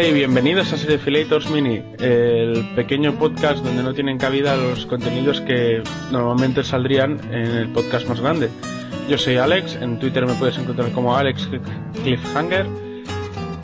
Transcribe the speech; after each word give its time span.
Hola 0.00 0.08
y 0.08 0.14
bienvenidos 0.14 0.72
a 0.72 0.78
Serifilators 0.78 1.50
Mini, 1.50 1.82
el 1.98 2.74
pequeño 2.74 3.18
podcast 3.18 3.62
donde 3.62 3.82
no 3.82 3.92
tienen 3.92 4.16
cabida 4.16 4.56
los 4.56 4.86
contenidos 4.86 5.42
que 5.42 5.82
normalmente 6.10 6.64
saldrían 6.64 7.20
en 7.30 7.50
el 7.50 7.68
podcast 7.70 8.08
más 8.08 8.18
grande. 8.18 8.48
Yo 9.10 9.18
soy 9.18 9.36
Alex, 9.36 9.76
en 9.76 9.98
Twitter 9.98 10.24
me 10.24 10.32
puedes 10.32 10.56
encontrar 10.56 10.90
como 10.92 11.14
Alex 11.14 11.50
Cliffhanger 12.02 12.66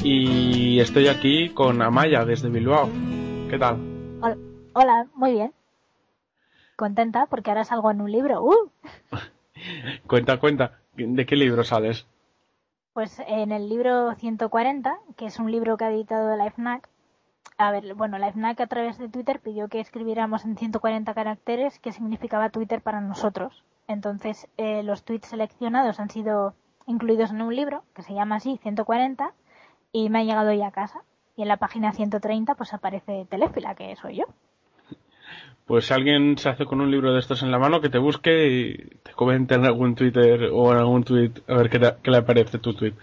y 0.05 0.79
estoy 0.79 1.09
aquí 1.09 1.49
con 1.49 1.81
Amaya 1.81 2.27
desde 2.27 2.51
Bilbao. 2.51 2.91
¿Qué 3.49 3.59
tal? 3.59 3.79
Hola, 4.21 4.37
hola, 4.75 5.07
muy 5.15 5.33
bien. 5.33 5.55
Contenta 6.77 7.25
porque 7.31 7.51
ahora 7.51 7.65
salgo 7.65 7.91
en 7.91 8.03
un 8.03 8.13
libro. 8.13 8.43
¡Uh! 8.43 8.71
cuenta, 10.07 10.39
cuenta, 10.39 10.81
¿de 10.97 11.25
qué 11.25 11.35
libro 11.35 11.65
sales? 11.65 12.07
Pues 12.97 13.21
en 13.27 13.53
el 13.53 13.69
libro 13.69 14.15
140, 14.15 14.99
que 15.19 15.27
es 15.27 15.39
un 15.39 15.53
libro 15.53 15.77
que 15.77 15.85
ha 15.85 15.91
editado 15.91 16.35
la 16.35 16.51
FNAC. 16.51 16.89
A 17.59 17.71
ver, 17.71 17.93
bueno, 17.93 18.17
la 18.17 18.33
FNAC 18.33 18.59
a 18.63 18.67
través 18.69 18.97
de 18.97 19.11
Twitter 19.11 19.39
pidió 19.39 19.69
que 19.69 19.81
escribiéramos 19.81 20.47
en 20.47 20.57
140 20.57 21.13
caracteres 21.13 21.79
qué 21.79 21.93
significaba 21.93 22.49
Twitter 22.49 22.81
para 22.81 23.03
nosotros. 23.03 23.65
Entonces, 23.87 24.49
eh, 24.57 24.83
los 24.83 25.05
tweets 25.05 25.29
seleccionados 25.29 26.01
han 26.01 26.09
sido 26.09 26.55
incluidos 26.87 27.33
en 27.33 27.43
un 27.43 27.55
libro 27.55 27.85
que 27.93 28.01
se 28.01 28.15
llama 28.15 28.37
así, 28.37 28.59
140, 28.63 29.35
y 29.93 30.09
me 30.09 30.21
ha 30.21 30.25
llegado 30.25 30.55
ya 30.55 30.69
a 30.69 30.73
casa. 30.73 31.03
Y 31.37 31.43
en 31.43 31.49
la 31.49 31.59
página 31.59 31.93
130 31.93 32.55
pues 32.55 32.73
aparece 32.73 33.27
Telefila, 33.29 33.75
que 33.75 33.95
soy 33.97 34.17
yo. 34.17 34.25
Pues 35.67 35.87
si 35.87 35.95
alguien 35.95 36.39
se 36.39 36.49
hace 36.49 36.65
con 36.65 36.81
un 36.81 36.93
libro 36.93 37.13
de 37.13 37.19
estos 37.19 37.43
en 37.43 37.51
la 37.51 37.59
mano, 37.59 37.81
que 37.81 37.89
te 37.89 37.99
busque 37.99 38.47
y 38.47 38.77
te 39.03 39.13
comente 39.13 39.57
en 39.57 39.65
algún 39.65 39.97
Twitter 39.97 40.49
o 40.53 40.73
en 40.73 40.79
algún 40.79 41.03
tweet 41.03 41.33
a 41.49 41.55
ver 41.55 41.69
qué, 41.69 42.11
le 42.11 42.17
aparece 42.17 42.59
tu 42.59 42.73
tweet. 42.73 42.95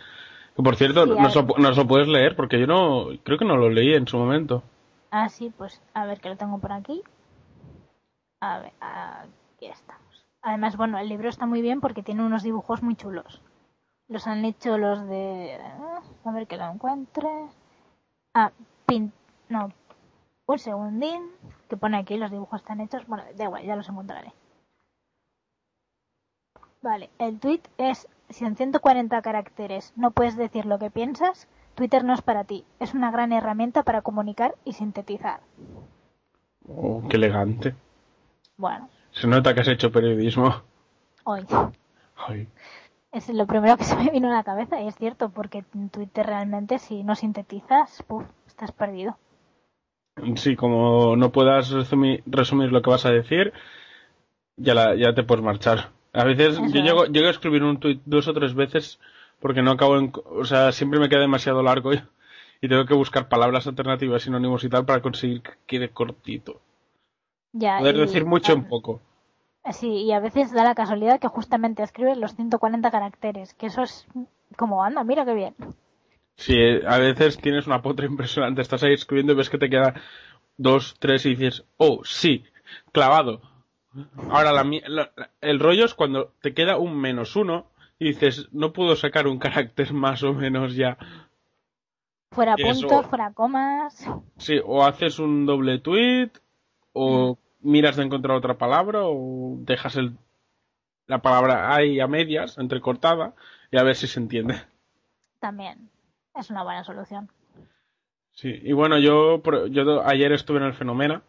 Que 0.55 0.63
por 0.63 0.77
cierto, 0.77 1.05
no 1.05 1.15
nos, 1.15 1.35
lo, 1.77 1.87
puedes 1.87 2.07
leer 2.07 2.37
porque 2.37 2.59
yo 2.59 2.65
no 2.65 3.07
creo 3.23 3.37
que 3.37 3.43
no 3.43 3.57
lo 3.57 3.69
leí 3.69 3.93
en 3.93 4.07
su 4.07 4.17
momento. 4.17 4.63
Ah, 5.11 5.27
sí, 5.27 5.51
pues 5.57 5.81
a 5.93 6.05
ver 6.05 6.21
que 6.21 6.29
lo 6.29 6.37
tengo 6.37 6.57
por 6.59 6.71
aquí. 6.71 7.01
A 8.39 8.59
ver, 8.59 8.71
aquí 8.79 9.65
estamos. 9.65 10.25
Además, 10.41 10.77
bueno, 10.77 10.97
el 10.99 11.09
libro 11.09 11.27
está 11.27 11.45
muy 11.45 11.61
bien 11.61 11.81
porque 11.81 12.01
tiene 12.01 12.23
unos 12.23 12.43
dibujos 12.43 12.81
muy 12.81 12.95
chulos. 12.95 13.41
Los 14.07 14.25
han 14.25 14.45
hecho 14.45 14.77
los 14.77 15.05
de... 15.07 15.57
A 16.23 16.31
ver 16.31 16.47
que 16.47 16.57
lo 16.57 16.71
encuentre. 16.71 17.27
Ah, 18.33 18.51
pin... 18.85 19.11
No, 19.49 19.71
un 20.45 20.59
segundín, 20.59 21.29
que 21.69 21.77
pone 21.77 21.97
aquí 21.97 22.17
los 22.17 22.31
dibujos 22.31 22.61
están 22.61 22.81
hechos. 22.81 23.05
Bueno, 23.07 23.23
da 23.35 23.45
igual, 23.45 23.63
ya 23.63 23.75
los 23.75 23.89
encontraré. 23.89 24.33
Vale, 26.81 27.09
el 27.17 27.39
tweet 27.39 27.61
es, 27.77 28.09
si 28.29 28.43
en 28.43 28.57
140 28.57 29.21
caracteres 29.21 29.93
no 29.95 30.11
puedes 30.11 30.35
decir 30.35 30.65
lo 30.65 30.79
que 30.79 30.91
piensas, 30.91 31.47
Twitter 31.75 32.03
no 32.03 32.13
es 32.13 32.21
para 32.21 32.43
ti. 32.43 32.65
Es 32.79 32.93
una 32.93 33.09
gran 33.09 33.31
herramienta 33.31 33.83
para 33.83 34.01
comunicar 34.01 34.55
y 34.65 34.73
sintetizar. 34.73 35.39
Oh, 36.67 37.01
qué 37.09 37.17
elegante. 37.17 37.75
Bueno. 38.57 38.89
Se 39.11 39.27
nota 39.27 39.53
que 39.53 39.61
has 39.61 39.67
hecho 39.67 39.91
periodismo. 39.91 40.61
Hoy. 41.23 41.45
Hoy. 42.27 42.49
Es 43.11 43.29
lo 43.29 43.47
primero 43.47 43.77
que 43.77 43.83
se 43.83 43.95
me 43.95 44.09
vino 44.09 44.29
a 44.29 44.33
la 44.33 44.43
cabeza 44.43 44.81
y 44.81 44.87
es 44.87 44.95
cierto, 44.95 45.29
porque 45.29 45.63
en 45.73 45.89
Twitter 45.89 46.25
realmente 46.25 46.79
si 46.79 47.03
no 47.03 47.15
sintetizas, 47.15 48.03
puf, 48.03 48.25
estás 48.47 48.71
perdido. 48.71 49.17
Sí, 50.35 50.55
como 50.55 51.15
no 51.15 51.31
puedas 51.31 51.71
resumir, 51.71 52.71
lo 52.71 52.81
que 52.81 52.89
vas 52.89 53.05
a 53.05 53.11
decir, 53.11 53.51
ya, 54.57 54.95
ya 54.95 55.13
te 55.13 55.23
puedes 55.23 55.43
marchar. 55.43 55.89
A 56.13 56.23
veces 56.23 56.59
yo 56.71 56.81
llego, 56.81 57.05
llego, 57.05 57.27
a 57.27 57.31
escribir 57.31 57.63
un 57.63 57.79
tweet 57.79 57.99
dos 58.05 58.27
o 58.27 58.33
tres 58.33 58.53
veces 58.53 58.99
porque 59.39 59.63
no 59.63 59.71
acabo 59.71 59.97
en... 59.97 60.13
O 60.25 60.45
sea, 60.45 60.71
siempre 60.71 60.99
me 60.99 61.09
queda 61.09 61.21
demasiado 61.21 61.63
largo 61.63 61.93
y, 61.93 62.01
y 62.61 62.69
tengo 62.69 62.85
que 62.85 62.93
buscar 62.93 63.27
palabras 63.27 63.65
alternativas, 63.67 64.21
sinónimos 64.21 64.63
y 64.63 64.69
tal 64.69 64.85
para 64.85 65.01
conseguir 65.01 65.41
que 65.41 65.51
quede 65.65 65.89
cortito. 65.89 66.61
Ya, 67.51 67.79
Poder 67.79 67.97
decir 67.97 68.25
mucho 68.25 68.53
en 68.53 68.67
poco. 68.67 69.01
Sí, 69.71 70.03
y 70.03 70.11
a 70.11 70.19
veces 70.19 70.51
da 70.51 70.63
la 70.63 70.75
casualidad 70.75 71.19
que 71.19 71.27
justamente 71.27 71.83
escribes 71.83 72.17
los 72.17 72.35
140 72.35 72.91
caracteres, 72.91 73.53
que 73.53 73.67
eso 73.67 73.81
es 73.81 74.07
como 74.57 74.83
anda, 74.83 75.03
mira 75.03 75.25
qué 75.25 75.33
bien. 75.33 75.55
Sí, 76.35 76.55
a 76.85 76.97
veces 76.97 77.37
tienes 77.37 77.67
una 77.67 77.81
potra 77.81 78.05
impresionante, 78.09 78.61
estás 78.61 78.83
ahí 78.83 78.93
escribiendo 78.93 79.33
y 79.33 79.35
ves 79.35 79.49
que 79.49 79.57
te 79.57 79.69
queda 79.69 79.95
dos, 80.57 80.95
tres 80.99 81.25
y 81.25 81.35
dices, 81.35 81.65
oh, 81.77 82.01
sí, 82.03 82.43
clavado. 82.91 83.41
Ahora, 84.29 84.51
la, 84.51 85.11
el 85.41 85.59
rollo 85.59 85.85
es 85.85 85.93
cuando 85.93 86.33
te 86.41 86.53
queda 86.53 86.77
un 86.77 86.97
menos 86.97 87.35
uno 87.35 87.67
y 87.99 88.07
dices, 88.07 88.49
no 88.51 88.73
puedo 88.73 88.95
sacar 88.95 89.27
un 89.27 89.39
carácter 89.39 89.93
más 89.93 90.23
o 90.23 90.33
menos 90.33 90.75
ya. 90.75 90.97
Fuera 92.31 92.55
puntos, 92.55 93.05
fuera 93.05 93.31
comas. 93.31 94.09
Sí, 94.37 94.59
o 94.65 94.83
haces 94.83 95.19
un 95.19 95.45
doble 95.45 95.77
tweet, 95.77 96.31
o 96.91 97.37
mm. 97.61 97.69
miras 97.69 97.95
de 97.95 98.03
encontrar 98.03 98.35
otra 98.35 98.57
palabra, 98.57 99.01
o 99.03 99.57
dejas 99.59 99.95
el, 99.97 100.17
la 101.05 101.21
palabra 101.21 101.75
ahí 101.75 101.99
a 101.99 102.07
medias, 102.07 102.57
entrecortada, 102.57 103.35
y 103.71 103.77
a 103.77 103.83
ver 103.83 103.95
si 103.95 104.07
se 104.07 104.19
entiende. 104.19 104.55
También 105.39 105.92
es 106.35 106.49
una 106.49 106.63
buena 106.63 106.83
solución. 106.83 107.29
Sí, 108.31 108.59
y 108.63 108.73
bueno, 108.73 108.97
yo, 108.97 109.41
yo 109.69 110.05
ayer 110.05 110.31
estuve 110.31 110.57
en 110.57 110.65
el 110.65 110.73
Fenomena. 110.73 111.21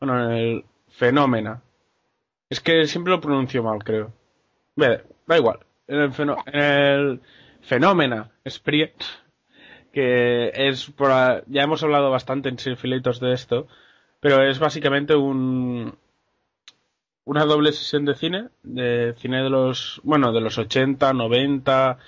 Bueno, 0.00 0.24
en 0.24 0.30
el 0.32 0.64
Fenómena. 0.88 1.62
Es 2.50 2.60
que 2.60 2.86
siempre 2.86 3.12
lo 3.12 3.20
pronuncio 3.20 3.62
mal, 3.62 3.82
creo. 3.82 4.12
da 4.76 5.38
igual. 5.38 5.60
En 5.86 6.00
el, 6.00 6.12
fenó 6.12 6.36
el 6.46 7.20
Fenómena 7.62 8.30
que 9.92 10.52
es 10.54 10.90
por, 10.90 11.10
ya 11.46 11.62
hemos 11.62 11.82
hablado 11.82 12.10
bastante 12.10 12.48
en 12.48 12.58
Sinfilitos 12.58 13.20
de 13.20 13.32
esto, 13.32 13.68
pero 14.20 14.42
es 14.42 14.58
básicamente 14.58 15.14
un 15.14 15.96
una 17.24 17.44
doble 17.44 17.72
sesión 17.72 18.04
de 18.04 18.14
cine, 18.14 18.48
de 18.62 19.14
cine 19.18 19.42
de 19.42 19.50
los, 19.50 20.00
bueno, 20.02 20.32
de 20.32 20.40
los 20.40 20.58
80, 20.58 21.12
90, 21.12 21.98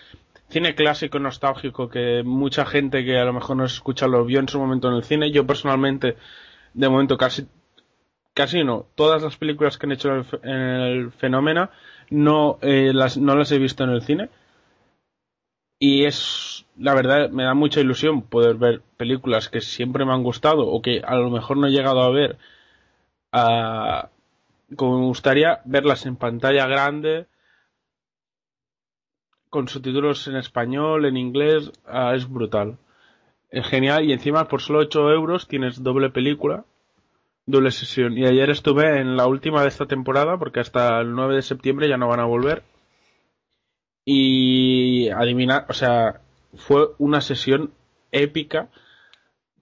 cine 0.54 0.76
clásico 0.76 1.19
nostálgico 1.19 1.88
que 1.88 2.22
mucha 2.25 2.65
gente 2.65 3.04
que 3.04 3.19
a 3.19 3.25
lo 3.25 3.32
mejor 3.32 3.56
no 3.56 3.65
escucha 3.65 4.06
lo 4.06 4.25
vio 4.25 4.38
en 4.38 4.48
su 4.48 4.60
momento 4.60 4.88
en 4.88 4.94
el 4.94 5.03
cine. 5.03 5.32
Yo 5.32 5.44
personalmente, 5.44 6.16
de 6.75 6.88
momento 6.88 7.16
casi, 7.16 7.48
casi 8.34 8.62
no, 8.62 8.87
todas 8.94 9.20
las 9.20 9.37
películas 9.37 9.76
que 9.76 9.87
han 9.87 9.93
hecho 9.93 10.10
en 10.44 10.60
el, 10.60 11.10
fenómeno 11.10 11.70
no, 12.10 12.59
eh, 12.62 12.93
las, 12.94 13.19
no 13.19 13.34
las 13.34 13.50
he 13.50 13.59
visto 13.59 13.82
en 13.82 13.91
el 13.91 14.03
cine. 14.03 14.31
Y 15.81 16.04
es, 16.04 16.64
la 16.78 16.94
verdad, 16.94 17.31
me 17.31 17.43
da 17.43 17.54
mucha 17.54 17.81
ilusión 17.81 18.22
poder 18.22 18.54
ver 18.54 18.81
películas 18.97 19.48
que 19.48 19.60
siempre 19.60 20.04
me 20.04 20.12
han 20.12 20.22
gustado 20.22 20.69
o 20.69 20.81
que 20.81 21.03
a 21.04 21.16
lo 21.16 21.31
mejor 21.31 21.56
no 21.56 21.66
he 21.66 21.72
llegado 21.72 22.00
a 22.00 22.10
ver. 22.10 22.38
como 24.76 25.00
me 25.00 25.06
gustaría 25.06 25.62
verlas 25.64 26.06
en 26.06 26.14
pantalla 26.14 26.69
grande 26.69 27.26
con 29.54 29.68
subtítulos 29.68 30.26
en 30.26 30.34
español, 30.34 31.04
en 31.04 31.16
inglés, 31.16 31.70
ah, 31.86 32.12
es 32.16 32.28
brutal. 32.28 32.76
Es 33.50 33.64
genial 33.68 34.04
y 34.04 34.12
encima 34.12 34.48
por 34.48 34.60
solo 34.60 34.80
8 34.80 35.12
euros 35.12 35.46
tienes 35.46 35.80
doble 35.80 36.10
película, 36.10 36.64
doble 37.46 37.70
sesión. 37.70 38.18
Y 38.18 38.26
ayer 38.26 38.50
estuve 38.50 39.00
en 39.00 39.16
la 39.16 39.28
última 39.28 39.62
de 39.62 39.68
esta 39.68 39.86
temporada 39.86 40.38
porque 40.38 40.58
hasta 40.58 40.98
el 41.00 41.12
9 41.12 41.36
de 41.36 41.42
septiembre 41.42 41.88
ya 41.88 41.96
no 41.96 42.08
van 42.08 42.18
a 42.18 42.24
volver. 42.24 42.64
Y 44.04 45.08
adivinar, 45.10 45.66
o 45.68 45.72
sea, 45.72 46.20
fue 46.56 46.88
una 46.98 47.20
sesión 47.20 47.70
épica. 48.10 48.70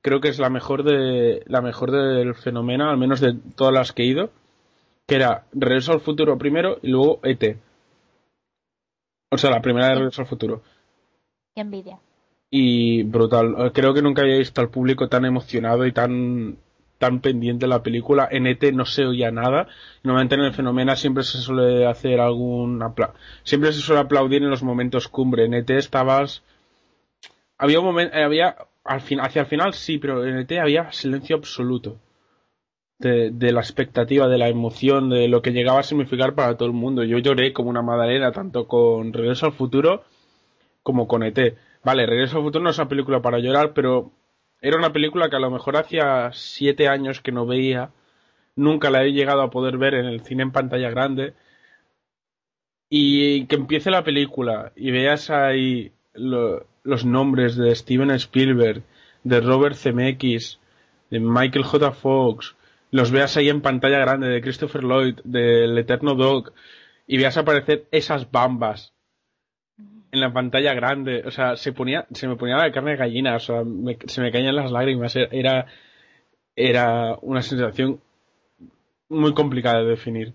Creo 0.01 0.23
que 0.23 0.29
es 0.29 0.39
la 0.39 0.49
mejor 0.49 0.85
de 0.85 1.43
la 1.49 1.61
mejor 1.61 1.91
del 1.91 2.35
fenómeno, 2.35 2.89
al 2.89 2.97
menos 2.97 3.21
de 3.21 3.35
todas 3.57 3.75
las 3.75 3.93
que 3.93 4.05
he 4.05 4.07
ido, 4.07 4.31
que 5.07 5.17
era 5.17 5.45
Regreso 5.53 5.93
al 5.93 6.01
futuro 6.01 6.39
primero 6.39 6.79
y 6.81 6.89
luego 6.89 7.21
ET 7.25 7.59
o 9.33 9.39
sea, 9.39 9.51
la 9.51 9.63
primera 9.63 9.89
de 9.89 9.95
Regreso 9.95 10.21
al 10.21 10.29
Futuro. 10.29 10.63
Qué 11.55 11.63
envidia. 11.63 11.99
Y 12.51 13.03
brutal. 13.03 13.73
Creo 13.73 13.95
que 13.95 14.03
nunca 14.03 14.21
había 14.21 14.37
visto 14.37 14.61
al 14.61 14.69
público 14.69 15.09
tan 15.09 15.25
emocionado 15.25 15.87
y 15.87 15.93
tan 15.93 16.59
tan 16.99 17.21
pendiente 17.21 17.65
de 17.65 17.71
la 17.71 17.83
película. 17.83 18.29
En 18.31 18.47
ET 18.47 18.63
no 18.75 18.85
se 18.85 19.07
oía 19.07 19.31
nada. 19.31 19.69
Normalmente 20.03 20.35
en 20.35 20.43
el 20.43 20.53
Fenómeno 20.53 20.95
siempre 20.97 21.25
se 21.25 21.39
suele 21.39 21.87
hacer 21.87 22.21
algún 22.21 22.85
siempre 23.43 23.73
se 23.73 23.81
suele 23.81 24.03
aplaudir 24.03 24.43
en 24.43 24.51
los 24.51 24.63
momentos 24.63 25.09
cumbre. 25.09 25.47
En 25.47 25.55
ET 25.55 25.71
estabas 25.71 26.43
había 27.57 27.81
un 27.81 27.87
momento 27.87 28.15
había 28.15 28.57
al 28.85 29.01
fin, 29.01 29.19
hacia 29.21 29.41
el 29.41 29.47
final 29.47 29.73
sí, 29.73 29.97
pero 29.97 30.27
en 30.27 30.41
ET 30.41 30.53
había 30.61 30.93
silencio 30.93 31.37
absoluto. 31.37 31.97
De, 33.03 33.53
la 33.53 33.61
expectativa, 33.61 34.29
de 34.29 34.39
la 34.39 34.49
emoción, 34.49 35.11
de 35.11 35.27
lo 35.27 35.43
que 35.43 35.51
llegaba 35.51 35.81
a 35.81 35.83
significar 35.83 36.35
para 36.35 36.57
todo 36.57 36.69
el 36.69 36.75
mundo. 36.75 37.03
Yo 37.03 37.19
lloré 37.19 37.53
como 37.53 37.69
una 37.69 37.83
madalena, 37.83 38.31
tanto 38.31 38.69
con 38.69 39.13
Regreso 39.13 39.47
al 39.47 39.53
Futuro 39.53 40.05
como 40.85 41.09
con 41.09 41.25
ET. 41.25 41.57
Vale, 41.83 42.07
Regreso 42.07 42.37
al 42.37 42.45
Futuro 42.45 42.63
no 42.63 42.71
es 42.71 42.79
una 42.79 42.89
película 42.89 43.21
para 43.21 43.41
llorar, 43.41 43.73
pero 43.73 44.13
era 44.61 44.77
una 44.77 44.93
película 44.93 45.29
que 45.29 45.35
a 45.37 45.41
lo 45.41 45.51
mejor 45.51 45.77
hacía 45.77 46.31
siete 46.33 46.87
años 46.87 47.21
que 47.21 47.33
no 47.33 47.45
veía, 47.45 47.91
nunca 48.55 48.91
la 48.91 49.03
he 49.03 49.13
llegado 49.13 49.43
a 49.43 49.51
poder 49.51 49.77
ver 49.77 49.95
en 49.95 50.07
el 50.07 50.21
cine 50.21 50.45
en 50.45 50.53
pantalla 50.53 50.89
grande, 50.89 51.35
y 52.89 53.47
que 53.47 53.57
empiece 53.57 53.91
la 53.91 54.05
película 54.05 54.73
y 54.77 54.93
veas 54.93 55.31
ahí 55.31 55.93
los 56.15 57.05
nombres 57.05 57.57
de 57.57 57.75
Steven 57.75 58.11
Spielberg, 58.13 58.83
de 59.25 59.41
Robert 59.41 59.75
Zemeckis, 59.75 60.61
de 61.11 61.19
Michael 61.19 61.65
J. 61.65 61.91
Fox, 61.93 62.55
los 62.93 63.11
veas 63.11 63.37
ahí 63.37 63.49
en 63.49 63.63
pantalla 63.63 63.99
grande 63.99 64.29
de 64.29 64.41
Christopher 64.41 64.85
Lloyd, 64.85 65.19
del 65.25 65.77
Eterno 65.77 66.15
Dog, 66.15 66.53
y 67.07 67.19
veas 67.19 67.37
aparecer 67.37 67.89
esas 67.91 68.31
bambas 68.31 68.95
en 70.13 70.21
la 70.21 70.33
pantalla 70.33 70.75
grande, 70.75 71.23
o 71.27 71.31
sea, 71.31 71.57
se 71.57 71.73
ponía, 71.73 72.07
se 72.13 72.29
me 72.29 72.37
ponía 72.37 72.57
la 72.57 72.71
carne 72.71 72.93
de 72.93 72.99
gallina, 72.99 73.35
o 73.35 73.41
sea, 73.41 73.63
se 74.07 74.21
me 74.21 74.31
caían 74.31 74.55
las 74.55 74.71
lágrimas, 74.71 75.17
era, 75.17 75.67
era 76.55 77.17
una 77.23 77.41
sensación 77.41 77.99
muy 79.09 79.33
complicada 79.33 79.81
de 79.81 79.89
definir. 79.89 80.35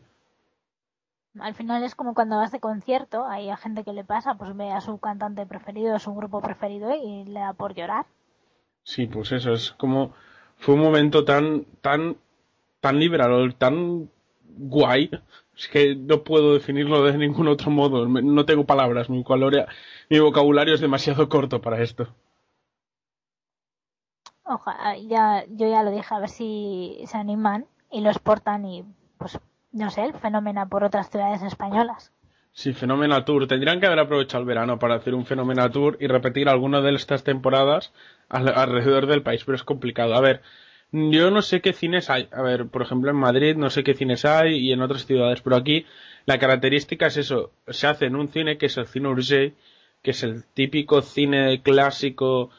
Al 1.39 1.53
final 1.53 1.83
es 1.83 1.93
como 1.93 2.15
cuando 2.15 2.37
vas 2.37 2.51
de 2.51 2.59
concierto, 2.59 3.23
hay 3.27 3.55
gente 3.57 3.83
que 3.83 3.93
le 3.93 4.03
pasa, 4.03 4.33
pues 4.33 4.57
ve 4.57 4.71
a 4.71 4.81
su 4.81 4.97
cantante 4.97 5.45
preferido, 5.45 5.95
a 5.95 5.99
su 5.99 6.11
grupo 6.15 6.41
preferido 6.41 6.95
y 6.95 7.25
le 7.25 7.39
da 7.39 7.53
por 7.53 7.75
llorar. 7.75 8.07
Sí, 8.81 9.05
pues 9.05 9.31
eso, 9.31 9.53
es 9.53 9.71
como, 9.73 10.15
fue 10.55 10.73
un 10.73 10.81
momento 10.81 11.23
tan, 11.23 11.65
tan, 11.81 12.17
tan 12.87 12.99
liberador, 12.99 13.53
tan 13.53 14.09
guay, 14.45 15.11
es 15.57 15.67
que 15.67 15.93
no 15.93 16.23
puedo 16.23 16.53
definirlo 16.53 17.03
de 17.03 17.17
ningún 17.17 17.49
otro 17.49 17.69
modo. 17.69 18.07
No 18.07 18.45
tengo 18.45 18.65
palabras. 18.65 19.09
Mi, 19.09 19.25
mi 20.09 20.19
vocabulario 20.19 20.73
es 20.73 20.79
demasiado 20.79 21.27
corto 21.27 21.59
para 21.59 21.83
esto. 21.83 22.07
Ojalá, 24.43 24.97
ya, 24.97 25.43
yo 25.49 25.67
ya 25.67 25.83
lo 25.83 25.91
dije, 25.91 26.15
a 26.15 26.19
ver 26.19 26.29
si 26.29 27.01
se 27.05 27.17
animan 27.17 27.65
y 27.91 27.99
lo 27.99 28.09
exportan 28.09 28.63
y, 28.63 28.85
pues, 29.17 29.37
no 29.73 29.89
sé, 29.89 30.05
el 30.05 30.13
fenómeno 30.13 30.69
por 30.69 30.85
otras 30.85 31.09
ciudades 31.09 31.43
españolas. 31.43 32.13
Sí, 32.53 32.71
Fenómeno 32.71 33.25
Tour. 33.25 33.47
Tendrían 33.47 33.81
que 33.81 33.87
haber 33.87 33.99
aprovechado 33.99 34.41
el 34.41 34.47
verano 34.47 34.79
para 34.79 34.95
hacer 34.95 35.13
un 35.13 35.25
Fenómeno 35.25 35.69
Tour 35.69 35.97
y 35.99 36.07
repetir 36.07 36.47
alguna 36.47 36.79
de 36.79 36.95
estas 36.95 37.25
temporadas 37.25 37.91
alrededor 38.29 39.05
del 39.07 39.23
país, 39.23 39.43
pero 39.43 39.57
es 39.57 39.63
complicado. 39.63 40.15
A 40.15 40.21
ver, 40.21 40.41
yo 40.91 41.31
no 41.31 41.41
sé 41.41 41.61
qué 41.61 41.73
cines 41.73 42.09
hay. 42.09 42.27
A 42.31 42.41
ver, 42.41 42.67
por 42.67 42.81
ejemplo, 42.81 43.09
en 43.09 43.17
Madrid 43.17 43.55
no 43.55 43.69
sé 43.69 43.83
qué 43.83 43.93
cines 43.93 44.25
hay 44.25 44.57
y 44.57 44.71
en 44.71 44.81
otras 44.81 45.05
ciudades, 45.05 45.41
pero 45.41 45.55
aquí 45.55 45.85
la 46.25 46.39
característica 46.39 47.07
es 47.07 47.17
eso. 47.17 47.51
Se 47.67 47.87
hace 47.87 48.05
en 48.05 48.15
un 48.15 48.29
cine 48.29 48.57
que 48.57 48.67
es 48.67 48.77
el 48.77 48.87
cine 48.87 49.09
Urgé, 49.09 49.53
que 50.01 50.11
es 50.11 50.23
el 50.23 50.45
típico 50.45 51.01
cine 51.01 51.61
clásico 51.61 52.49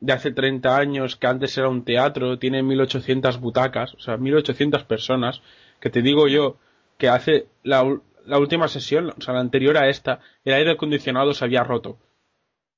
de 0.00 0.12
hace 0.12 0.32
30 0.32 0.76
años, 0.76 1.16
que 1.16 1.28
antes 1.28 1.56
era 1.56 1.68
un 1.68 1.84
teatro, 1.84 2.38
tiene 2.38 2.62
1800 2.62 3.40
butacas, 3.40 3.94
o 3.94 4.00
sea, 4.00 4.16
1800 4.16 4.84
personas, 4.84 5.42
que 5.80 5.90
te 5.90 6.02
digo 6.02 6.26
yo 6.26 6.56
que 6.98 7.08
hace 7.08 7.46
la, 7.62 7.84
la 8.26 8.38
última 8.38 8.68
sesión, 8.68 9.10
o 9.16 9.20
sea, 9.20 9.34
la 9.34 9.40
anterior 9.40 9.76
a 9.76 9.88
esta, 9.88 10.20
el 10.44 10.54
aire 10.54 10.72
acondicionado 10.72 11.32
se 11.34 11.44
había 11.44 11.62
roto. 11.62 11.98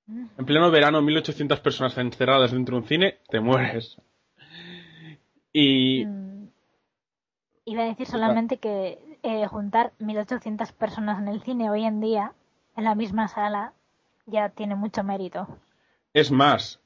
Mm. 0.07 0.27
En 0.39 0.45
pleno 0.45 0.71
verano, 0.71 1.01
1800 1.01 1.61
personas 1.61 1.97
encerradas 1.97 2.53
dentro 2.53 2.77
de 2.77 2.83
un 2.83 2.89
cine, 2.89 3.19
te 3.29 3.41
mueres. 3.41 3.97
Y... 5.55 6.05
Mm. 6.05 6.51
Iba 7.67 7.85
a 7.85 7.87
decir 7.87 8.07
solamente 8.07 8.59
que 8.59 8.99
eh, 9.23 9.47
juntar 9.47 9.93
1.800 9.99 10.71
personas 10.73 11.19
en 11.19 11.29
el 11.29 11.41
cine 11.41 11.71
hoy 11.71 11.85
en 11.85 12.03
día, 12.03 12.33
en 12.77 12.85
la 12.85 12.95
misma 12.95 13.29
sala, 13.29 13.73
ya 14.27 14.51
tiene 14.51 14.75
mucho 14.75 15.03
mérito. 15.03 15.49
Es 16.13 16.31
más, 16.31 16.81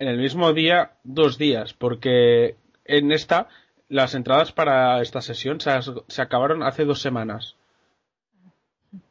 en 0.00 0.08
el 0.08 0.18
mismo 0.18 0.52
día, 0.52 0.94
dos 1.04 1.38
días, 1.38 1.72
porque 1.72 2.56
en 2.84 3.12
esta, 3.12 3.46
las 3.88 4.16
entradas 4.16 4.50
para 4.50 5.00
esta 5.02 5.20
sesión 5.20 5.60
se, 5.60 5.70
se 6.08 6.22
acabaron 6.22 6.64
hace 6.64 6.84
dos 6.84 7.00
semanas. 7.00 7.54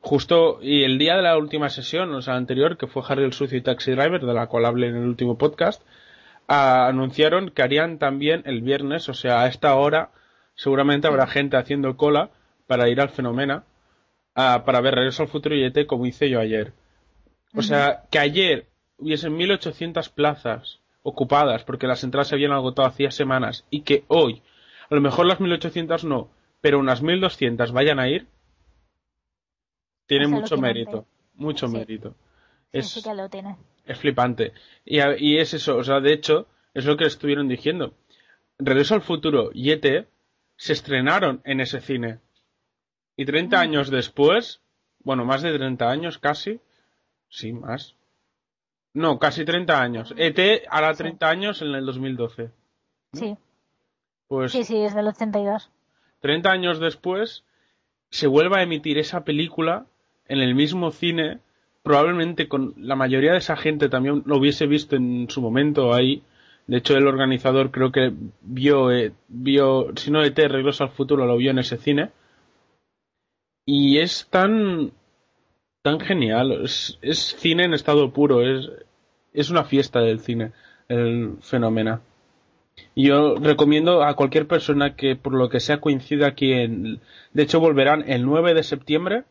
Justo, 0.01 0.59
y 0.61 0.83
el 0.83 0.97
día 0.97 1.15
de 1.15 1.21
la 1.21 1.37
última 1.37 1.69
sesión, 1.69 2.13
o 2.13 2.21
sea, 2.21 2.35
anterior, 2.35 2.77
que 2.77 2.87
fue 2.87 3.03
Harry 3.07 3.23
el 3.23 3.31
Sucio 3.31 3.57
y 3.57 3.61
Taxi 3.61 3.91
Driver, 3.91 4.25
de 4.25 4.33
la 4.33 4.47
cual 4.47 4.65
hablé 4.65 4.87
en 4.87 4.97
el 4.97 5.07
último 5.07 5.37
podcast, 5.37 5.81
anunciaron 6.53 7.49
que 7.49 7.61
harían 7.61 7.99
también 7.99 8.43
el 8.45 8.61
viernes, 8.61 9.09
o 9.09 9.13
sea, 9.13 9.41
a 9.41 9.47
esta 9.47 9.75
hora 9.75 10.11
seguramente 10.55 11.07
habrá 11.07 11.27
gente 11.27 11.57
haciendo 11.57 11.97
cola 11.97 12.31
para 12.67 12.89
ir 12.89 13.01
al 13.01 13.09
Fenomena 13.09 13.63
para 14.33 14.81
ver 14.81 14.95
Regreso 14.95 15.23
al 15.23 15.29
Futuro 15.29 15.55
y 15.55 15.63
ET 15.63 15.85
como 15.85 16.05
hice 16.05 16.29
yo 16.29 16.39
ayer. 16.39 16.73
O 17.55 17.61
sea, 17.61 18.03
que 18.09 18.19
ayer 18.19 18.67
hubiesen 18.97 19.35
1800 19.35 20.09
plazas 20.09 20.79
ocupadas 21.03 21.63
porque 21.63 21.87
las 21.87 22.03
entradas 22.03 22.29
se 22.29 22.35
habían 22.35 22.51
agotado 22.51 22.87
hacía 22.87 23.11
semanas 23.11 23.65
y 23.69 23.81
que 23.81 24.05
hoy, 24.07 24.41
a 24.89 24.95
lo 24.95 25.01
mejor 25.01 25.27
las 25.27 25.39
1800 25.39 26.03
no, 26.05 26.31
pero 26.61 26.79
unas 26.79 27.01
1200 27.01 27.71
vayan 27.71 27.99
a 27.99 28.09
ir, 28.09 28.27
tiene 30.07 30.27
mucho 30.27 30.57
mérito. 30.57 31.05
Mucho 31.35 31.67
mérito. 31.67 32.15
Sí, 32.81 33.03
que 33.03 33.13
lo 33.13 33.29
tiene 33.29 33.57
es 33.85 33.99
flipante. 33.99 34.53
Y, 34.85 34.99
y, 35.17 35.37
es 35.37 35.53
eso, 35.53 35.77
o 35.77 35.83
sea, 35.83 35.99
de 35.99 36.13
hecho, 36.13 36.47
es 36.73 36.85
lo 36.85 36.97
que 36.97 37.05
estuvieron 37.05 37.47
diciendo. 37.47 37.93
Regreso 38.57 38.95
al 38.95 39.01
futuro 39.01 39.49
y 39.53 39.71
ET 39.71 40.07
se 40.55 40.73
estrenaron 40.73 41.41
en 41.43 41.59
ese 41.59 41.81
cine. 41.81 42.19
Y 43.15 43.25
30 43.25 43.55
mm. 43.55 43.59
años 43.59 43.89
después, 43.89 44.61
bueno, 45.03 45.25
más 45.25 45.41
de 45.41 45.53
30 45.53 45.89
años 45.89 46.17
casi, 46.17 46.59
sí, 47.29 47.51
más. 47.53 47.95
No, 48.93 49.19
casi 49.19 49.43
30 49.43 49.81
años. 49.81 50.13
ET 50.17 50.65
hará 50.69 50.93
30 50.93 51.27
años 51.27 51.61
en 51.61 51.73
el 51.73 51.85
2012. 51.85 52.51
Sí. 53.13 53.37
Pues 54.27 54.51
sí, 54.51 54.63
sí, 54.63 54.77
es 54.77 54.95
del 54.95 55.07
82. 55.07 55.69
30 56.21 56.49
años 56.51 56.79
después, 56.79 57.43
se 58.09 58.27
vuelve 58.27 58.59
a 58.59 58.63
emitir 58.63 58.97
esa 58.97 59.23
película 59.23 59.87
en 60.27 60.39
el 60.39 60.55
mismo 60.55 60.91
cine 60.91 61.39
probablemente 61.83 62.47
con 62.47 62.73
la 62.77 62.95
mayoría 62.95 63.33
de 63.33 63.39
esa 63.39 63.57
gente 63.57 63.89
también 63.89 64.23
lo 64.25 64.37
hubiese 64.37 64.65
visto 64.65 64.95
en 64.95 65.29
su 65.29 65.41
momento 65.41 65.93
ahí. 65.93 66.23
De 66.65 66.77
hecho, 66.77 66.95
el 66.95 67.07
organizador 67.07 67.71
creo 67.71 67.91
que 67.91 68.13
vio, 68.41 68.89
eh, 68.89 69.13
vio 69.27 69.91
si 69.97 70.09
no 70.09 70.23
ET 70.23 70.37
Regreso 70.37 70.85
al 70.85 70.91
Futuro, 70.91 71.25
lo 71.25 71.35
vio 71.35 71.51
en 71.51 71.59
ese 71.59 71.77
cine. 71.77 72.11
Y 73.65 73.97
es 73.99 74.27
tan, 74.29 74.91
tan 75.81 75.99
genial. 75.99 76.63
Es, 76.63 76.97
es 77.01 77.35
cine 77.37 77.65
en 77.65 77.73
estado 77.73 78.13
puro. 78.13 78.41
Es, 78.41 78.71
es 79.33 79.49
una 79.49 79.65
fiesta 79.65 79.99
del 79.99 80.21
cine, 80.21 80.53
el 80.87 81.37
fenómeno. 81.41 82.01
Yo 82.95 83.35
recomiendo 83.35 84.03
a 84.03 84.15
cualquier 84.15 84.47
persona 84.47 84.95
que 84.95 85.15
por 85.17 85.33
lo 85.33 85.49
que 85.49 85.59
sea 85.59 85.81
coincida 85.81 86.27
aquí 86.27 86.53
en... 86.53 87.01
De 87.33 87.43
hecho, 87.43 87.59
volverán 87.59 88.09
el 88.09 88.25
9 88.25 88.53
de 88.53 88.63
septiembre 88.63 89.25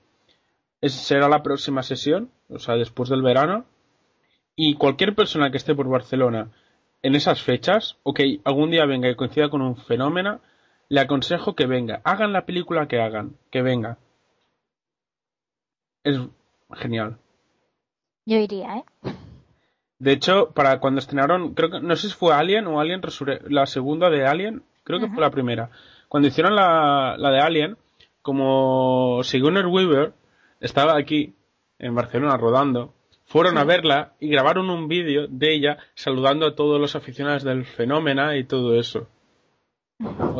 será 0.91 1.29
la 1.29 1.43
próxima 1.43 1.83
sesión, 1.83 2.31
o 2.55 2.59
sea, 2.59 2.77
después 2.77 3.09
del 3.09 3.23
verano. 3.23 3.65
Y 4.55 4.75
cualquier 4.75 5.15
persona 5.15 5.51
que 5.51 5.57
esté 5.57 5.75
por 5.75 5.89
Barcelona 5.89 6.51
en 7.03 7.15
esas 7.15 7.43
fechas, 7.43 7.97
o 8.03 8.15
que 8.15 8.41
algún 8.45 8.71
día 8.71 8.87
venga 8.87 9.09
y 9.09 9.17
coincida 9.17 9.49
con 9.49 9.63
un 9.63 9.77
fenómeno, 9.77 10.41
le 10.89 11.01
aconsejo 11.01 11.55
que 11.55 11.67
venga. 11.67 12.01
Hagan 12.05 12.33
la 12.33 12.47
película 12.47 12.87
que 12.87 13.01
hagan, 13.01 13.37
que 13.51 13.63
venga. 13.63 13.99
Es 16.05 16.19
genial. 16.75 17.19
Yo 18.25 18.37
iría, 18.37 18.77
¿eh? 18.77 18.85
De 19.99 20.13
hecho, 20.13 20.51
para 20.51 20.81
cuando 20.81 20.99
estrenaron, 20.99 21.55
creo 21.55 21.71
que, 21.71 21.81
no 21.81 21.95
sé 21.97 22.09
si 22.09 22.15
fue 22.15 22.35
Alien 22.35 22.67
o 22.67 22.81
Alien 22.81 23.01
la 23.49 23.67
segunda 23.67 24.11
de 24.11 24.27
Alien, 24.27 24.65
creo 24.85 25.01
que 25.01 25.09
fue 25.09 25.21
la 25.21 25.31
primera. 25.31 25.71
Cuando 26.09 26.29
hicieron 26.29 26.55
la, 26.55 27.17
la 27.17 27.31
de 27.31 27.41
Alien, 27.41 27.77
como 28.21 29.23
Sigourney 29.23 29.65
Weaver 29.65 30.13
estaba 30.61 30.97
aquí, 30.97 31.35
en 31.83 31.95
Barcelona, 31.95 32.39
rodando. 32.39 32.95
Fueron 33.27 33.59
a 33.59 33.65
verla 33.65 34.15
y 34.21 34.29
grabaron 34.29 34.71
un 34.71 34.89
vídeo 34.89 35.27
de 35.29 35.55
ella 35.55 35.79
saludando 35.95 36.47
a 36.47 36.55
todos 36.55 36.81
los 36.81 36.97
aficionados 36.97 37.45
del 37.45 37.65
fenómeno 37.65 38.35
y 38.35 38.45
todo 38.45 38.79
eso. 38.79 39.09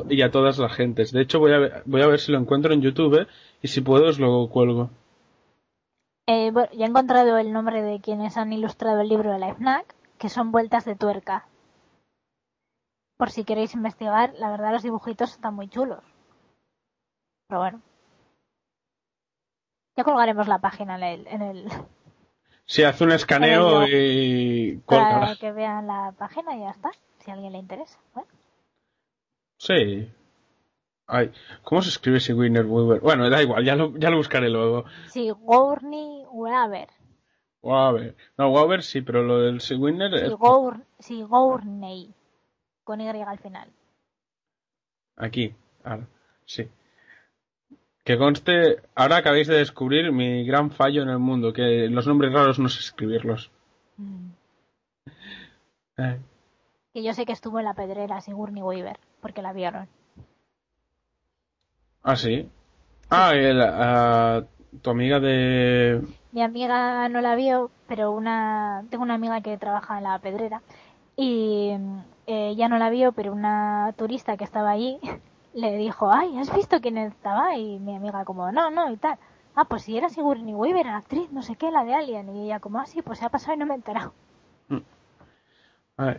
Y 0.09 0.23
a 0.23 0.31
todas 0.31 0.59
las 0.59 0.73
gentes. 0.75 1.13
De 1.13 1.23
hecho, 1.23 1.39
voy 1.39 1.53
a, 1.53 1.59
ver, 1.59 1.83
voy 1.85 2.03
a 2.03 2.07
ver 2.07 2.19
si 2.19 2.33
lo 2.33 2.39
encuentro 2.39 2.73
en 2.73 2.83
YouTube 2.83 3.27
y 3.61 3.69
si 3.69 3.81
puedo 3.81 4.09
os 4.09 4.19
lo 4.19 4.49
cuelgo. 4.49 4.91
Eh, 6.27 6.51
bueno, 6.53 6.69
ya 6.73 6.87
he 6.87 6.89
encontrado 6.89 7.37
el 7.39 7.53
nombre 7.53 7.83
de 7.83 8.01
quienes 8.01 8.37
han 8.37 8.53
ilustrado 8.53 9.01
el 9.01 9.09
libro 9.09 9.33
de 9.33 9.39
la 9.39 9.55
FNAC, 9.55 9.95
que 10.19 10.29
son 10.29 10.53
vueltas 10.53 10.85
de 10.85 10.97
tuerca. 10.97 11.47
por 13.17 13.31
si 13.31 13.45
queréis 13.45 13.75
investigar, 13.75 14.33
la 14.39 14.51
verdad 14.51 14.73
los 14.73 14.83
dibujitos 14.83 15.33
están 15.33 15.55
muy 15.55 15.69
chulos. 15.69 16.03
Pero 17.49 17.61
bueno. 17.61 17.83
Ya 19.97 20.05
colgaremos 20.05 20.49
la 20.49 20.59
página 20.59 20.97
en 20.97 21.03
el... 21.03 21.27
En 21.27 21.43
el 21.43 21.69
Si 22.65 22.83
hace 22.83 23.05
un 23.05 23.13
escaneo 23.13 23.87
y 23.87 24.81
para 24.87 25.37
que 25.37 25.53
vean 25.53 25.87
la 25.87 26.15
página 26.17 26.57
y 26.57 26.61
ya 26.61 26.71
está, 26.71 26.91
si 27.19 27.31
a 27.31 27.35
alguien 27.35 27.53
le 27.53 27.59
interesa. 27.59 27.99
Bueno, 28.15 28.29
Sí. 29.59 30.11
Ay, 31.07 31.31
¿cómo 31.63 31.83
se 31.83 31.91
escribe 31.91 32.19
ese 32.19 32.35
Winner 32.35 32.65
Weaver? 32.65 33.01
Bueno, 33.01 33.29
da 33.29 33.43
igual, 33.43 33.65
ya 33.65 33.77
lo, 33.77 33.97
ya 33.99 34.11
lo 34.11 34.17
buscaré 34.17 34.49
luego. 34.49 34.85
sí, 35.09 35.31
Gourney 35.31 36.25
Weaver. 36.31 36.89
Waver. 37.63 38.17
No, 38.37 38.51
Waver 38.51 38.83
sí, 38.83 39.03
pero 39.03 39.23
lo 39.23 39.39
del 39.41 39.61
Winner 39.79 40.11
Sí, 40.19 40.27
es 40.27 40.33
Gour, 40.33 40.85
sí, 40.99 41.23
Gourney. 41.23 42.13
Con 42.85 43.01
Y 43.01 43.09
al 43.09 43.39
final. 43.39 43.71
aquí. 45.17 45.55
Ahora, 45.85 46.07
sí. 46.45 46.69
Que 48.05 48.19
conste, 48.19 48.83
ahora 48.97 49.19
acabáis 49.19 49.47
de 49.47 49.57
descubrir 49.57 50.11
mi 50.11 50.45
gran 50.45 50.71
fallo 50.71 51.03
en 51.03 51.09
el 51.09 51.21
mundo, 51.21 51.53
que 51.53 51.89
los 51.89 52.07
nombres 52.07 52.33
raros 52.33 52.59
no 52.59 52.69
sé 52.69 52.81
escribirlos. 52.81 53.51
Mm. 53.97 54.31
Eh, 55.99 56.19
Que 56.95 57.03
yo 57.03 57.15
sé 57.15 57.25
que 57.25 57.33
estuvo 57.33 57.61
en 57.61 57.65
la 57.65 57.75
pedrera 57.75 58.21
Sigourney 58.21 58.63
Weaver, 58.63 58.99
porque 59.21 59.41
la 59.41 59.53
vieron. 59.53 59.89
Ah, 62.03 62.17
sí. 62.17 62.49
Ah, 63.09 63.35
el, 63.35 63.63
ah, 63.63 64.43
tu 64.81 64.91
amiga 64.91 65.21
de... 65.21 66.03
Mi 66.33 66.43
amiga 66.43 67.09
no 67.09 67.21
la 67.21 67.37
vio, 67.37 67.71
pero 67.87 68.11
una 68.11 68.85
tengo 68.91 69.05
una 69.05 69.15
amiga 69.15 69.43
que 69.43 69.59
trabaja 69.59 69.99
en 69.99 70.05
la 70.05 70.19
pedrera 70.19 70.63
y 71.15 71.71
eh, 72.27 72.49
ella 72.49 72.69
no 72.69 72.79
la 72.79 72.89
vio, 72.91 73.13
pero 73.13 73.33
una 73.33 73.93
turista 73.97 74.37
que 74.37 74.45
estaba 74.45 74.71
allí 74.71 74.99
le 75.55 75.77
dijo, 75.77 76.11
ay, 76.11 76.39
¿has 76.39 76.55
visto 76.55 76.81
quién 76.81 76.99
estaba? 76.99 77.57
Y 77.57 77.79
mi 77.79 77.97
amiga 77.97 78.25
como, 78.25 78.51
no, 78.53 78.71
no, 78.71 78.91
y 78.91 78.97
tal. 78.97 79.19
Ah, 79.55 79.65
pues 79.65 79.83
si 79.83 79.97
era 79.97 80.09
Sigourney 80.09 80.55
Weaver, 80.55 80.87
la 80.87 80.97
actriz, 80.97 81.31
no 81.31 81.43
sé 81.43 81.57
qué, 81.57 81.71
la 81.71 81.85
de 81.85 81.95
Alien. 81.95 82.35
Y 82.35 82.45
ella 82.47 82.61
como, 82.61 82.79
ah, 82.79 82.87
sí, 82.87 83.03
pues 83.03 83.19
se 83.19 83.27
ha 83.27 83.29
pasado 83.29 83.55
y 83.55 83.59
no 83.59 83.67
me 83.67 83.75
he 83.75 83.77
enterado. 83.77 84.13
Ay, 85.99 86.17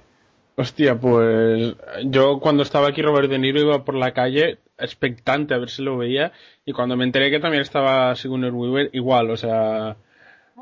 hostia, 0.55 0.99
pues 0.99 1.75
yo 2.05 2.39
cuando 2.39 2.61
estaba 2.61 2.89
aquí 2.89 3.01
Robert 3.01 3.27
De 3.27 3.39
Niro 3.39 3.59
iba 3.59 3.83
por 3.83 3.95
la 3.95 4.13
calle 4.13 4.59
expectante 4.77 5.55
a 5.55 5.57
ver 5.57 5.69
si 5.69 5.81
lo 5.81 5.97
veía 5.97 6.31
y 6.63 6.73
cuando 6.73 6.95
me 6.95 7.03
enteré 7.03 7.31
que 7.31 7.39
también 7.39 7.63
estaba 7.63 8.15
Sigourney 8.15 8.51
Weaver 8.51 8.91
igual, 8.93 9.31
o 9.31 9.37
sea, 9.37 9.97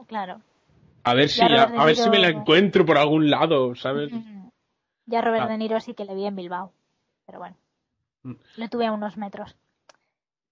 Claro. 0.07 0.41
a 1.03 1.13
ver 1.13 1.27
si 1.27 1.41
a, 1.41 1.85
ver 1.85 1.95
si 1.95 2.09
me 2.09 2.19
la 2.19 2.29
encuentro 2.29 2.85
por 2.85 2.97
algún 2.97 3.29
lado, 3.29 3.75
¿sabes? 3.75 4.13
Ujú. 4.13 4.51
Ya 5.07 5.21
Robert 5.21 5.43
Ah. 5.43 5.47
De 5.49 5.57
Niro 5.57 5.79
sí 5.81 5.93
que 5.93 6.05
le 6.05 6.15
vi 6.15 6.25
en 6.25 6.37
Bilbao. 6.37 6.71
Pero 7.25 7.39
bueno. 7.39 7.55
Mm. 8.23 8.33
Le 8.57 8.69
tuve 8.69 8.85
a 8.87 8.91
unos 8.93 9.17
metros. 9.17 9.55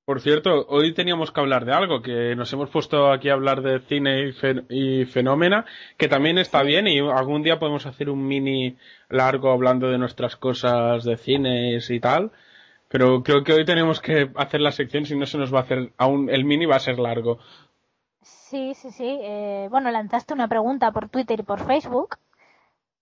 Por 0.05 0.21
cierto, 0.21 0.65
hoy 0.69 0.95
teníamos 0.95 1.31
que 1.31 1.39
hablar 1.39 1.65
de 1.65 1.71
algo, 1.73 2.01
que 2.01 2.35
nos 2.35 2.51
hemos 2.51 2.71
puesto 2.71 3.11
aquí 3.11 3.29
a 3.29 3.33
hablar 3.33 3.61
de 3.61 3.79
cine 3.81 4.27
y, 4.29 4.31
fen- 4.31 4.65
y 4.67 5.05
fenómena, 5.05 5.65
que 5.97 6.07
también 6.07 6.39
está 6.39 6.63
bien 6.63 6.88
y 6.88 6.97
algún 6.97 7.43
día 7.43 7.59
podemos 7.59 7.85
hacer 7.85 8.09
un 8.09 8.25
mini 8.27 8.75
largo 9.09 9.51
hablando 9.51 9.88
de 9.88 9.99
nuestras 9.99 10.35
cosas 10.35 11.03
de 11.03 11.15
cines 11.15 11.91
y 11.91 11.99
tal, 11.99 12.31
pero 12.88 13.21
creo 13.21 13.43
que 13.43 13.53
hoy 13.53 13.65
tenemos 13.65 14.01
que 14.01 14.31
hacer 14.35 14.61
la 14.61 14.71
sección, 14.71 15.05
si 15.05 15.15
no 15.15 15.27
se 15.27 15.38
nos 15.38 15.53
va 15.53 15.59
a 15.59 15.63
hacer, 15.63 15.91
aún 15.97 16.27
el 16.31 16.43
mini 16.43 16.65
va 16.65 16.77
a 16.77 16.79
ser 16.79 16.97
largo. 16.97 17.38
Sí, 18.23 18.73
sí, 18.73 18.89
sí. 18.89 19.19
Eh, 19.21 19.67
bueno, 19.69 19.91
lanzaste 19.91 20.33
una 20.33 20.47
pregunta 20.47 20.91
por 20.91 21.09
Twitter 21.09 21.39
y 21.41 21.43
por 21.43 21.63
Facebook 21.63 22.17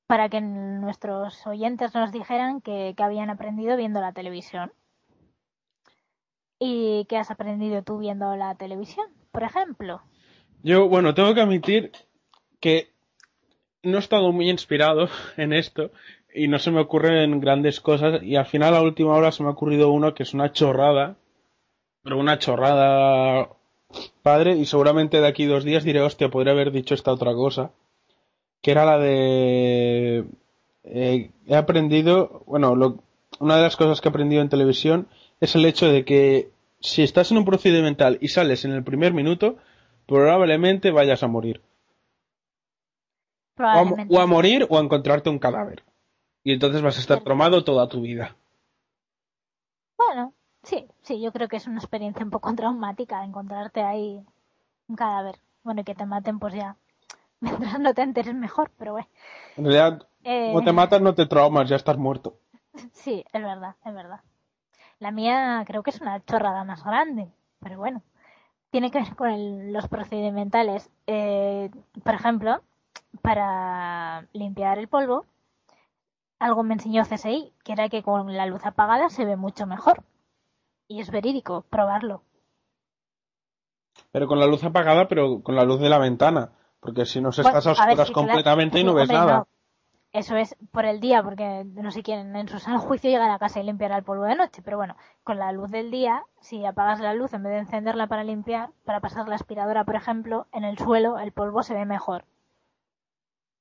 para 0.07 0.29
que 0.29 0.41
nuestros 0.41 1.45
oyentes 1.45 1.93
nos 1.93 2.11
dijeran 2.11 2.61
que, 2.61 2.93
que 2.95 3.03
habían 3.03 3.29
aprendido 3.29 3.75
viendo 3.75 3.99
la 3.99 4.13
televisión. 4.13 4.71
¿Y 6.59 7.05
qué 7.05 7.17
has 7.17 7.29
aprendido 7.29 7.83
tú 7.83 7.99
viendo 7.99 8.35
la 8.35 8.55
televisión, 8.55 9.07
por 9.31 9.43
ejemplo? 9.43 10.01
Yo, 10.63 10.87
bueno, 10.89 11.13
tengo 11.13 11.33
que 11.35 11.41
admitir 11.41 11.91
que 12.59 12.89
no 13.83 13.97
he 13.97 13.99
estado 13.99 14.31
muy 14.31 14.49
inspirado 14.49 15.09
en 15.37 15.53
esto 15.53 15.91
y 16.33 16.47
no 16.47 16.59
se 16.59 16.71
me 16.71 16.81
ocurren 16.81 17.39
grandes 17.39 17.79
cosas 17.81 18.21
y 18.23 18.35
al 18.35 18.45
final 18.45 18.75
a 18.75 18.81
última 18.81 19.13
hora 19.13 19.31
se 19.31 19.43
me 19.43 19.49
ha 19.49 19.53
ocurrido 19.53 19.89
uno 19.89 20.13
que 20.13 20.23
es 20.23 20.33
una 20.33 20.51
chorrada, 20.51 21.17
pero 22.03 22.17
una 22.17 22.37
chorrada 22.39 23.49
padre 24.21 24.55
y 24.55 24.65
seguramente 24.65 25.21
de 25.21 25.27
aquí 25.27 25.45
dos 25.45 25.63
días 25.63 25.83
diré, 25.83 26.01
hostia, 26.01 26.29
podría 26.29 26.53
haber 26.53 26.71
dicho 26.71 26.93
esta 26.93 27.11
otra 27.11 27.33
cosa, 27.33 27.71
que 28.61 28.71
era 28.71 28.85
la 28.85 28.97
de... 28.97 30.25
eh, 30.83 31.31
he 31.47 31.55
aprendido, 31.55 32.43
bueno, 32.47 32.75
lo- 32.75 32.99
una 33.39 33.57
de 33.57 33.63
las 33.63 33.75
cosas 33.77 34.01
que 34.01 34.07
he 34.09 34.11
aprendido 34.11 34.41
en 34.41 34.49
televisión 34.49 35.07
es 35.39 35.55
el 35.55 35.65
hecho 35.65 35.87
de 35.91 36.05
que 36.05 36.49
si 36.79 37.03
estás 37.03 37.31
en 37.31 37.37
un 37.37 37.45
procedimental 37.45 38.17
y 38.21 38.29
sales 38.29 38.65
en 38.65 38.71
el 38.71 38.83
primer 38.83 39.13
minuto, 39.13 39.57
probablemente 40.07 40.91
vayas 40.91 41.23
a 41.23 41.27
morir. 41.27 41.61
O 43.75 43.77
a, 43.81 43.83
o 44.13 44.15
a 44.23 44.29
morir 44.33 44.61
o 44.71 44.73
a 44.77 44.83
encontrarte 44.85 45.31
un 45.33 45.43
cadáver. 45.45 45.79
Y 46.47 46.49
entonces 46.55 46.81
vas 46.85 46.97
a 46.97 47.03
estar 47.03 47.19
traumado 47.25 47.65
toda 47.69 47.89
tu 47.93 47.99
vida. 48.07 48.27
Bueno, 49.95 50.33
sí, 50.63 50.87
sí, 51.03 51.21
yo 51.21 51.31
creo 51.31 51.47
que 51.47 51.57
es 51.57 51.67
una 51.67 51.77
experiencia 51.79 52.23
un 52.25 52.31
poco 52.31 52.51
traumática 52.55 53.23
encontrarte 53.23 53.81
ahí 53.83 54.25
un 54.87 54.95
cadáver. 54.95 55.39
Bueno, 55.63 55.81
y 55.81 55.83
que 55.85 55.95
te 55.95 56.05
maten, 56.07 56.39
pues 56.39 56.53
ya. 56.55 56.77
Mientras 57.41 57.79
no 57.79 57.93
te 57.93 58.01
enteres 58.01 58.35
mejor, 58.35 58.71
pero 58.77 58.93
bueno. 58.93 59.07
En 59.57 59.65
realidad, 59.65 60.07
Eh, 60.23 60.51
como 60.51 60.63
te 60.63 60.71
matan, 60.73 61.03
no 61.03 61.13
te 61.13 61.25
traumas, 61.25 61.67
ya 61.67 61.75
estás 61.75 61.97
muerto. 61.97 62.39
Sí, 62.93 63.23
es 63.33 63.41
verdad, 63.43 63.75
es 63.85 63.93
verdad. 63.93 64.21
La 64.99 65.11
mía 65.11 65.63
creo 65.67 65.83
que 65.83 65.91
es 65.91 66.01
una 66.01 66.23
chorrada 66.25 66.63
más 66.65 66.83
grande, 66.83 67.29
pero 67.59 67.77
bueno. 67.77 68.03
Tiene 68.71 68.91
que 68.91 68.99
ver 68.99 69.15
con 69.15 69.29
el- 69.31 69.73
los 69.73 69.87
procedimentales. 69.89 70.89
Eh, 71.07 71.71
por 72.03 72.15
ejemplo, 72.15 72.61
para 73.21 74.27
limpiar 74.33 74.79
el 74.79 74.87
polvo, 74.89 75.25
algo 76.39 76.63
me 76.63 76.73
enseñó 76.73 77.05
CSI, 77.05 77.53
que 77.63 77.73
era 77.73 77.89
que 77.89 78.01
con 78.01 78.35
la 78.35 78.47
luz 78.47 78.65
apagada 78.65 79.09
se 79.11 79.23
ve 79.23 79.35
mucho 79.35 79.67
mejor. 79.67 80.03
Y 80.87 81.01
es 81.01 81.11
verídico, 81.11 81.63
probarlo. 81.69 82.23
Pero 84.11 84.27
con 84.27 84.39
la 84.39 84.47
luz 84.47 84.63
apagada, 84.65 85.07
pero 85.07 85.41
con 85.43 85.55
la 85.55 85.63
luz 85.63 85.79
de 85.79 85.89
la 85.89 85.97
ventana. 85.97 86.51
Porque 86.79 87.05
si 87.05 87.21
no, 87.21 87.31
se 87.31 87.41
Bueno, 87.41 87.57
estás 87.57 87.79
a 87.79 87.83
oscuras 87.83 88.11
completamente 88.11 88.79
y 88.79 88.83
no 88.83 88.93
ves 88.93 89.09
nada. 89.09 89.39
no. 89.39 89.47
Eso 90.13 90.35
es 90.37 90.55
por 90.71 90.85
el 90.85 90.99
día, 90.99 91.21
porque 91.21 91.63
no 91.65 91.91
sé 91.91 92.01
quién 92.01 92.35
en 92.35 92.47
su 92.47 92.59
sano 92.59 92.79
juicio 92.79 93.09
llegar 93.09 93.29
a 93.29 93.39
casa 93.39 93.59
y 93.59 93.63
limpiar 93.63 93.91
el 93.91 94.03
polvo 94.03 94.23
de 94.23 94.35
noche. 94.35 94.61
Pero 94.63 94.77
bueno, 94.77 94.95
con 95.23 95.37
la 95.37 95.51
luz 95.51 95.69
del 95.69 95.91
día, 95.91 96.23
si 96.39 96.65
apagas 96.65 96.99
la 97.01 97.13
luz 97.13 97.33
en 97.33 97.43
vez 97.43 97.51
de 97.51 97.59
encenderla 97.59 98.07
para 98.07 98.23
limpiar, 98.23 98.71
para 98.85 98.99
pasar 99.01 99.27
la 99.27 99.35
aspiradora, 99.35 99.83
por 99.83 99.95
ejemplo, 99.95 100.47
en 100.53 100.63
el 100.63 100.77
suelo 100.77 101.19
el 101.19 101.33
polvo 101.33 101.61
se 101.61 101.73
ve 101.73 101.85
mejor. 101.85 102.25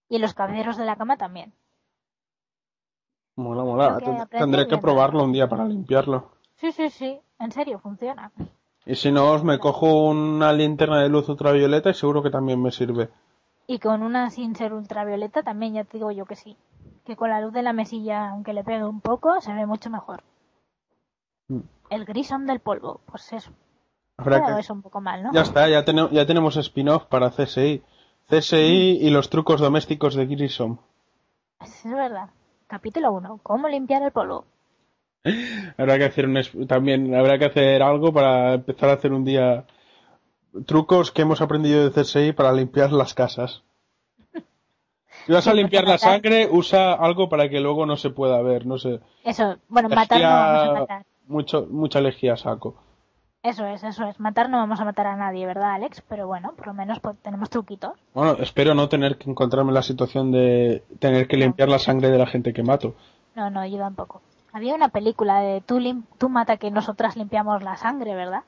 Y 0.08 0.16
en 0.16 0.22
los 0.22 0.34
cabeceros 0.34 0.76
de 0.76 0.84
la 0.84 0.96
cama 0.96 1.16
también. 1.16 1.52
Mola, 3.34 3.64
mola. 3.64 4.26
Tendré 4.30 4.66
que 4.66 4.78
probarlo 4.78 5.24
un 5.24 5.32
día 5.32 5.48
para 5.48 5.66
limpiarlo. 5.66 6.30
Sí, 6.54 6.72
sí, 6.72 6.88
sí. 6.90 7.20
En 7.38 7.52
serio, 7.52 7.78
funciona. 7.80 8.32
Y 8.86 8.94
si 8.94 9.10
no, 9.10 9.32
os 9.32 9.42
me 9.42 9.58
cojo 9.58 10.08
una 10.08 10.52
linterna 10.52 11.00
de 11.02 11.08
luz 11.08 11.28
ultravioleta 11.28 11.90
y 11.90 11.94
seguro 11.94 12.22
que 12.22 12.30
también 12.30 12.62
me 12.62 12.70
sirve. 12.70 13.08
Y 13.66 13.80
con 13.80 14.02
una 14.02 14.30
sin 14.30 14.54
ser 14.54 14.72
ultravioleta 14.72 15.42
también, 15.42 15.74
ya 15.74 15.84
te 15.84 15.98
digo 15.98 16.12
yo 16.12 16.24
que 16.24 16.36
sí. 16.36 16.56
Que 17.04 17.16
con 17.16 17.30
la 17.30 17.40
luz 17.40 17.52
de 17.52 17.62
la 17.62 17.72
mesilla, 17.72 18.30
aunque 18.30 18.52
le 18.52 18.62
pegue 18.64 18.84
un 18.84 19.00
poco, 19.00 19.40
se 19.40 19.52
ve 19.52 19.66
mucho 19.66 19.90
mejor. 19.90 20.22
Mm. 21.48 21.60
El 21.90 22.04
grisón 22.04 22.46
del 22.46 22.60
polvo, 22.60 23.00
pues 23.06 23.32
eso. 23.32 23.50
Habrá 24.18 24.44
que- 24.54 24.60
eso 24.60 24.72
un 24.72 24.82
poco 24.82 25.00
mal, 25.00 25.22
¿no? 25.22 25.32
Ya 25.32 25.42
está, 25.42 25.68
ya, 25.68 25.84
tene- 25.84 26.08
ya 26.12 26.24
tenemos 26.26 26.56
spin-off 26.56 27.04
para 27.06 27.30
CSI. 27.30 27.82
CSI 28.28 28.98
y 29.00 29.10
los 29.10 29.30
trucos 29.30 29.60
domésticos 29.60 30.14
de 30.14 30.26
Grissom. 30.26 30.78
Es 31.60 31.82
verdad. 31.84 32.30
Capítulo 32.66 33.12
1. 33.12 33.38
¿Cómo 33.42 33.68
limpiar 33.68 34.02
el 34.02 34.10
polvo? 34.10 34.44
Habrá 35.76 35.98
que 35.98 36.04
hacer 36.04 36.26
un 36.26 36.66
también 36.66 37.14
habrá 37.14 37.38
que 37.38 37.46
hacer 37.46 37.82
algo 37.82 38.12
para 38.12 38.54
empezar 38.54 38.90
a 38.90 38.94
hacer 38.94 39.12
un 39.12 39.24
día 39.24 39.64
trucos 40.66 41.10
que 41.10 41.22
hemos 41.22 41.40
aprendido 41.40 41.88
de 41.88 42.02
CSI 42.02 42.32
para 42.32 42.52
limpiar 42.52 42.92
las 42.92 43.14
casas. 43.14 43.62
Si 45.26 45.32
vas 45.32 45.48
a 45.48 45.54
limpiar 45.54 45.84
la 45.84 45.98
sangre, 45.98 46.48
usa 46.50 46.92
algo 46.92 47.28
para 47.28 47.48
que 47.48 47.58
luego 47.58 47.84
no 47.84 47.96
se 47.96 48.10
pueda 48.10 48.40
ver, 48.42 48.64
no 48.64 48.78
sé. 48.78 49.00
Eso, 49.24 49.56
bueno, 49.68 49.88
matar 49.88 50.20
no 50.20 50.28
vamos 50.28 50.68
a 50.68 50.80
matar. 50.80 51.06
Mucho, 51.26 51.66
mucha 51.68 52.00
lejía 52.00 52.36
saco. 52.36 52.76
Eso 53.42 53.66
es, 53.66 53.82
eso 53.82 54.04
es. 54.06 54.18
Matar 54.20 54.48
no 54.50 54.58
vamos 54.58 54.80
a 54.80 54.84
matar 54.84 55.06
a 55.08 55.16
nadie, 55.16 55.46
¿verdad, 55.46 55.74
Alex? 55.74 56.02
Pero 56.08 56.26
bueno, 56.26 56.52
por 56.56 56.68
lo 56.68 56.74
menos 56.74 57.00
pues, 57.00 57.16
tenemos 57.22 57.50
truquitos. 57.50 57.92
Bueno, 58.14 58.36
espero 58.40 58.74
no 58.74 58.88
tener 58.88 59.18
que 59.18 59.30
encontrarme 59.30 59.70
en 59.70 59.74
la 59.74 59.82
situación 59.82 60.30
de 60.30 60.84
tener 60.98 61.26
que 61.26 61.36
limpiar 61.36 61.68
la 61.68 61.78
sangre 61.78 62.10
de 62.10 62.18
la 62.18 62.26
gente 62.26 62.52
que 62.52 62.62
mato. 62.62 62.94
No, 63.34 63.50
no, 63.50 63.66
yo 63.66 63.78
tampoco. 63.78 64.22
Había 64.56 64.74
una 64.74 64.88
película 64.88 65.40
de 65.40 65.60
tú, 65.60 65.78
lim- 65.80 66.04
tú 66.16 66.30
mata 66.30 66.56
que 66.56 66.70
nosotras 66.70 67.14
limpiamos 67.14 67.62
la 67.62 67.76
sangre, 67.76 68.14
¿verdad? 68.14 68.44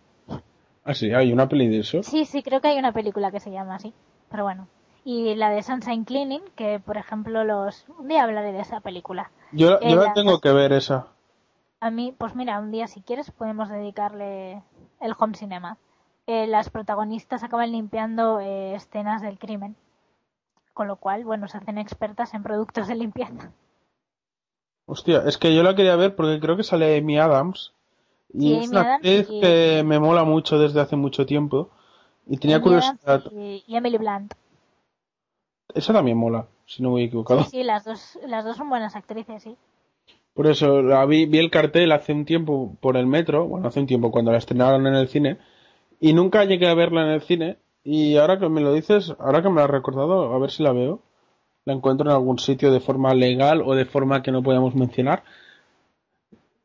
Ah, 0.82 0.94
sí, 0.94 1.12
hay 1.12 1.34
una 1.34 1.50
peli 1.50 1.68
de 1.68 1.80
eso. 1.80 2.02
Sí, 2.02 2.24
sí, 2.24 2.42
creo 2.42 2.62
que 2.62 2.68
hay 2.68 2.78
una 2.78 2.92
película 2.92 3.30
que 3.30 3.40
se 3.40 3.50
llama 3.50 3.74
así. 3.74 3.92
Pero 4.30 4.44
bueno. 4.44 4.68
Y 5.04 5.34
la 5.34 5.50
de 5.50 5.62
Sunshine 5.62 6.06
Cleaning, 6.06 6.40
que 6.56 6.80
por 6.80 6.96
ejemplo 6.96 7.44
los... 7.44 7.84
Un 7.98 8.08
día 8.08 8.24
hablaré 8.24 8.52
de 8.52 8.60
esa 8.60 8.80
película. 8.80 9.30
Yo, 9.52 9.78
yo 9.80 9.86
Eh, 9.86 9.96
la 9.96 10.04
la- 10.06 10.14
tengo 10.14 10.40
que 10.40 10.50
ver 10.50 10.72
esa. 10.72 11.08
A 11.80 11.90
mí, 11.90 12.14
pues 12.16 12.34
mira, 12.34 12.58
un 12.58 12.70
día 12.70 12.86
si 12.86 13.02
quieres 13.02 13.30
podemos 13.30 13.68
dedicarle 13.68 14.62
el 15.00 15.14
home 15.18 15.34
cinema. 15.34 15.76
Eh, 16.26 16.46
las 16.46 16.70
protagonistas 16.70 17.42
acaban 17.42 17.70
limpiando 17.70 18.40
eh, 18.40 18.74
escenas 18.74 19.20
del 19.20 19.38
crimen, 19.38 19.76
con 20.72 20.88
lo 20.88 20.96
cual, 20.96 21.24
bueno, 21.24 21.48
se 21.48 21.58
hacen 21.58 21.76
expertas 21.76 22.32
en 22.32 22.42
productos 22.42 22.88
de 22.88 22.94
limpieza. 22.94 23.50
Hostia, 24.90 25.23
es 25.26 25.37
que 25.37 25.54
yo 25.54 25.62
la 25.62 25.75
quería 25.75 25.97
ver 25.97 26.16
porque 26.16 26.40
creo 26.40 26.57
que 26.57 26.64
sale 26.64 26.97
Amy 26.97 27.18
Adams. 27.18 27.73
Y 28.33 28.40
Sí, 28.40 28.54
es 28.54 28.71
una 28.71 28.95
actriz 28.95 29.28
que 29.28 29.83
me 29.85 30.00
mola 30.00 30.25
mucho 30.25 30.59
desde 30.59 30.80
hace 30.80 30.97
mucho 30.97 31.26
tiempo. 31.26 31.68
Y 32.26 32.38
tenía 32.38 32.57
Amy 32.57 32.64
curiosidad. 32.64 33.25
Y, 33.30 33.64
y 33.66 33.76
Emily 33.76 33.99
Blunt. 33.99 34.33
Esa 35.75 35.92
también 35.92 36.16
mola, 36.16 36.47
si 36.64 36.83
no 36.83 36.92
me 36.92 37.02
he 37.02 37.04
equivocado. 37.04 37.45
Sí, 37.45 37.50
sí, 37.50 37.62
las 37.64 37.85
dos, 37.85 38.18
las 38.26 38.47
dos 38.47 38.57
son 38.57 38.71
buenas 38.71 38.97
actrices, 38.97 39.42
sí. 39.42 39.57
Por 40.33 40.47
eso 40.47 40.80
la 40.80 41.04
vi, 41.04 41.26
vi 41.26 41.38
el 41.38 41.50
cartel 41.50 41.92
hace 41.92 42.14
un 42.14 42.25
tiempo 42.25 42.75
por 42.80 42.97
el 42.97 43.07
metro, 43.07 43.47
bueno, 43.47 43.68
hace 43.68 43.80
un 43.80 43.87
tiempo 43.87 44.11
cuando 44.11 44.33
la 44.33 44.38
estrenaron 44.38 44.87
en 44.87 44.95
el 44.95 45.09
cine, 45.09 45.37
y 46.00 46.14
nunca 46.14 46.45
llegué 46.47 46.66
a 46.66 46.75
verla 46.75 47.02
en 47.02 47.09
el 47.09 47.21
cine. 47.21 47.59
Y 47.85 48.16
ahora 48.16 48.38
que 48.38 48.49
me 48.49 48.62
lo 48.62 48.73
dices, 48.73 49.14
ahora 49.18 49.42
que 49.42 49.50
me 49.50 49.57
lo 49.57 49.64
has 49.64 49.71
recordado, 49.71 50.33
a 50.33 50.38
ver 50.38 50.50
si 50.50 50.62
la 50.62 50.73
veo. 50.73 51.02
La 51.68 51.75
encuentro 51.75 52.08
en 52.08 52.16
algún 52.16 52.38
sitio 52.38 52.72
de 52.72 52.80
forma 52.80 53.12
legal 53.12 53.60
o 53.60 53.75
de 53.75 53.84
forma 53.84 54.22
que 54.22 54.32
no 54.32 54.42
podamos 54.42 54.75
mencionar. 54.75 55.22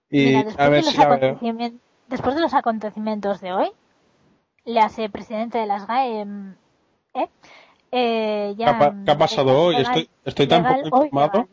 Y 0.10 0.28
Mira, 0.28 0.40
a 0.40 0.44
después, 0.44 0.70
ver 0.70 0.80
de 0.80 0.86
los 0.86 0.92
si 0.94 0.98
la 0.98 1.08
veo. 1.10 1.16
acontecimientos, 1.32 1.82
después 2.08 2.36
de 2.36 2.42
los 2.42 2.54
acontecimientos 2.54 3.42
de 3.42 3.52
hoy, 3.52 3.72
le 4.64 4.80
hace 4.80 5.10
presidente 5.10 5.58
de 5.58 5.66
las 5.66 5.86
GAE, 5.88 6.24
mm, 6.24 6.56
¿eh? 7.16 7.30
Eh, 7.92 8.56
ya, 8.58 8.66
¿Qué 8.66 8.72
ha 8.72 8.80
pa- 8.80 8.96
qué 9.04 9.12
ha 9.12 9.18
pasado 9.18 9.60
hoy? 9.62 9.76
Estoy, 9.76 10.10
estoy 10.24 10.48
tan 10.48 10.64
poco 10.64 11.04
informado. 11.04 11.48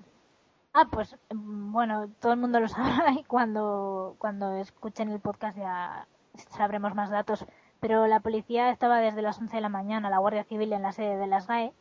Ah, 0.73 0.87
pues 0.89 1.17
mm, 1.35 1.73
bueno, 1.73 2.09
todo 2.21 2.33
el 2.33 2.39
mundo 2.39 2.61
lo 2.61 2.69
sabrá 2.77 3.13
y 3.19 3.25
cuando, 3.25 4.15
cuando 4.19 4.53
escuchen 4.59 5.11
el 5.11 5.19
podcast 5.19 5.59
ya 5.59 6.07
sabremos 6.51 6.95
más 6.95 7.11
datos. 7.11 7.45
Pero 7.81 8.07
la 8.07 8.21
policía 8.21 8.71
estaba 8.71 9.01
desde 9.01 9.23
las 9.23 9.41
11 9.41 9.57
de 9.57 9.63
la 9.63 9.69
mañana, 9.71 10.09
la 10.09 10.19
Guardia 10.19 10.45
Civil 10.45 10.73
en 10.73 10.83
la 10.83 10.93
sede 10.93 11.17
de 11.17 11.27
las 11.27 11.49
GAE 11.49 11.73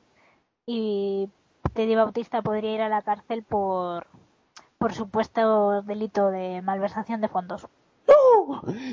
y 0.66 1.30
Teddy 1.74 1.96
Bautista 1.96 2.42
podría 2.42 2.74
ir 2.74 2.82
a 2.82 2.90
la 2.90 3.02
cárcel 3.02 3.44
por, 3.44 4.08
por 4.78 4.94
supuesto 4.94 5.82
delito 5.84 6.30
de 6.30 6.62
malversación 6.62 7.22
de 7.22 7.28
fondos. 7.28 7.68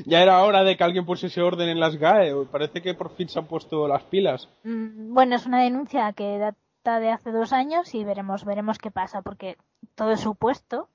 Ya 0.05 0.23
era 0.23 0.43
hora 0.45 0.63
de 0.63 0.77
que 0.77 0.85
alguien 0.85 1.07
pusiese 1.07 1.41
orden 1.43 1.69
en 1.69 1.81
las 1.81 1.97
GAE. 1.97 2.35
Parece 2.51 2.83
que 2.83 2.95
por 2.95 3.11
fin 3.11 3.29
se 3.29 3.39
han 3.39 3.47
puesto 3.47 3.89
las 3.89 4.03
pilas. 4.05 4.49
Mm, 4.65 5.15
Bueno, 5.15 5.37
es 5.37 5.47
una 5.47 5.63
denuncia 5.63 6.13
que 6.13 6.39
data 6.39 7.01
de 7.01 7.11
hace 7.11 7.33
dos 7.33 7.53
años 7.53 7.95
y 7.95 8.05
veremos, 8.05 8.45
veremos 8.45 8.79
qué 8.79 8.91
pasa, 8.91 9.23
porque 9.23 9.57
todo 9.95 10.11
es 10.13 10.21
supuesto 10.21 10.89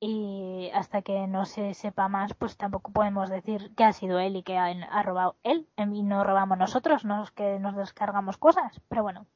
y 0.00 0.70
hasta 0.74 1.02
que 1.02 1.26
no 1.26 1.44
se 1.46 1.74
sepa 1.74 2.08
más, 2.08 2.34
pues 2.34 2.56
tampoco 2.56 2.92
podemos 2.92 3.30
decir 3.30 3.72
que 3.76 3.84
ha 3.84 3.92
sido 3.92 4.18
él 4.18 4.36
y 4.36 4.42
que 4.42 4.58
ha, 4.58 4.66
ha 4.66 5.02
robado 5.02 5.36
él 5.42 5.66
y 5.76 6.02
no 6.02 6.22
robamos 6.24 6.58
nosotros, 6.58 7.04
no 7.04 7.22
es 7.22 7.30
que 7.30 7.58
nos 7.58 7.76
descargamos 7.76 8.36
cosas, 8.36 8.80
pero 8.88 9.02
bueno, 9.02 9.26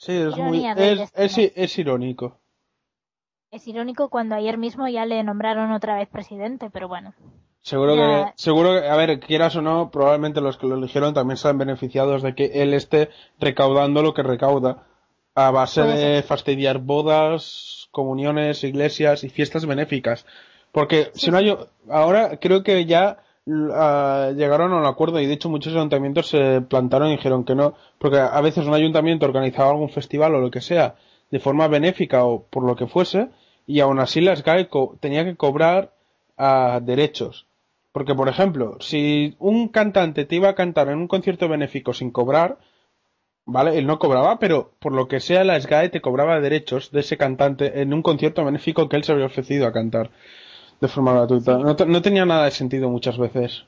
Sí, 0.00 0.12
es 0.12 0.34
muy, 0.34 0.60
Ironía 0.60 0.74
del 0.74 1.00
es, 1.00 1.12
es, 1.14 1.36
destino. 1.36 1.50
es 1.56 1.78
irónico. 1.78 2.38
es 3.50 3.68
irónico 3.68 4.08
cuando 4.08 4.34
ayer 4.34 4.56
mismo 4.56 4.88
ya 4.88 5.04
le 5.04 5.22
nombraron 5.22 5.72
otra 5.72 5.94
vez 5.96 6.08
presidente, 6.08 6.70
pero 6.70 6.88
bueno, 6.88 7.12
Seguro 7.62 7.94
Ya. 7.94 8.32
que, 8.32 8.32
seguro 8.36 8.80
que, 8.80 8.88
a 8.88 8.96
ver, 8.96 9.20
quieras 9.20 9.54
o 9.56 9.60
no, 9.60 9.90
probablemente 9.90 10.40
los 10.40 10.56
que 10.56 10.66
lo 10.66 10.76
eligieron 10.76 11.12
también 11.12 11.36
sean 11.36 11.58
beneficiados 11.58 12.22
de 12.22 12.34
que 12.34 12.62
él 12.62 12.72
esté 12.72 13.10
recaudando 13.38 14.00
lo 14.02 14.14
que 14.14 14.22
recauda 14.22 14.86
a 15.34 15.50
base 15.50 15.82
Puede 15.82 16.14
de 16.14 16.22
fastidiar 16.22 16.78
bodas, 16.78 17.88
comuniones, 17.90 18.64
iglesias 18.64 19.22
y 19.24 19.28
fiestas 19.28 19.66
benéficas. 19.66 20.24
Porque 20.72 21.10
si 21.12 21.30
no 21.30 21.36
hay, 21.36 21.54
ahora 21.90 22.38
creo 22.38 22.62
que 22.62 22.86
ya 22.86 23.18
ah, 23.72 24.32
llegaron 24.36 24.72
a 24.72 24.76
un 24.76 24.86
acuerdo 24.86 25.20
y 25.20 25.26
de 25.26 25.34
hecho 25.34 25.48
muchos 25.48 25.74
ayuntamientos 25.74 26.28
se 26.28 26.60
plantaron 26.62 27.08
y 27.08 27.12
dijeron 27.16 27.44
que 27.44 27.54
no, 27.54 27.74
porque 27.98 28.18
a 28.18 28.40
veces 28.40 28.66
un 28.66 28.74
ayuntamiento 28.74 29.26
organizaba 29.26 29.70
algún 29.70 29.90
festival 29.90 30.34
o 30.34 30.40
lo 30.40 30.50
que 30.50 30.60
sea 30.60 30.94
de 31.30 31.40
forma 31.40 31.68
benéfica 31.68 32.24
o 32.24 32.44
por 32.44 32.64
lo 32.64 32.76
que 32.76 32.86
fuese 32.86 33.28
y 33.66 33.80
aún 33.80 33.98
así 34.00 34.20
las 34.20 34.42
GAE 34.42 34.68
co- 34.68 34.96
tenía 35.00 35.24
que 35.24 35.36
cobrar 35.36 35.92
a 36.36 36.80
derechos. 36.82 37.46
Porque, 37.92 38.14
por 38.14 38.28
ejemplo, 38.28 38.76
si 38.80 39.34
un 39.38 39.68
cantante 39.68 40.24
te 40.24 40.36
iba 40.36 40.48
a 40.48 40.54
cantar 40.54 40.88
en 40.88 40.98
un 40.98 41.08
concierto 41.08 41.48
benéfico 41.48 41.92
sin 41.92 42.10
cobrar, 42.12 42.58
¿vale? 43.46 43.78
Él 43.78 43.86
no 43.86 43.98
cobraba, 43.98 44.38
pero 44.38 44.72
por 44.80 44.92
lo 44.92 45.08
que 45.08 45.20
sea 45.20 45.44
la 45.44 45.56
SGAE 45.60 45.88
te 45.90 46.00
cobraba 46.00 46.40
derechos 46.40 46.90
de 46.92 47.00
ese 47.00 47.16
cantante 47.16 47.80
en 47.82 47.92
un 47.94 48.02
concierto 48.02 48.44
benéfico 48.44 48.88
que 48.88 48.96
él 48.96 49.04
se 49.04 49.12
había 49.12 49.26
ofrecido 49.26 49.66
a 49.66 49.72
cantar 49.72 50.10
de 50.80 50.88
forma 50.88 51.12
gratuita. 51.12 51.58
No, 51.58 51.74
no 51.74 52.02
tenía 52.02 52.24
nada 52.24 52.44
de 52.44 52.50
sentido 52.50 52.88
muchas 52.88 53.18
veces. 53.18 53.66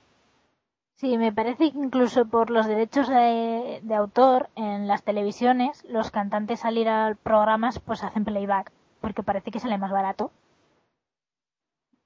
Sí, 0.96 1.18
me 1.18 1.32
parece 1.32 1.72
que 1.72 1.78
incluso 1.78 2.26
por 2.26 2.50
los 2.50 2.66
derechos 2.66 3.08
de, 3.08 3.80
de 3.82 3.94
autor 3.94 4.50
en 4.54 4.86
las 4.86 5.02
televisiones, 5.02 5.84
los 5.88 6.10
cantantes 6.10 6.60
salir 6.60 6.88
a 6.88 7.16
programas 7.22 7.80
pues 7.80 8.04
hacen 8.04 8.24
playback, 8.24 8.70
porque 9.00 9.22
parece 9.22 9.50
que 9.50 9.58
sale 9.58 9.78
más 9.78 9.90
barato. 9.90 10.30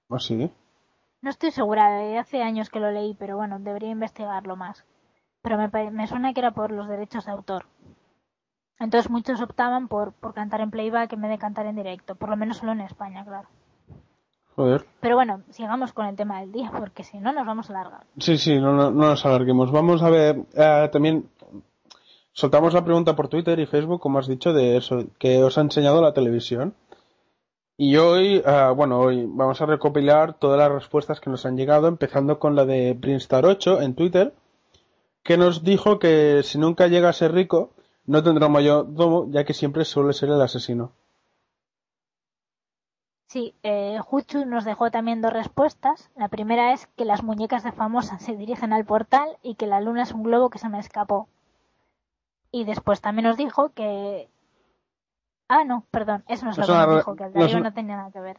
Así. 0.08 0.50
No 1.20 1.30
estoy 1.30 1.50
segura, 1.50 2.04
eh, 2.04 2.18
hace 2.18 2.42
años 2.42 2.70
que 2.70 2.80
lo 2.80 2.90
leí, 2.90 3.14
pero 3.18 3.36
bueno, 3.36 3.58
debería 3.58 3.90
investigarlo 3.90 4.56
más. 4.56 4.84
Pero 5.42 5.58
me, 5.58 5.90
me 5.90 6.06
suena 6.06 6.32
que 6.32 6.40
era 6.40 6.52
por 6.52 6.72
los 6.72 6.88
derechos 6.88 7.26
de 7.26 7.32
autor. 7.32 7.66
Entonces 8.78 9.10
muchos 9.10 9.40
optaban 9.40 9.88
por, 9.88 10.12
por 10.12 10.34
cantar 10.34 10.60
en 10.60 10.70
playback 10.70 11.12
en 11.12 11.20
vez 11.22 11.30
de 11.30 11.38
cantar 11.38 11.66
en 11.66 11.76
directo, 11.76 12.14
por 12.14 12.28
lo 12.30 12.36
menos 12.36 12.58
solo 12.58 12.72
en 12.72 12.80
España, 12.80 13.24
claro. 13.24 13.48
Joder. 14.56 14.86
Pero 15.00 15.16
bueno, 15.16 15.42
sigamos 15.50 15.92
con 15.92 16.06
el 16.06 16.16
tema 16.16 16.40
del 16.40 16.50
día, 16.50 16.72
porque 16.76 17.04
si 17.04 17.18
no 17.18 17.32
nos 17.32 17.46
vamos 17.46 17.68
a 17.68 17.74
alargar. 17.74 18.06
Sí, 18.18 18.38
sí, 18.38 18.58
no, 18.58 18.72
no, 18.72 18.90
no 18.90 19.08
nos 19.08 19.26
alarguemos. 19.26 19.70
Vamos 19.70 20.02
a 20.02 20.08
ver, 20.08 20.40
eh, 20.54 20.88
también 20.90 21.28
soltamos 22.32 22.72
la 22.72 22.82
pregunta 22.82 23.14
por 23.14 23.28
Twitter 23.28 23.58
y 23.58 23.66
Facebook, 23.66 24.00
como 24.00 24.18
has 24.18 24.26
dicho, 24.26 24.54
de 24.54 24.78
eso, 24.78 25.04
que 25.18 25.42
os 25.42 25.58
ha 25.58 25.60
enseñado 25.60 26.00
la 26.00 26.14
televisión. 26.14 26.74
Y 27.76 27.96
hoy, 27.96 28.42
eh, 28.44 28.72
bueno, 28.74 28.98
hoy 29.00 29.26
vamos 29.28 29.60
a 29.60 29.66
recopilar 29.66 30.38
todas 30.38 30.58
las 30.58 30.72
respuestas 30.72 31.20
que 31.20 31.28
nos 31.28 31.44
han 31.44 31.58
llegado, 31.58 31.88
empezando 31.88 32.38
con 32.38 32.56
la 32.56 32.64
de 32.64 32.98
Brinstar8 32.98 33.82
en 33.82 33.94
Twitter, 33.94 34.32
que 35.22 35.36
nos 35.36 35.64
dijo 35.64 35.98
que 35.98 36.40
si 36.42 36.56
nunca 36.56 36.86
llega 36.86 37.10
a 37.10 37.12
ser 37.12 37.32
rico, 37.32 37.72
no 38.06 38.22
tendrá 38.22 38.48
mayordomo, 38.48 39.26
ya 39.30 39.44
que 39.44 39.52
siempre 39.52 39.84
suele 39.84 40.14
ser 40.14 40.30
el 40.30 40.40
asesino. 40.40 40.92
Sí, 43.26 43.54
eh, 43.64 43.98
Juchu 44.04 44.44
nos 44.44 44.64
dejó 44.64 44.90
también 44.90 45.20
dos 45.20 45.32
respuestas. 45.32 46.10
La 46.16 46.28
primera 46.28 46.72
es 46.72 46.86
que 46.96 47.04
las 47.04 47.24
muñecas 47.24 47.64
de 47.64 47.72
famosa 47.72 48.18
se 48.18 48.36
dirigen 48.36 48.72
al 48.72 48.84
portal 48.84 49.36
y 49.42 49.56
que 49.56 49.66
la 49.66 49.80
luna 49.80 50.04
es 50.04 50.12
un 50.12 50.22
globo 50.22 50.48
que 50.48 50.58
se 50.58 50.68
me 50.68 50.78
escapó. 50.78 51.28
Y 52.52 52.64
después 52.64 53.00
también 53.00 53.26
nos 53.26 53.36
dijo 53.36 53.70
que... 53.70 54.28
Ah, 55.48 55.64
no, 55.64 55.84
perdón, 55.90 56.24
eso 56.28 56.44
no 56.44 56.52
es 56.52 56.58
lo 56.58 56.66
que 56.66 56.72
nos 56.72 56.96
dijo, 56.96 57.16
que 57.16 57.24
el 57.24 57.32
Darío 57.32 57.60
no 57.60 57.72
tenía 57.72 57.96
nada 57.96 58.10
que 58.10 58.20
ver. 58.20 58.38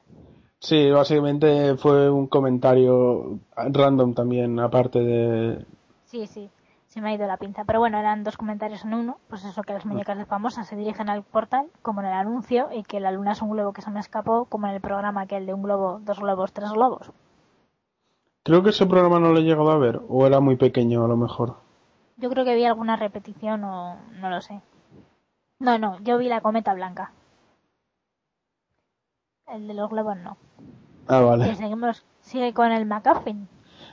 Sí, 0.60 0.90
básicamente 0.90 1.76
fue 1.78 2.10
un 2.10 2.28
comentario 2.28 3.40
random 3.56 4.14
también, 4.14 4.60
aparte 4.60 5.00
de... 5.00 5.66
Sí, 6.06 6.26
sí, 6.28 6.50
se 6.98 7.02
me 7.02 7.12
ha 7.12 7.14
ido 7.14 7.28
la 7.28 7.38
pinza. 7.38 7.64
Pero 7.64 7.78
bueno, 7.80 8.00
eran 8.00 8.24
dos 8.24 8.38
comentarios 8.38 8.84
en 8.84 8.96
uno. 8.96 9.20
Pues 9.30 9.46
eso, 9.46 9.62
que 9.62 9.74
las 9.74 9.86
muñecas 9.86 10.18
de 10.18 10.26
famosa 10.26 10.64
se 10.64 10.76
dirigen 10.76 11.10
al 11.10 11.22
portal, 11.24 11.68
como 11.84 12.02
en 12.02 12.08
el 12.08 12.14
anuncio, 12.14 12.70
y 12.74 12.82
que 12.84 13.00
la 13.00 13.12
luna 13.12 13.34
es 13.34 13.42
un 13.44 13.52
globo 13.52 13.72
que 13.72 13.84
se 13.84 13.92
me 13.92 14.00
escapó, 14.00 14.46
como 14.46 14.66
en 14.68 14.74
el 14.74 14.82
programa 14.82 15.22
aquel 15.22 15.46
de 15.46 15.54
un 15.54 15.62
globo, 15.62 16.00
dos 16.04 16.20
globos, 16.20 16.54
tres 16.54 16.72
globos. 16.72 17.12
Creo 18.44 18.64
que 18.64 18.72
ese 18.72 18.88
programa 18.88 19.20
no 19.20 19.32
lo 19.32 19.40
he 19.40 19.44
llegado 19.44 19.70
a 19.70 19.78
ver, 19.78 20.02
o 20.10 20.26
era 20.26 20.40
muy 20.40 20.56
pequeño 20.56 21.06
a 21.06 21.08
lo 21.08 21.18
mejor. 21.18 21.58
Yo 22.16 22.30
creo 22.32 22.46
que 22.46 22.56
vi 22.56 22.66
alguna 22.66 22.96
repetición 22.96 23.64
o 23.64 23.98
no 24.20 24.30
lo 24.32 24.42
sé. 24.42 24.60
No, 25.60 25.78
no, 25.78 26.00
yo 26.00 26.18
vi 26.18 26.30
la 26.30 26.42
cometa 26.42 26.74
blanca. 26.74 27.12
El 29.48 29.68
de 29.68 29.74
los 29.76 29.90
globos 29.90 30.18
no. 30.18 30.38
Ah, 31.08 31.20
Y 31.22 31.24
vale. 31.26 31.56
seguimos, 31.56 32.06
sigue 32.22 32.54
con 32.54 32.72
el 32.72 32.86
McGuffin. 32.86 33.48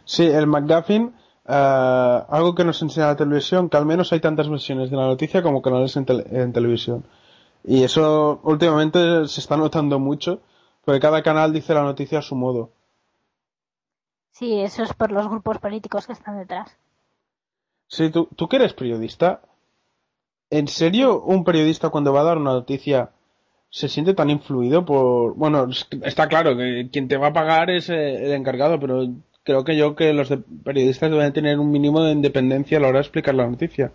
Sí, 0.05 0.27
el 0.27 0.47
McGuffin, 0.47 1.15
eh, 1.47 2.23
algo 2.29 2.55
que 2.55 2.65
nos 2.65 2.81
enseña 2.83 3.07
la 3.09 3.17
televisión, 3.17 3.69
que 3.69 3.77
al 3.77 3.87
menos 3.87 4.13
hay 4.13 4.21
tantas 4.21 4.49
versiones 4.49 4.91
de 4.91 4.97
la 4.97 5.07
noticia 5.07 5.43
como 5.43 5.63
canales 5.63 5.97
en, 5.97 6.07
tele- 6.07 6.27
en 6.31 6.53
televisión. 6.53 7.05
Y 7.65 7.83
eso 7.85 8.41
últimamente 8.43 9.27
se 9.29 9.41
está 9.41 9.57
notando 9.57 9.99
mucho, 9.99 10.41
porque 10.85 11.01
cada 11.01 11.23
canal 11.23 11.53
dice 11.53 11.75
la 11.75 11.83
noticia 11.83 12.19
a 12.19 12.23
su 12.23 12.35
modo. 12.37 12.71
Sí, 14.33 14.61
eso 14.61 14.83
es 14.83 14.93
por 14.95 15.13
los 15.13 15.29
grupos 15.29 15.59
políticos 15.59 16.07
que 16.07 16.13
están 16.13 16.39
detrás. 16.39 16.77
Sí, 17.87 18.11
tú, 18.11 18.29
tú 18.37 18.49
que 18.49 18.57
eres 18.57 18.75
periodista, 18.75 19.41
¿en 20.51 20.69
serio 20.69 21.23
un 21.23 21.45
periodista 21.45 21.91
cuando 21.91 22.13
va 22.13 22.21
a 22.21 22.25
dar 22.25 22.39
una 22.39 22.53
noticia 22.53 23.11
se 23.71 23.89
siente 23.89 24.15
tan 24.15 24.31
influido 24.31 24.85
por... 24.85 25.35
Bueno, 25.35 25.69
es- 25.71 25.87
está 26.03 26.29
claro 26.29 26.57
que 26.57 26.89
quien 26.93 27.09
te 27.09 27.17
va 27.17 27.29
a 27.29 27.33
pagar 27.33 27.71
es 27.71 27.89
eh, 27.91 28.27
el 28.27 28.33
encargado, 28.33 28.79
pero 28.81 29.07
creo 29.45 29.65
que 29.65 29.77
yo 29.77 29.95
que 29.97 30.13
los 30.13 30.29
de- 30.29 30.39
periodistas 30.39 31.11
deben 31.11 31.33
tener 31.33 31.59
un 31.59 31.71
mínimo 31.71 32.03
de 32.03 32.13
independencia 32.13 32.79
a 32.79 32.81
la 32.81 32.89
hora 32.89 32.99
de 32.99 33.03
explicar 33.03 33.35
la 33.35 33.47
noticia. 33.47 33.93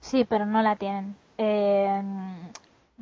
Sí, 0.00 0.24
pero 0.28 0.46
no 0.46 0.62
la 0.62 0.76
tienen. 0.76 1.16
Eh, 1.38 2.02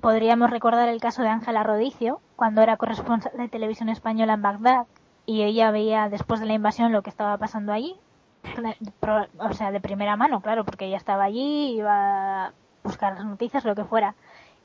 podríamos 0.01 0.51
recordar 0.51 0.89
el 0.89 1.01
caso 1.01 1.23
de 1.23 1.29
Ángela 1.29 1.63
Rodicio, 1.63 2.21
cuando 2.37 2.63
era 2.63 2.77
corresponsal 2.77 3.33
de 3.37 3.49
televisión 3.49 3.89
española 3.89 4.35
en 4.35 4.43
Bagdad 4.43 4.87
y 5.27 5.43
ella 5.43 5.71
veía 5.71 6.09
después 6.09 6.41
de 6.41 6.47
la 6.47 6.55
invasión 6.55 6.93
lo 6.93 7.03
que 7.03 7.11
estaba 7.11 7.37
pasando 7.39 7.73
allí. 7.73 7.95
O 9.39 9.53
sea, 9.53 9.71
de 9.71 9.81
primera 9.81 10.17
mano, 10.17 10.41
claro, 10.41 10.65
porque 10.65 10.87
ella 10.87 10.97
estaba 10.97 11.25
allí, 11.25 11.75
iba 11.77 12.47
a 12.47 12.53
buscar 12.83 13.15
las 13.15 13.25
noticias, 13.25 13.65
lo 13.65 13.75
que 13.75 13.85
fuera. 13.85 14.15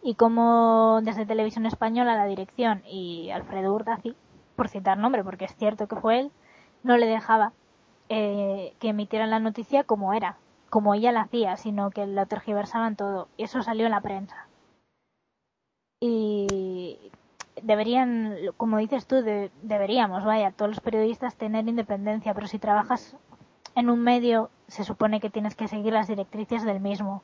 Y 0.01 0.15
como 0.15 0.99
desde 1.04 1.25
televisión 1.25 1.65
española 1.65 2.15
la 2.15 2.25
dirección 2.25 2.82
y 2.89 3.30
Alfredo 3.32 3.73
Urdazi, 3.73 4.15
por 4.56 4.69
citar 4.69 4.97
nombre, 4.97 5.23
porque 5.23 5.45
es 5.45 5.56
cierto 5.56 5.88
que 5.88 5.95
fue 5.97 6.19
él, 6.19 6.32
no 6.86 6.98
le 6.98 7.08
dejaba 7.08 7.52
eh, 8.10 8.76
que 8.80 8.89
emitieran 8.89 9.32
la 9.32 9.39
noticia 9.39 9.84
como 9.84 10.13
era, 10.13 10.38
como 10.69 10.93
ella 10.93 11.12
la 11.12 11.21
hacía, 11.21 11.58
sino 11.58 11.89
que 11.89 12.06
la 12.06 12.28
tergiversaban 12.28 12.95
todo. 12.95 13.28
Y 13.38 13.43
eso 13.43 13.63
salió 13.63 13.86
en 13.86 13.91
la 13.91 14.02
prensa. 14.02 14.48
Y 16.00 17.12
deberían, 17.63 18.36
como 18.58 18.78
dices 18.78 19.08
tú, 19.08 19.24
deberíamos, 19.63 20.24
vaya, 20.24 20.52
todos 20.52 20.69
los 20.69 20.80
periodistas 20.80 21.36
tener 21.36 21.67
independencia, 21.67 22.36
pero 22.36 22.48
si 22.48 22.60
trabajas 22.60 23.17
en 23.74 23.89
un 23.89 24.04
medio, 24.04 24.52
se 24.67 24.84
supone 24.84 25.19
que 25.19 25.32
tienes 25.32 25.56
que 25.56 25.67
seguir 25.67 25.93
las 25.93 26.08
directrices 26.08 26.63
del 26.63 26.80
mismo. 26.80 27.24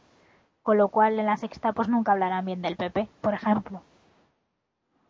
Con 0.64 0.78
lo 0.78 0.90
cual, 0.90 1.20
en 1.20 1.28
la 1.28 1.38
sexta, 1.38 1.74
pues 1.74 1.88
nunca 1.88 2.14
hablarán 2.14 2.46
bien 2.46 2.62
del 2.64 2.78
PP, 2.78 3.10
por 3.22 3.34
ejemplo. 3.36 3.82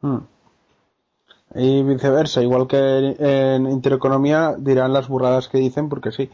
Hmm. 0.02 0.20
Y 1.54 1.84
viceversa, 1.84 2.42
igual 2.42 2.68
que 2.68 3.16
en 3.20 3.70
Intereconomía 3.70 4.56
dirán 4.58 4.94
las 4.94 5.08
burradas 5.08 5.50
que 5.50 5.58
dicen 5.58 5.90
porque 5.90 6.12
sí. 6.12 6.30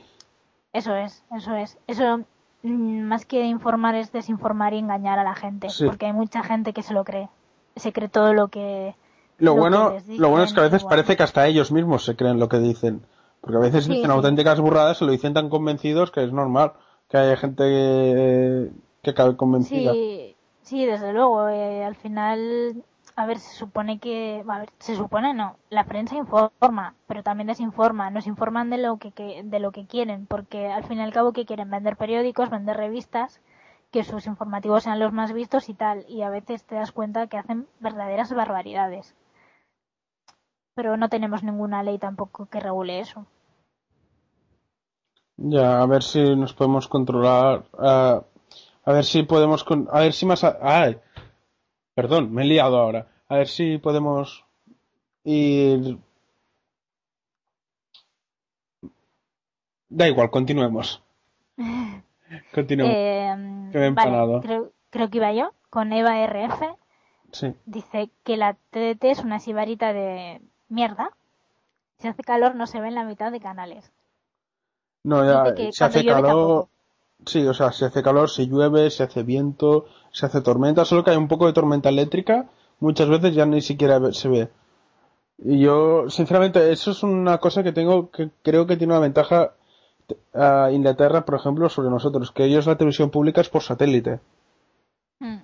Eso 0.74 0.96
es, 0.96 1.24
eso 1.36 1.56
es. 1.56 1.78
Eso 1.88 2.20
mm, 2.64 3.02
más 3.02 3.26
que 3.26 3.46
informar 3.46 3.96
es 3.96 4.12
desinformar 4.12 4.74
y 4.74 4.80
engañar 4.80 5.18
a 5.18 5.24
la 5.24 5.34
gente, 5.34 5.68
porque 5.84 6.06
hay 6.06 6.14
mucha 6.14 6.44
gente 6.44 6.74
que 6.74 6.84
se 6.84 6.94
lo 6.94 7.04
cree, 7.04 7.30
se 7.76 7.92
cree 7.94 8.10
todo 8.10 8.34
lo 8.34 8.50
que 8.50 8.96
lo, 9.40 9.56
bueno, 9.56 9.94
lo 10.08 10.30
bueno 10.30 10.46
es 10.46 10.54
que 10.54 10.60
a 10.60 10.64
veces 10.64 10.84
parece 10.84 11.16
que 11.16 11.24
hasta 11.24 11.46
ellos 11.48 11.72
mismos 11.72 12.04
se 12.04 12.16
creen 12.16 12.40
lo 12.40 12.50
que 12.50 12.58
dicen, 12.58 13.02
porque 13.42 13.58
a 13.58 13.62
veces 13.62 13.88
dicen 13.88 14.10
auténticas 14.10 14.60
burradas, 14.60 14.98
se 14.98 15.06
lo 15.06 15.12
dicen 15.12 15.34
tan 15.34 15.50
convencidos 15.50 16.12
que 16.12 16.24
es 16.24 16.32
normal 16.32 16.74
que 17.10 17.18
haya 17.18 17.38
gente 17.38 17.64
que, 17.64 18.72
que 19.04 19.14
cabe 19.14 19.38
convencida. 19.38 19.94
Sí, 19.94 20.36
sí, 20.64 20.86
desde 20.86 21.14
luego. 21.14 21.48
Eh, 21.50 21.86
al 21.86 21.96
final 21.96 22.84
a 23.18 23.26
ver, 23.26 23.40
se 23.40 23.56
supone 23.56 23.98
que, 23.98 24.44
a 24.48 24.60
ver, 24.60 24.70
se 24.78 24.96
supone 24.96 25.34
no, 25.34 25.58
la 25.72 25.86
prensa 25.86 26.16
informa, 26.16 26.94
pero 27.08 27.24
también 27.24 27.48
desinforma, 27.48 28.12
nos 28.12 28.28
informan 28.28 28.70
de 28.70 28.78
lo 28.78 28.98
que, 28.98 29.42
de 29.44 29.60
lo 29.60 29.72
que 29.72 29.88
quieren, 29.88 30.28
porque 30.28 30.72
al 30.72 30.84
fin 30.84 31.00
y 31.00 31.02
al 31.02 31.12
cabo 31.12 31.34
que 31.34 31.48
quieren 31.48 31.72
vender 31.72 31.98
periódicos, 31.98 32.52
vender 32.52 32.78
revistas, 32.78 33.42
que 33.90 34.04
sus 34.04 34.28
informativos 34.28 34.84
sean 34.84 35.00
los 35.00 35.14
más 35.14 35.34
vistos 35.34 35.68
y 35.68 35.74
tal, 35.74 36.06
y 36.08 36.22
a 36.22 36.30
veces 36.30 36.64
te 36.64 36.76
das 36.76 36.92
cuenta 36.92 37.26
que 37.26 37.38
hacen 37.38 37.68
verdaderas 37.80 38.32
barbaridades. 38.32 39.16
Pero 40.76 40.96
no 40.96 41.10
tenemos 41.10 41.42
ninguna 41.42 41.82
ley 41.82 41.98
tampoco 41.98 42.46
que 42.46 42.60
regule 42.60 43.00
eso. 43.00 43.26
Ya, 45.38 45.82
a 45.82 45.86
ver 45.88 46.04
si 46.04 46.36
nos 46.36 46.54
podemos 46.54 46.88
controlar, 46.88 47.64
uh, 47.74 48.22
a 48.86 48.94
ver 48.94 49.04
si 49.04 49.24
podemos, 49.24 49.66
a 49.92 50.00
ver 50.02 50.14
si 50.14 50.28
más, 50.28 50.44
ay, 50.44 51.00
Perdón, 51.98 52.32
me 52.32 52.44
he 52.44 52.46
liado 52.46 52.78
ahora. 52.78 53.08
A 53.28 53.38
ver 53.38 53.48
si 53.48 53.80
podemos 53.80 54.46
ir. 55.24 55.98
Da 59.90 60.08
igual, 60.08 60.30
continuemos. 60.30 61.02
Continuemos. 62.54 62.94
Eh, 62.96 63.96
creo, 64.92 65.10
que 65.10 65.18
iba 65.18 65.34
yo 65.34 65.54
con 65.72 65.92
Eva 65.92 66.24
RF. 66.24 66.62
Sí. 67.32 67.56
Dice 67.66 68.12
que 68.24 68.38
la 68.38 68.54
TDT 68.70 69.04
es 69.06 69.24
una 69.24 69.40
sibarita 69.40 69.92
de 69.92 70.40
mierda. 70.70 71.10
Si 71.98 72.08
hace 72.08 72.22
calor 72.22 72.54
no 72.54 72.68
se 72.68 72.80
ve 72.80 72.90
en 72.90 72.96
la 72.96 73.06
mitad 73.06 73.32
de 73.32 73.40
canales. 73.40 73.92
No, 75.02 75.26
ya, 75.26 75.72
si 75.72 75.84
hace 75.84 76.06
calor. 76.06 76.68
Sí, 77.26 77.46
o 77.48 77.54
sea, 77.56 77.72
si 77.72 77.86
hace 77.86 78.04
calor, 78.04 78.30
si 78.30 78.46
llueve, 78.46 78.92
si 78.92 79.02
hace 79.02 79.24
viento, 79.24 79.88
se 80.18 80.26
hace 80.26 80.42
tormenta, 80.42 80.84
solo 80.84 81.04
que 81.04 81.12
hay 81.12 81.18
un 81.18 81.28
poco 81.28 81.46
de 81.46 81.54
tormenta 81.54 81.90
eléctrica, 81.90 82.50
muchas 82.80 83.08
veces 83.08 83.36
ya 83.36 83.46
ni 83.46 83.62
siquiera 83.62 84.02
se 84.14 84.28
ve. 84.28 84.50
Y 85.38 85.60
yo, 85.60 86.10
sinceramente, 86.10 86.72
eso 86.72 86.90
es 86.90 87.04
una 87.04 87.38
cosa 87.38 87.62
que 87.62 87.72
tengo, 87.72 88.10
que 88.10 88.32
creo 88.42 88.66
que 88.66 88.78
tiene 88.78 88.94
una 88.94 89.02
ventaja 89.02 89.54
a 90.34 90.72
Inglaterra, 90.72 91.24
por 91.24 91.36
ejemplo, 91.36 91.70
sobre 91.70 91.92
nosotros, 91.92 92.32
que 92.32 92.46
ellos 92.46 92.66
la 92.66 92.78
televisión 92.78 93.12
pública 93.12 93.42
es 93.42 93.50
por 93.50 93.62
satélite. 93.62 94.20
Hmm. 95.20 95.42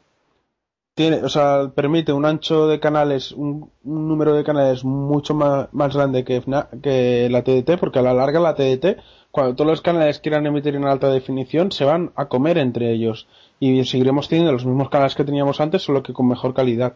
Tiene, 0.95 1.17
o 1.17 1.29
sea, 1.29 1.71
permite 1.75 2.11
un 2.11 2.25
ancho 2.25 2.65
de 2.65 2.79
canales, 2.79 3.31
un, 3.31 3.69
número 3.83 4.33
de 4.33 4.43
canales 4.43 4.83
mucho 4.83 5.35
más, 5.35 5.71
más 5.71 5.95
grande 5.95 6.23
que, 6.23 6.41
que 6.81 7.27
la 7.29 7.43
TDT, 7.43 7.79
porque 7.79 7.99
a 7.99 8.03
la 8.03 8.15
larga 8.15 8.39
la 8.39 8.55
TDT, 8.55 8.97
cuando 9.29 9.55
todos 9.55 9.69
los 9.69 9.81
canales 9.81 10.19
quieran 10.19 10.47
emitir 10.47 10.75
en 10.75 10.85
alta 10.85 11.09
definición, 11.09 11.71
se 11.71 11.85
van 11.85 12.11
a 12.15 12.25
comer 12.25 12.57
entre 12.57 12.91
ellos 12.91 13.27
y 13.63 13.85
seguiremos 13.85 14.27
teniendo 14.27 14.51
los 14.51 14.65
mismos 14.65 14.89
canales 14.89 15.15
que 15.15 15.23
teníamos 15.23 15.61
antes, 15.61 15.83
solo 15.83 16.03
que 16.03 16.11
con 16.11 16.27
mejor 16.27 16.53
calidad. 16.53 16.95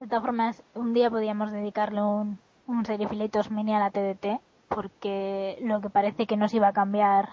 De 0.00 0.06
todas 0.06 0.24
formas, 0.24 0.62
un 0.74 0.94
día 0.94 1.10
podríamos 1.10 1.52
dedicarle 1.52 2.02
un, 2.02 2.38
un 2.66 2.86
serie 2.86 3.06
filetos 3.06 3.50
mini 3.50 3.74
a 3.74 3.78
la 3.78 3.90
TDT, 3.90 4.40
porque 4.68 5.58
lo 5.60 5.82
que 5.82 5.90
parece 5.90 6.26
que 6.26 6.38
nos 6.38 6.54
iba 6.54 6.68
a 6.68 6.72
cambiar 6.72 7.28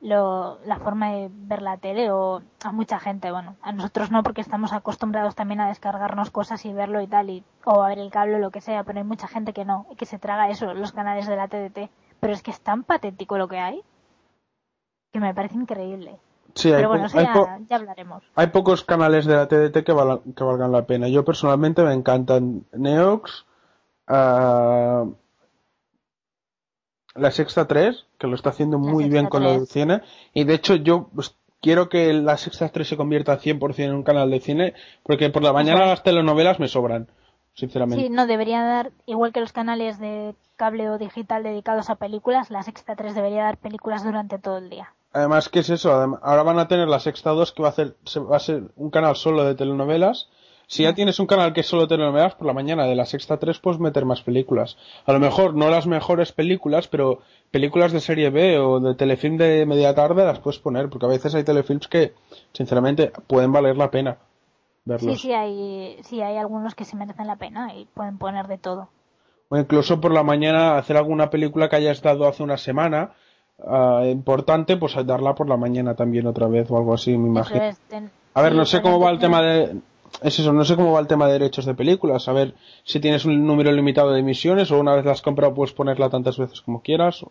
lo, 0.00 0.60
la 0.64 0.78
forma 0.78 1.10
de 1.10 1.28
ver 1.32 1.60
la 1.60 1.76
tele 1.76 2.12
o 2.12 2.40
a 2.62 2.70
mucha 2.70 3.00
gente, 3.00 3.32
bueno, 3.32 3.56
a 3.62 3.72
nosotros 3.72 4.12
no 4.12 4.22
porque 4.22 4.42
estamos 4.42 4.72
acostumbrados 4.72 5.34
también 5.34 5.60
a 5.60 5.66
descargarnos 5.66 6.30
cosas 6.30 6.64
y 6.64 6.72
verlo 6.72 7.00
y 7.00 7.08
tal, 7.08 7.30
y, 7.30 7.42
o 7.64 7.82
a 7.82 7.88
ver 7.88 7.98
el 7.98 8.12
cable 8.12 8.36
o 8.36 8.38
lo 8.38 8.52
que 8.52 8.60
sea, 8.60 8.84
pero 8.84 9.00
hay 9.00 9.04
mucha 9.04 9.26
gente 9.26 9.52
que 9.52 9.64
no, 9.64 9.86
y 9.90 9.96
que 9.96 10.06
se 10.06 10.20
traga 10.20 10.50
eso, 10.50 10.72
los 10.72 10.92
canales 10.92 11.26
de 11.26 11.34
la 11.34 11.48
TDT. 11.48 11.90
Pero 12.20 12.32
es 12.32 12.44
que 12.44 12.52
es 12.52 12.60
tan 12.60 12.84
patético 12.84 13.38
lo 13.38 13.48
que 13.48 13.58
hay, 13.58 13.82
que 15.12 15.18
me 15.18 15.34
parece 15.34 15.56
increíble. 15.56 16.20
Sí, 16.54 16.70
Pero 16.70 16.88
bueno, 16.88 17.06
ya, 17.08 17.76
hablaremos. 17.76 18.22
Hay 18.34 18.48
pocos 18.48 18.84
canales 18.84 19.26
de 19.26 19.34
la 19.34 19.48
TDT 19.48 19.84
que, 19.84 19.92
valgan 19.92 20.72
la 20.72 20.86
pena. 20.86 21.08
Yo 21.08 21.24
personalmente 21.24 21.82
me 21.82 21.92
encantan 21.92 22.64
Neox, 22.72 23.46
uh, 24.08 25.14
la 27.14 27.30
Sexta 27.30 27.66
3, 27.66 28.06
que 28.18 28.26
lo 28.26 28.34
está 28.34 28.50
haciendo 28.50 28.78
muy 28.78 29.08
bien 29.08 29.26
con 29.26 29.42
lo 29.42 29.52
del 29.52 29.66
cine, 29.66 30.02
y 30.32 30.44
de 30.44 30.54
hecho 30.54 30.76
yo 30.76 31.08
pues, 31.14 31.36
quiero 31.60 31.88
que 31.88 32.12
la 32.12 32.36
Sexta 32.36 32.68
3 32.68 32.88
se 32.88 32.96
convierta 32.96 33.38
100% 33.38 33.78
en 33.78 33.94
un 33.94 34.02
canal 34.02 34.30
de 34.30 34.40
cine, 34.40 34.74
porque 35.02 35.30
por 35.30 35.42
la 35.42 35.52
mañana 35.52 35.86
las 35.86 36.02
telenovelas 36.02 36.60
me 36.60 36.68
sobran, 36.68 37.08
sinceramente. 37.54 38.04
Sí, 38.04 38.10
no, 38.10 38.26
debería 38.26 38.62
dar, 38.62 38.92
igual 39.06 39.32
que 39.32 39.40
los 39.40 39.52
canales 39.52 39.98
de 39.98 40.34
cable 40.56 40.90
o 40.90 40.98
digital 40.98 41.42
dedicados 41.42 41.90
a 41.90 41.96
películas, 41.96 42.50
la 42.50 42.62
Sexta 42.62 42.96
3 42.96 43.14
debería 43.14 43.44
dar 43.44 43.56
películas 43.56 44.04
durante 44.04 44.38
todo 44.38 44.58
el 44.58 44.70
día. 44.70 44.94
Además, 45.12 45.48
¿qué 45.48 45.60
es 45.60 45.70
eso? 45.70 45.92
ahora 45.92 46.42
van 46.42 46.58
a 46.58 46.68
tener 46.68 46.88
la 46.88 47.00
Sexta 47.00 47.30
2 47.30 47.52
que 47.52 47.62
va 47.62 47.68
a, 47.68 47.72
hacer, 47.72 47.96
va 48.30 48.36
a 48.36 48.40
ser 48.40 48.64
un 48.76 48.90
canal 48.90 49.16
solo 49.16 49.44
de 49.44 49.54
telenovelas. 49.54 50.28
Si 50.68 50.84
ya 50.84 50.94
tienes 50.94 51.18
un 51.18 51.26
canal 51.26 51.52
que 51.52 51.62
es 51.62 51.66
solo 51.66 51.88
telenovelas, 51.88 52.36
por 52.36 52.46
la 52.46 52.52
mañana 52.52 52.86
de 52.86 52.94
la 52.94 53.04
Sexta 53.04 53.38
3 53.38 53.58
puedes 53.58 53.80
meter 53.80 54.04
más 54.04 54.22
películas. 54.22 54.76
A 55.04 55.12
lo 55.12 55.18
mejor 55.18 55.54
no 55.54 55.68
las 55.68 55.88
mejores 55.88 56.30
películas, 56.30 56.86
pero 56.86 57.22
películas 57.50 57.90
de 57.90 58.00
serie 58.00 58.30
B 58.30 58.60
o 58.60 58.78
de 58.78 58.94
telefilm 58.94 59.36
de 59.36 59.66
media 59.66 59.96
tarde 59.96 60.24
las 60.24 60.38
puedes 60.38 60.60
poner, 60.60 60.88
porque 60.88 61.06
a 61.06 61.08
veces 61.08 61.34
hay 61.34 61.42
telefilms 61.42 61.88
que, 61.88 62.14
sinceramente, 62.52 63.10
pueden 63.26 63.50
valer 63.50 63.76
la 63.76 63.90
pena 63.90 64.18
verlos. 64.84 65.20
Sí, 65.20 65.28
sí, 65.28 65.32
hay, 65.32 65.98
sí, 66.04 66.22
hay 66.22 66.36
algunos 66.36 66.76
que 66.76 66.84
se 66.84 66.96
merecen 66.96 67.26
la 67.26 67.36
pena 67.36 67.74
y 67.74 67.86
pueden 67.86 68.18
poner 68.18 68.46
de 68.46 68.58
todo. 68.58 68.90
O 69.48 69.56
incluso 69.56 70.00
por 70.00 70.12
la 70.12 70.22
mañana 70.22 70.78
hacer 70.78 70.96
alguna 70.96 71.30
película 71.30 71.68
que 71.68 71.76
haya 71.76 71.90
estado 71.90 72.28
hace 72.28 72.44
una 72.44 72.56
semana 72.56 73.14
uh, 73.64 74.04
importante, 74.04 74.76
pues 74.76 74.94
darla 75.06 75.34
por 75.34 75.48
la 75.48 75.56
mañana 75.56 75.94
también 75.94 76.26
otra 76.26 76.48
vez 76.48 76.70
o 76.70 76.76
algo 76.76 76.94
así, 76.94 77.16
me 77.16 77.28
imagino. 77.28 77.62
a 78.34 78.42
ver, 78.42 78.54
no 78.54 78.64
sé 78.64 78.82
cómo 78.82 79.00
va 79.00 79.10
el 79.10 79.18
tema 79.18 79.42
de... 79.42 79.80
Es 80.22 80.38
eso, 80.38 80.52
no 80.52 80.64
sé 80.64 80.74
cómo 80.74 80.92
va 80.92 81.00
el 81.00 81.06
tema 81.06 81.26
de 81.26 81.34
derechos 81.34 81.64
de 81.64 81.74
películas. 81.74 82.28
A 82.28 82.32
ver 82.32 82.54
si 82.82 82.98
tienes 82.98 83.24
un 83.24 83.46
número 83.46 83.70
limitado 83.70 84.10
de 84.10 84.20
emisiones 84.20 84.70
o 84.72 84.80
una 84.80 84.94
vez 84.94 85.04
las 85.04 85.18
has 85.18 85.22
comprado 85.22 85.54
puedes 85.54 85.72
ponerla 85.72 86.10
tantas 86.10 86.36
veces 86.36 86.60
como 86.62 86.82
quieras. 86.82 87.24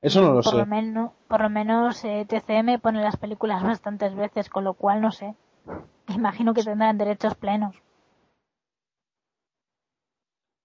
Eso 0.00 0.22
no 0.22 0.28
lo 0.28 0.42
por 0.42 0.52
sé. 0.52 0.58
Lo 0.58 0.66
menos, 0.66 1.10
por 1.26 1.40
lo 1.40 1.50
menos 1.50 2.04
eh, 2.04 2.26
TCM 2.28 2.78
pone 2.80 3.02
las 3.02 3.16
películas 3.16 3.62
bastantes 3.62 4.14
veces, 4.14 4.48
con 4.48 4.62
lo 4.62 4.74
cual 4.74 5.00
no 5.00 5.10
sé. 5.10 5.34
Imagino 6.08 6.54
que 6.54 6.62
tendrán 6.62 6.96
derechos 6.96 7.34
plenos. 7.34 7.74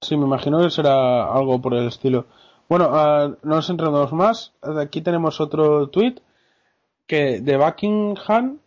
Sí, 0.02 0.18
me 0.18 0.26
imagino 0.26 0.60
que 0.60 0.70
será 0.72 1.32
algo 1.32 1.62
por 1.62 1.76
el 1.76 1.88
estilo. 1.88 2.26
Bueno, 2.72 2.88
uh, 2.88 3.36
no 3.44 3.56
nos 3.56 3.70
entremos 3.70 4.14
más. 4.14 4.54
Aquí 4.62 5.02
tenemos 5.02 5.42
otro 5.42 5.90
tweet 5.90 6.22
que 7.06 7.42
de 7.42 7.58
Buckingham 7.58 8.60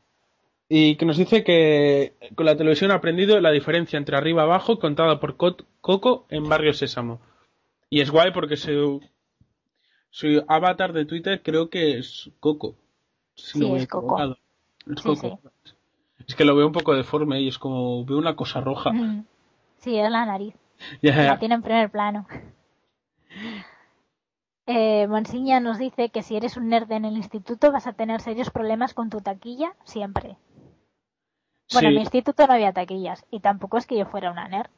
y 0.69 0.97
que 0.97 1.07
nos 1.07 1.17
dice 1.17 1.43
que 1.43 2.13
con 2.35 2.45
la 2.45 2.55
televisión 2.55 2.91
ha 2.91 2.97
aprendido 2.97 3.41
la 3.41 3.51
diferencia 3.51 3.97
entre 3.97 4.19
arriba 4.19 4.43
y 4.43 4.45
abajo 4.45 4.79
contada 4.79 5.21
por 5.21 5.39
Coco 5.39 6.27
en 6.29 6.47
Barrio 6.47 6.75
Sésamo. 6.75 7.19
Y 7.89 8.03
es 8.03 8.11
guay 8.11 8.31
porque 8.35 8.59
su, 8.59 9.01
su 10.11 10.45
avatar 10.49 10.93
de 10.93 11.07
Twitter 11.07 11.41
creo 11.43 11.71
que 11.71 11.97
es 11.97 12.31
Coco. 12.41 12.75
sí, 13.37 13.65
es 13.75 13.87
Coco. 13.87 14.37
Es 14.87 15.01
Coco. 15.01 15.41
Es 16.29 16.35
que 16.35 16.45
lo 16.45 16.55
veo 16.55 16.67
un 16.67 16.75
poco 16.75 16.95
deforme 16.95 17.41
y 17.41 17.49
es 17.49 17.59
como 17.59 18.05
veo 18.05 18.19
una 18.19 18.37
cosa 18.37 18.61
roja. 18.61 18.91
Sí, 19.79 19.99
es 19.99 20.11
la 20.11 20.25
nariz. 20.25 20.55
La 21.03 21.39
tiene 21.39 21.57
en 21.57 21.63
primer 21.63 21.91
plano. 21.91 22.27
Eh, 24.67 25.07
Monsiña 25.09 25.61
nos 25.61 25.79
dice 25.79 26.09
que 26.09 26.23
si 26.23 26.37
eres 26.37 26.57
un 26.57 26.69
nerd 26.69 26.91
en 26.93 27.05
el 27.05 27.17
instituto 27.17 27.71
vas 27.71 27.87
a 27.87 27.93
tener 27.93 28.21
serios 28.21 28.51
problemas 28.51 28.95
con 28.95 29.11
tu 29.11 29.21
taquilla 29.21 29.75
siempre. 29.85 30.37
Bueno, 31.73 31.89
en 31.89 31.95
mi 31.95 32.01
instituto 32.01 32.47
no 32.47 32.55
había 32.55 32.73
taquillas 32.73 33.25
y 33.31 33.41
tampoco 33.41 33.79
es 33.79 33.87
que 33.87 33.99
yo 33.99 34.07
fuera 34.07 34.31
una 34.31 34.49
nerd. 34.49 34.71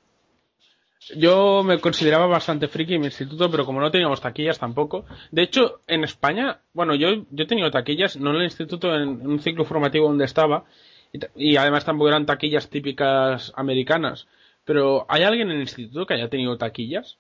Yo 1.16 1.62
me 1.62 1.78
consideraba 1.78 2.26
bastante 2.26 2.68
friki 2.68 2.94
en 2.94 3.00
mi 3.00 3.06
instituto, 3.06 3.48
pero 3.50 3.64
como 3.64 3.80
no 3.80 3.90
teníamos 3.90 4.20
taquillas 4.20 4.58
tampoco. 4.58 5.04
De 5.30 5.42
hecho, 5.42 5.82
en 5.86 6.02
España, 6.02 6.62
bueno, 6.72 6.94
yo, 6.96 7.08
yo 7.30 7.44
he 7.44 7.46
tenido 7.46 7.70
taquillas, 7.70 8.16
no 8.16 8.30
en 8.30 8.36
el 8.36 8.44
instituto, 8.44 8.94
en, 8.94 9.20
en 9.20 9.26
un 9.26 9.38
ciclo 9.38 9.64
formativo 9.64 10.08
donde 10.08 10.24
estaba, 10.24 10.64
y, 11.12 11.52
y 11.52 11.56
además 11.58 11.84
tampoco 11.84 12.08
eran 12.08 12.26
taquillas 12.26 12.70
típicas 12.70 13.52
americanas. 13.56 14.26
Pero, 14.64 15.06
¿hay 15.08 15.22
alguien 15.22 15.50
en 15.50 15.56
el 15.56 15.62
instituto 15.62 16.06
que 16.06 16.14
haya 16.14 16.28
tenido 16.28 16.58
taquillas? 16.58 17.18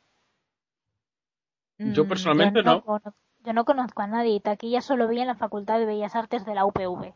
Yo 1.78 2.04
Mm, 2.04 2.08
personalmente 2.08 2.62
no. 2.62 2.82
cono- 2.82 3.14
Yo 3.44 3.52
no 3.52 3.64
conozco 3.64 4.02
a 4.02 4.06
nadie 4.08 4.34
y 4.34 4.40
taquillas 4.40 4.84
solo 4.84 5.06
vi 5.06 5.20
en 5.20 5.28
la 5.28 5.36
Facultad 5.36 5.78
de 5.78 5.86
Bellas 5.86 6.16
Artes 6.16 6.44
de 6.44 6.54
la 6.54 6.64
UPV. 6.66 7.14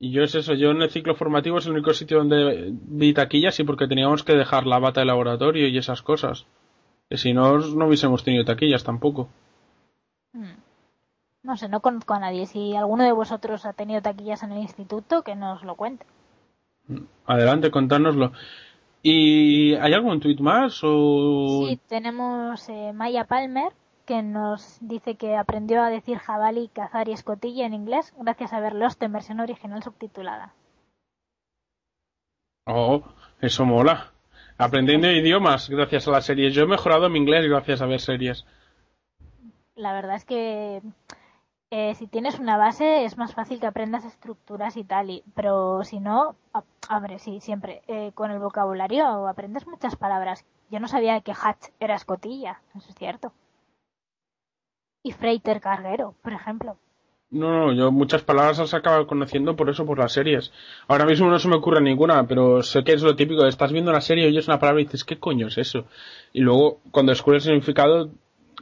Y 0.00 0.10
yo 0.12 0.22
es 0.24 0.34
eso, 0.34 0.54
yo 0.54 0.70
en 0.70 0.82
el 0.82 0.90
ciclo 0.90 1.14
formativo 1.14 1.58
es 1.58 1.66
el 1.66 1.72
único 1.72 1.92
sitio 1.94 2.18
donde 2.18 2.70
vi 2.72 3.12
taquillas 3.12 3.60
y 3.60 3.64
porque 3.64 3.86
teníamos 3.86 4.24
que 4.24 4.32
dejar 4.34 4.66
la 4.66 4.78
bata 4.78 5.00
de 5.00 5.06
laboratorio 5.06 5.68
y 5.68 5.76
esas 5.78 6.02
cosas. 6.02 6.46
Que 7.08 7.18
si 7.18 7.32
no, 7.34 7.58
no 7.58 7.86
hubiésemos 7.86 8.24
tenido 8.24 8.44
taquillas 8.44 8.82
tampoco. 8.82 9.28
Mm. 10.32 10.54
No 11.42 11.56
sé, 11.56 11.68
no 11.68 11.80
conozco 11.80 12.14
a 12.14 12.18
nadie. 12.20 12.46
Si 12.46 12.74
alguno 12.74 13.04
de 13.04 13.12
vosotros 13.12 13.66
ha 13.66 13.72
tenido 13.74 14.00
taquillas 14.02 14.42
en 14.42 14.52
el 14.52 14.58
instituto, 14.58 15.22
que 15.22 15.36
nos 15.36 15.62
lo 15.64 15.74
cuente. 15.76 16.04
Adelante, 17.26 17.70
contárnoslo. 17.70 18.32
¿Y 19.02 19.74
hay 19.74 19.92
algún 19.94 20.20
tuit 20.20 20.40
más? 20.40 20.80
O... 20.84 21.66
Sí, 21.68 21.80
tenemos 21.88 22.68
eh, 22.68 22.92
Maya 22.92 23.24
Palmer, 23.24 23.72
que 24.04 24.22
nos 24.22 24.78
dice 24.80 25.14
que 25.14 25.36
aprendió 25.36 25.82
a 25.82 25.88
decir 25.88 26.18
jabalí, 26.18 26.68
cazar 26.68 27.08
y 27.08 27.12
escotilla 27.12 27.66
en 27.66 27.74
inglés 27.74 28.12
gracias 28.18 28.52
a 28.52 28.60
ver 28.60 28.74
Lost 28.74 29.02
en 29.02 29.12
versión 29.12 29.40
original 29.40 29.82
subtitulada. 29.82 30.52
Oh, 32.66 33.02
eso 33.40 33.64
mola. 33.64 34.12
Aprendiendo 34.58 35.10
idiomas 35.10 35.70
gracias 35.70 36.06
a 36.06 36.10
las 36.10 36.26
series. 36.26 36.54
Yo 36.54 36.64
he 36.64 36.66
mejorado 36.66 37.08
mi 37.08 37.18
inglés 37.18 37.48
gracias 37.48 37.80
a 37.80 37.86
ver 37.86 38.00
series. 38.00 38.44
La 39.74 39.94
verdad 39.94 40.16
es 40.16 40.26
que 40.26 40.82
eh, 41.70 41.94
si 41.94 42.06
tienes 42.06 42.38
una 42.38 42.56
base 42.56 43.04
es 43.04 43.16
más 43.16 43.34
fácil 43.34 43.60
que 43.60 43.66
aprendas 43.66 44.04
estructuras 44.04 44.76
y 44.76 44.84
tal, 44.84 45.10
y, 45.10 45.22
pero 45.34 45.84
si 45.84 46.00
no, 46.00 46.34
hombre, 46.90 47.18
sí, 47.18 47.40
siempre. 47.40 47.82
eh, 47.86 48.10
con 48.14 48.30
el 48.30 48.38
vocabulario 48.40 49.28
aprendes 49.28 49.66
muchas 49.66 49.96
palabras. 49.96 50.44
Yo 50.70 50.80
no 50.80 50.88
sabía 50.88 51.20
que 51.20 51.32
hatch 51.32 51.68
era 51.80 51.94
escotilla, 51.94 52.60
eso 52.76 52.88
es 52.88 52.94
cierto. 52.96 53.32
Y 55.04 55.12
freighter 55.12 55.60
carguero, 55.60 56.14
por 56.22 56.32
ejemplo. 56.32 56.76
No, 57.30 57.48
no, 57.66 57.72
yo 57.72 57.92
muchas 57.92 58.22
palabras 58.22 58.58
las 58.58 58.74
acabo 58.74 59.06
conociendo 59.06 59.54
por 59.54 59.70
eso, 59.70 59.86
por 59.86 59.98
las 59.98 60.12
series. 60.12 60.52
Ahora 60.88 61.06
mismo 61.06 61.28
no 61.30 61.38
se 61.38 61.46
me 61.48 61.54
ocurre 61.56 61.80
ninguna, 61.80 62.26
pero 62.26 62.62
sé 62.64 62.82
que 62.82 62.92
es 62.92 63.02
lo 63.02 63.14
típico. 63.14 63.46
Estás 63.46 63.70
viendo 63.72 63.92
una 63.92 64.00
serie 64.00 64.24
y 64.24 64.28
oyes 64.28 64.48
una 64.48 64.58
palabra 64.58 64.80
y 64.82 64.84
dices, 64.86 65.04
¿qué 65.04 65.18
coño 65.18 65.46
es 65.46 65.56
eso? 65.56 65.84
Y 66.32 66.40
luego, 66.40 66.80
cuando 66.90 67.10
descubres 67.10 67.46
el 67.46 67.52
significado, 67.52 68.10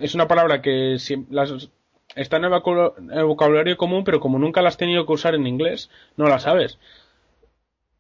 es 0.01 0.15
una 0.15 0.29
palabra 0.29 0.61
que 0.61 0.97
siem- 0.97 1.27
las- 1.31 1.71
está 2.19 2.37
en 2.37 2.45
el, 2.45 3.25
vocabulario 3.25 3.77
común, 3.77 4.05
pero 4.05 4.21
como 4.21 4.39
nunca 4.39 4.61
la 4.61 4.69
has 4.69 4.77
tenido 4.77 5.07
que 5.07 5.13
usar 5.13 5.35
en 5.35 5.47
inglés, 5.47 5.91
no 6.17 6.27
la 6.27 6.39
sabes. 6.39 6.79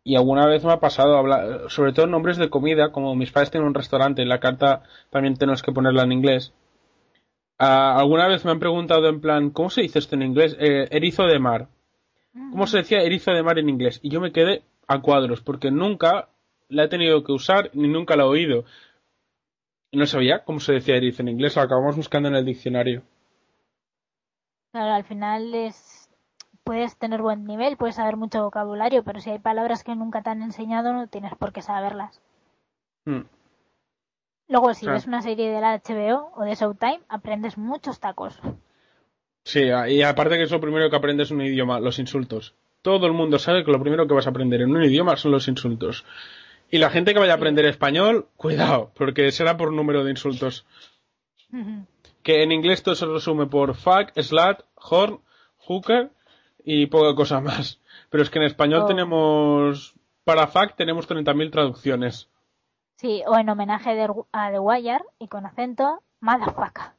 Y 0.04 0.16
alguna 0.16 0.46
vez 0.46 0.64
me 0.64 0.72
ha 0.72 0.80
pasado 0.80 1.16
hablar, 1.16 1.70
sobre 1.70 1.92
todo 1.92 2.06
nombres 2.06 2.36
de 2.36 2.50
comida, 2.50 2.90
como 2.92 3.14
mis 3.14 3.30
padres 3.30 3.50
tienen 3.50 3.68
un 3.68 3.74
restaurante, 3.74 4.24
la 4.24 4.40
carta 4.40 4.82
también 5.10 5.36
tenemos 5.36 5.62
que 5.62 5.72
ponerla 5.72 6.02
en 6.02 6.12
inglés. 6.12 6.52
Ah, 7.58 7.98
alguna 7.98 8.28
vez 8.28 8.44
me 8.44 8.50
han 8.50 8.60
preguntado 8.60 9.08
en 9.08 9.20
plan, 9.20 9.50
¿cómo 9.50 9.70
se 9.70 9.82
dice 9.82 9.98
esto 9.98 10.14
en 10.16 10.22
inglés? 10.22 10.56
Eh, 10.58 10.88
erizo 10.90 11.24
de 11.24 11.38
mar. 11.38 11.68
¿Cómo 12.32 12.66
se 12.66 12.78
decía 12.78 13.02
erizo 13.02 13.32
de 13.32 13.42
mar 13.42 13.58
en 13.58 13.68
inglés? 13.68 14.00
Y 14.02 14.10
yo 14.10 14.20
me 14.20 14.32
quedé 14.32 14.62
a 14.86 15.00
cuadros, 15.00 15.42
porque 15.42 15.70
nunca 15.70 16.28
la 16.68 16.84
he 16.84 16.88
tenido 16.88 17.24
que 17.24 17.32
usar 17.32 17.70
ni 17.74 17.88
nunca 17.88 18.16
la 18.16 18.24
he 18.24 18.26
oído. 18.26 18.64
Y 19.90 19.98
no 19.98 20.06
sabía 20.06 20.44
cómo 20.44 20.60
se 20.60 20.74
decía 20.74 20.96
erizo 20.96 21.22
en 21.22 21.28
inglés, 21.28 21.56
lo 21.56 21.62
acabamos 21.62 21.96
buscando 21.96 22.28
en 22.28 22.36
el 22.36 22.44
diccionario. 22.44 23.02
Claro, 24.72 24.92
al 24.94 25.04
final 25.04 25.54
es 25.54 26.08
puedes 26.64 26.96
tener 26.98 27.22
buen 27.22 27.44
nivel, 27.46 27.78
puedes 27.78 27.94
saber 27.96 28.16
mucho 28.16 28.42
vocabulario, 28.42 29.02
pero 29.02 29.20
si 29.20 29.30
hay 29.30 29.38
palabras 29.38 29.82
que 29.84 29.94
nunca 29.96 30.22
te 30.22 30.28
han 30.30 30.42
enseñado 30.42 30.92
no 30.92 31.06
tienes 31.06 31.34
por 31.34 31.52
qué 31.52 31.62
saberlas. 31.62 32.20
Mm. 33.06 33.22
Luego, 34.48 34.74
si 34.74 34.82
Claro. 34.84 34.96
ves 34.98 35.06
una 35.06 35.22
serie 35.22 35.50
de 35.50 35.60
la 35.62 35.74
HBO 35.78 36.30
o 36.36 36.42
de 36.44 36.54
Showtime, 36.54 37.00
aprendes 37.08 37.56
muchos 37.56 38.00
tacos. 38.00 38.38
Sí, 39.44 39.60
y 39.88 40.02
aparte 40.02 40.36
que 40.36 40.42
es 40.42 40.50
lo 40.50 40.60
primero 40.60 40.90
que 40.90 40.96
aprendes 40.96 41.30
en 41.30 41.38
un 41.38 41.44
idioma, 41.46 41.80
los 41.80 41.98
insultos. 41.98 42.54
Todo 42.82 43.06
el 43.06 43.12
mundo 43.14 43.38
sabe 43.38 43.64
que 43.64 43.72
lo 43.72 43.80
primero 43.80 44.06
que 44.06 44.14
vas 44.14 44.26
a 44.26 44.30
aprender 44.30 44.60
en 44.60 44.74
un 44.76 44.82
idioma 44.84 45.16
son 45.16 45.32
los 45.32 45.48
insultos. 45.48 46.04
Y 46.70 46.78
la 46.78 46.90
gente 46.90 47.14
que 47.14 47.18
vaya 47.18 47.32
a 47.32 47.36
aprender 47.36 47.64
español, 47.64 48.28
cuidado, 48.36 48.90
porque 48.94 49.32
será 49.32 49.56
por 49.56 49.72
número 49.72 50.04
de 50.04 50.10
insultos. 50.10 50.66
Que 52.22 52.42
en 52.42 52.52
inglés 52.52 52.82
todo 52.82 52.94
se 52.94 53.06
resume 53.06 53.46
por 53.46 53.74
fuck, 53.74 54.10
slut, 54.16 54.60
horn, 54.76 55.20
hooker 55.58 56.10
y 56.64 56.86
poca 56.86 57.14
cosa 57.14 57.40
más. 57.40 57.80
Pero 58.10 58.22
es 58.22 58.30
que 58.30 58.38
en 58.38 58.44
español 58.46 58.82
Oh. 58.82 58.86
tenemos, 58.86 59.94
para 60.24 60.46
fuck 60.46 60.74
tenemos 60.76 61.06
30.000 61.08 61.50
traducciones. 61.50 62.28
Sí, 62.96 63.22
o 63.26 63.36
en 63.38 63.48
homenaje 63.48 63.94
de- 63.94 64.08
a 64.32 64.50
The 64.50 64.58
Wire 64.58 65.04
y 65.18 65.28
con 65.28 65.46
acento, 65.46 66.02
motherfucker, 66.20 66.92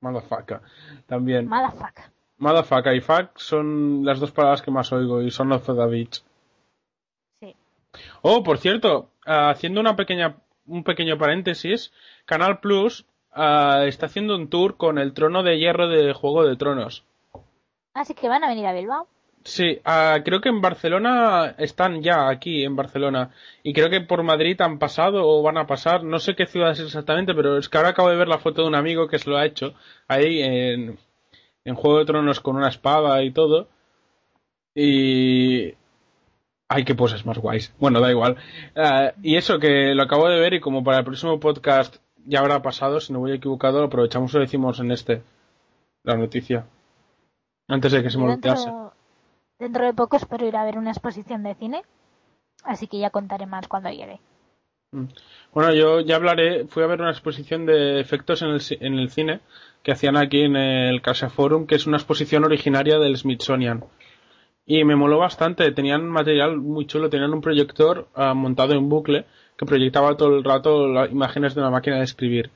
Motherfucker. 0.00 0.60
También. 1.06 1.48
motherfucker. 1.48 2.04
Motherfucker 2.38 2.94
y 2.94 3.00
fuck 3.00 3.38
son 3.38 4.04
las 4.04 4.20
dos 4.20 4.30
palabras 4.32 4.60
que 4.60 4.70
más 4.70 4.92
oigo 4.92 5.22
y 5.22 5.30
son 5.30 5.52
of 5.52 5.64
the 5.64 5.72
beach. 5.86 6.22
Sí. 7.40 7.54
Oh, 8.22 8.42
por 8.42 8.58
cierto, 8.58 9.10
haciendo 9.24 9.80
una 9.80 9.96
pequeña, 9.96 10.36
un 10.66 10.84
pequeño 10.84 11.16
paréntesis, 11.16 11.92
Canal 12.26 12.60
Plus 12.60 13.06
ah, 13.36 13.84
está 13.86 14.06
haciendo 14.06 14.34
un 14.34 14.48
tour 14.48 14.76
con 14.76 14.98
el 14.98 15.12
trono 15.12 15.42
de 15.42 15.58
hierro 15.58 15.88
de 15.88 16.12
Juego 16.12 16.44
de 16.44 16.56
Tronos. 16.56 17.04
Así 17.94 18.14
que 18.14 18.28
van 18.28 18.44
a 18.44 18.48
venir 18.48 18.66
a 18.66 18.72
Bilbao. 18.72 19.06
Sí, 19.44 19.80
ah, 19.84 20.18
creo 20.24 20.40
que 20.40 20.48
en 20.48 20.60
Barcelona 20.60 21.54
están 21.58 22.02
ya 22.02 22.28
aquí 22.28 22.64
en 22.64 22.74
Barcelona 22.74 23.30
y 23.62 23.72
creo 23.72 23.88
que 23.88 24.00
por 24.00 24.24
Madrid 24.24 24.60
han 24.60 24.80
pasado 24.80 25.24
o 25.24 25.40
van 25.40 25.56
a 25.56 25.68
pasar, 25.68 26.02
no 26.02 26.18
sé 26.18 26.34
qué 26.34 26.46
ciudad 26.46 26.72
es 26.72 26.80
exactamente, 26.80 27.32
pero 27.32 27.56
es 27.56 27.68
que 27.68 27.78
ahora 27.78 27.90
acabo 27.90 28.10
de 28.10 28.16
ver 28.16 28.26
la 28.26 28.38
foto 28.38 28.62
de 28.62 28.68
un 28.68 28.74
amigo 28.74 29.06
que 29.06 29.20
se 29.20 29.30
lo 29.30 29.36
ha 29.36 29.46
hecho 29.46 29.74
ahí 30.08 30.42
en, 30.42 30.98
en 31.64 31.74
Juego 31.76 32.00
de 32.00 32.06
Tronos 32.06 32.40
con 32.40 32.56
una 32.56 32.68
espada 32.68 33.22
y 33.22 33.30
todo. 33.30 33.68
Y... 34.74 35.74
Ay, 36.68 36.84
qué 36.84 36.96
poses 36.96 37.24
más 37.24 37.38
guays. 37.38 37.72
Bueno, 37.78 38.00
da 38.00 38.10
igual. 38.10 38.36
Ah, 38.74 39.12
y 39.22 39.36
eso 39.36 39.60
que 39.60 39.94
lo 39.94 40.02
acabo 40.02 40.28
de 40.28 40.40
ver 40.40 40.54
y 40.54 40.60
como 40.60 40.82
para 40.82 40.98
el 40.98 41.04
próximo 41.04 41.38
podcast 41.38 41.98
ya 42.26 42.40
habrá 42.40 42.62
pasado, 42.62 43.00
si 43.00 43.12
no 43.12 43.20
voy 43.20 43.32
equivocado, 43.32 43.78
lo 43.80 43.86
aprovechamos 43.86 44.32
y 44.32 44.36
lo 44.36 44.40
decimos 44.40 44.80
en 44.80 44.90
este, 44.92 45.22
la 46.02 46.16
noticia. 46.16 46.66
Antes 47.68 47.92
de 47.92 48.02
que 48.02 48.10
se 48.10 48.18
me 48.18 48.24
olvidase. 48.24 48.66
dentro, 48.66 48.92
dentro 49.58 49.86
de 49.86 49.94
poco 49.94 50.16
espero 50.16 50.46
ir 50.46 50.56
a 50.56 50.64
ver 50.64 50.78
una 50.78 50.90
exposición 50.90 51.42
de 51.42 51.54
cine, 51.54 51.82
así 52.64 52.86
que 52.86 52.98
ya 52.98 53.10
contaré 53.10 53.46
más 53.46 53.68
cuando 53.68 53.90
llegue. 53.90 54.20
Bueno, 55.52 55.74
yo 55.74 56.00
ya 56.00 56.16
hablaré, 56.16 56.66
fui 56.66 56.82
a 56.82 56.86
ver 56.86 57.00
una 57.00 57.10
exposición 57.10 57.66
de 57.66 58.00
efectos 58.00 58.42
en 58.42 58.50
el, 58.50 58.60
en 58.80 58.94
el 58.94 59.10
cine 59.10 59.40
que 59.82 59.92
hacían 59.92 60.16
aquí 60.16 60.42
en 60.42 60.56
el 60.56 61.02
Casa 61.02 61.28
Forum, 61.28 61.66
que 61.66 61.74
es 61.74 61.86
una 61.86 61.96
exposición 61.96 62.44
originaria 62.44 62.98
del 62.98 63.16
Smithsonian. 63.16 63.84
Y 64.64 64.84
me 64.84 64.96
moló 64.96 65.18
bastante, 65.18 65.70
tenían 65.72 66.08
material 66.08 66.56
muy 66.56 66.86
chulo, 66.86 67.08
tenían 67.10 67.32
un 67.32 67.40
proyector 67.40 68.08
ah, 68.14 68.34
montado 68.34 68.74
en 68.74 68.88
bucle 68.88 69.26
que 69.56 69.66
proyectaba 69.66 70.16
todo 70.16 70.36
el 70.36 70.44
rato 70.44 70.88
las 70.88 71.10
imágenes 71.10 71.54
de 71.54 71.60
una 71.60 71.70
máquina 71.70 71.96
de 71.96 72.04
escribir. 72.04 72.50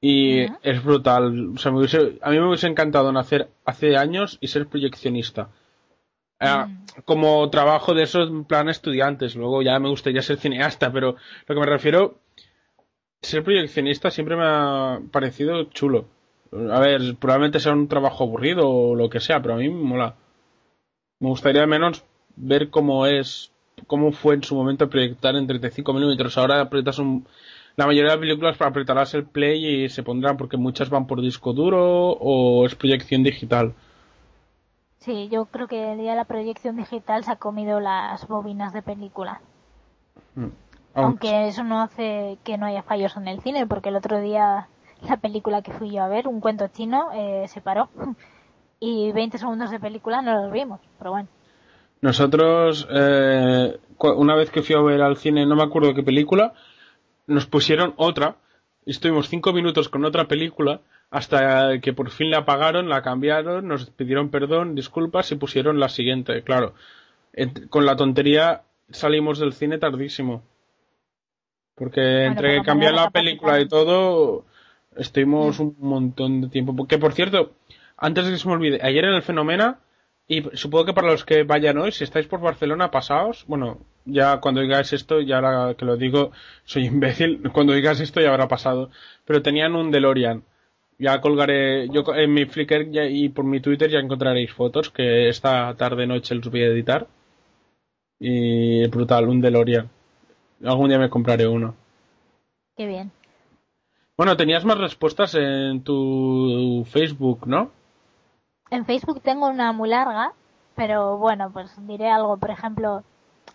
Y 0.00 0.40
es 0.62 0.82
brutal, 0.84 1.52
o 1.54 1.58
sea, 1.58 1.70
me 1.70 1.78
hubiese- 1.78 2.18
a 2.22 2.30
mí 2.30 2.38
me 2.40 2.48
hubiese 2.48 2.66
encantado 2.66 3.12
nacer 3.12 3.48
hace 3.64 3.96
años 3.96 4.38
y 4.40 4.48
ser 4.48 4.66
proyeccionista. 4.66 5.48
Ah, 6.40 6.68
como 7.04 7.48
trabajo 7.50 7.94
de 7.94 8.02
esos 8.02 8.28
en 8.28 8.44
plan 8.44 8.68
estudiantes. 8.68 9.36
Luego 9.36 9.62
ya 9.62 9.78
me 9.78 9.88
gustaría 9.88 10.22
ser 10.22 10.38
cineasta, 10.38 10.92
pero 10.92 11.14
lo 11.46 11.54
que 11.54 11.60
me 11.60 11.66
refiero, 11.66 12.16
ser 13.22 13.44
proyeccionista 13.44 14.10
siempre 14.10 14.34
me 14.36 14.44
ha 14.44 15.00
parecido 15.12 15.64
chulo. 15.64 16.06
A 16.72 16.80
ver, 16.80 17.14
probablemente 17.18 17.60
sea 17.60 17.72
un 17.72 17.86
trabajo 17.86 18.24
aburrido 18.24 18.68
o 18.68 18.94
lo 18.96 19.08
que 19.08 19.20
sea, 19.20 19.40
pero 19.40 19.54
a 19.54 19.58
mí 19.58 19.68
me 19.68 19.82
mola. 19.84 20.16
Me 21.20 21.28
gustaría 21.28 21.62
al 21.62 21.68
menos 21.68 22.04
ver 22.34 22.70
cómo 22.70 23.06
es, 23.06 23.52
cómo 23.86 24.12
fue 24.12 24.34
en 24.34 24.42
su 24.42 24.54
momento 24.54 24.88
proyectar 24.88 25.36
en 25.36 25.46
35 25.46 25.92
milímetros. 25.92 26.38
Ahora 26.38 26.60
apretas 26.60 26.98
un, 26.98 27.26
la 27.76 27.86
mayoría 27.86 28.12
de 28.12 28.18
películas 28.18 28.60
apretarás 28.60 29.14
el 29.14 29.24
play 29.24 29.84
y 29.84 29.88
se 29.88 30.02
pondrán 30.02 30.36
porque 30.36 30.56
muchas 30.56 30.90
van 30.90 31.06
por 31.06 31.20
disco 31.20 31.52
duro 31.52 32.10
o 32.12 32.66
es 32.66 32.74
proyección 32.74 33.22
digital. 33.22 33.74
Sí, 34.98 35.28
yo 35.30 35.46
creo 35.46 35.66
que 35.66 35.96
ya 36.02 36.14
la 36.14 36.26
proyección 36.26 36.76
digital 36.76 37.24
se 37.24 37.32
ha 37.32 37.36
comido 37.36 37.80
las 37.80 38.28
bobinas 38.28 38.72
de 38.72 38.82
película. 38.82 39.40
Mm. 40.34 40.48
Aunque 40.94 41.48
eso 41.48 41.64
no 41.64 41.80
hace 41.80 42.38
que 42.44 42.58
no 42.58 42.66
haya 42.66 42.82
fallos 42.82 43.16
en 43.16 43.26
el 43.26 43.40
cine, 43.40 43.66
porque 43.66 43.88
el 43.88 43.96
otro 43.96 44.20
día 44.20 44.68
la 45.08 45.16
película 45.16 45.62
que 45.62 45.72
fui 45.72 45.90
yo 45.90 46.02
a 46.02 46.08
ver, 46.08 46.28
un 46.28 46.40
cuento 46.40 46.68
chino, 46.68 47.10
eh, 47.14 47.48
se 47.48 47.60
paró. 47.60 47.88
y 48.80 49.12
20 49.12 49.38
segundos 49.38 49.70
de 49.70 49.80
película 49.80 50.22
no 50.22 50.42
los 50.42 50.52
vimos, 50.52 50.80
pero 50.98 51.12
bueno. 51.12 51.28
Nosotros, 52.02 52.86
eh, 52.90 53.78
una 53.98 54.34
vez 54.34 54.50
que 54.50 54.62
fui 54.62 54.74
a 54.74 54.80
ver 54.80 55.00
al 55.00 55.16
cine, 55.16 55.46
no 55.46 55.54
me 55.54 55.62
acuerdo 55.62 55.94
qué 55.94 56.02
película, 56.02 56.52
nos 57.28 57.46
pusieron 57.46 57.94
otra. 57.96 58.36
Estuvimos 58.84 59.28
cinco 59.28 59.52
minutos 59.52 59.88
con 59.88 60.04
otra 60.04 60.26
película 60.26 60.80
hasta 61.10 61.78
que 61.80 61.92
por 61.92 62.10
fin 62.10 62.30
la 62.30 62.38
apagaron, 62.38 62.88
la 62.88 63.02
cambiaron, 63.02 63.68
nos 63.68 63.88
pidieron 63.90 64.30
perdón, 64.30 64.74
disculpas 64.74 65.30
y 65.30 65.36
pusieron 65.36 65.78
la 65.78 65.88
siguiente. 65.88 66.42
Claro, 66.42 66.74
con 67.70 67.86
la 67.86 67.94
tontería 67.94 68.62
salimos 68.90 69.38
del 69.38 69.52
cine 69.52 69.78
tardísimo. 69.78 70.42
Porque 71.76 72.24
entre 72.24 72.62
cambiar 72.62 72.94
la 72.94 73.10
película 73.10 73.60
y 73.60 73.68
todo, 73.68 74.44
estuvimos 74.96 75.60
un 75.60 75.76
montón 75.78 76.40
de 76.40 76.48
tiempo. 76.48 76.74
Porque 76.74 76.98
por 76.98 77.12
cierto, 77.12 77.52
antes 77.96 78.26
de 78.26 78.32
que 78.32 78.38
se 78.38 78.48
me 78.48 78.54
olvide, 78.54 78.80
ayer 78.82 79.04
en 79.04 79.14
el 79.14 79.22
Fenomena, 79.22 79.78
y 80.32 80.56
supongo 80.56 80.86
que 80.86 80.94
para 80.94 81.10
los 81.10 81.26
que 81.26 81.42
vayan 81.42 81.76
hoy, 81.76 81.92
si 81.92 82.04
estáis 82.04 82.26
por 82.26 82.40
Barcelona, 82.40 82.90
pasaos. 82.90 83.44
Bueno, 83.46 83.78
ya 84.06 84.40
cuando 84.40 84.62
digáis 84.62 84.90
esto, 84.94 85.20
ya 85.20 85.36
ahora 85.36 85.74
que 85.74 85.84
lo 85.84 85.98
digo, 85.98 86.32
soy 86.64 86.86
imbécil. 86.92 87.50
Cuando 87.52 87.74
digas 87.74 88.00
esto 88.00 88.18
ya 88.18 88.30
habrá 88.30 88.48
pasado. 88.48 88.90
Pero 89.26 89.42
tenían 89.42 89.74
un 89.74 89.90
DeLorean. 89.90 90.42
Ya 90.98 91.20
colgaré, 91.20 91.88
yo 91.90 92.02
en 92.14 92.32
mi 92.32 92.46
Flickr 92.46 92.88
y 93.10 93.28
por 93.28 93.44
mi 93.44 93.60
Twitter 93.60 93.90
ya 93.90 93.98
encontraréis 93.98 94.52
fotos 94.52 94.88
que 94.88 95.28
esta 95.28 95.74
tarde 95.74 96.06
noche 96.06 96.34
los 96.34 96.50
voy 96.50 96.62
a 96.62 96.68
editar. 96.68 97.06
Y 98.18 98.86
brutal, 98.86 99.28
un 99.28 99.42
DeLorean. 99.42 99.90
Algún 100.64 100.88
día 100.88 100.98
me 100.98 101.10
compraré 101.10 101.46
uno. 101.46 101.74
Qué 102.74 102.86
bien. 102.86 103.10
Bueno, 104.16 104.36
tenías 104.38 104.64
más 104.64 104.78
respuestas 104.78 105.34
en 105.34 105.82
tu 105.82 106.86
Facebook, 106.90 107.46
¿no? 107.46 107.70
En 108.72 108.86
Facebook 108.86 109.20
tengo 109.20 109.48
una 109.48 109.72
muy 109.72 109.90
larga, 109.90 110.32
pero 110.74 111.18
bueno, 111.18 111.50
pues 111.52 111.76
diré 111.86 112.10
algo. 112.10 112.38
Por 112.38 112.50
ejemplo, 112.50 113.04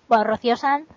bueno, 0.07 0.23
Rocío 0.25 0.55
Sanz 0.55 0.87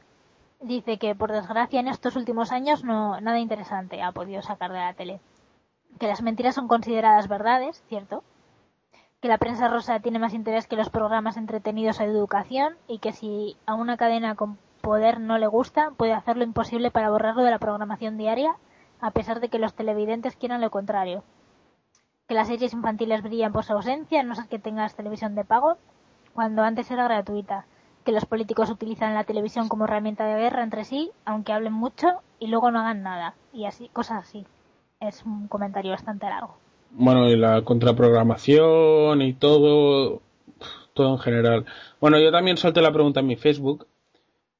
dice 0.61 0.99
que 0.99 1.15
por 1.15 1.33
desgracia 1.33 1.81
en 1.81 1.89
estos 1.89 2.17
últimos 2.17 2.53
años 2.53 2.85
no 2.85 3.19
nada 3.23 3.39
interesante 3.39 4.03
ha 4.03 4.13
podido 4.13 4.43
sacar 4.43 4.73
de 4.73 4.79
la 4.79 4.93
tele. 4.93 5.21
Que 5.99 6.07
las 6.07 6.21
mentiras 6.21 6.55
son 6.55 6.69
consideradas 6.69 7.29
verdades, 7.29 7.83
cierto. 7.89 8.23
Que 9.23 9.29
la 9.29 9.39
prensa 9.39 9.69
rosa 9.69 10.01
tiene 10.01 10.19
más 10.19 10.35
interés 10.35 10.67
que 10.67 10.77
los 10.77 10.91
programas 10.91 11.39
entretenidos 11.39 11.97
de 11.97 12.05
educación 12.05 12.77
y 12.89 12.99
que 12.99 13.15
si 13.15 13.57
a 13.65 13.73
una 13.73 13.97
cadena 13.97 14.35
con 14.35 14.59
poder 14.83 15.19
no 15.19 15.39
le 15.39 15.47
gusta, 15.47 15.93
puede 15.97 16.13
hacer 16.13 16.37
lo 16.37 16.45
imposible 16.45 16.91
para 16.91 17.09
borrarlo 17.09 17.43
de 17.43 17.53
la 17.53 17.59
programación 17.59 18.19
diaria, 18.19 18.55
a 19.01 19.13
pesar 19.13 19.41
de 19.41 19.49
que 19.49 19.59
los 19.59 19.73
televidentes 19.73 20.37
quieran 20.37 20.61
lo 20.61 20.71
contrario. 20.71 21.25
Que 22.31 22.37
las 22.37 22.47
series 22.47 22.73
infantiles 22.75 23.25
brillan 23.25 23.53
por 23.53 23.65
su 23.65 23.73
ausencia, 23.73 24.23
no 24.23 24.37
sé 24.37 24.43
que 24.49 24.61
tengas 24.61 24.95
televisión 24.95 25.35
de 25.35 25.43
pago, 25.43 25.79
cuando 26.33 26.63
antes 26.63 26.89
era 26.93 27.03
gratuita. 27.03 27.67
Que 28.05 28.13
los 28.13 28.25
políticos 28.25 28.71
utilizan 28.71 29.15
la 29.15 29.25
televisión 29.25 29.69
como 29.69 29.87
herramienta 29.87 30.25
de 30.25 30.41
guerra 30.41 30.63
entre 30.63 30.85
sí, 30.85 31.11
aunque 31.25 31.53
hablen 31.53 31.73
mucho 31.73 32.07
y 32.39 32.47
luego 32.47 32.71
no 32.71 32.79
hagan 32.79 33.03
nada. 33.03 33.35
Y 33.53 33.65
así, 33.65 33.91
cosas 33.93 34.23
así. 34.23 34.47
Es 35.01 35.25
un 35.25 35.49
comentario 35.49 35.91
bastante 35.91 36.27
largo. 36.27 36.55
Bueno, 36.93 37.29
y 37.29 37.35
la 37.35 37.63
contraprogramación 37.63 39.23
y 39.23 39.33
todo, 39.33 40.23
todo 40.95 41.15
en 41.15 41.19
general. 41.19 41.65
Bueno, 42.01 42.21
yo 42.21 42.31
también 42.31 42.59
solté 42.59 42.81
la 42.81 42.93
pregunta 42.93 43.19
en 43.19 43.27
mi 43.27 43.35
Facebook 43.35 43.89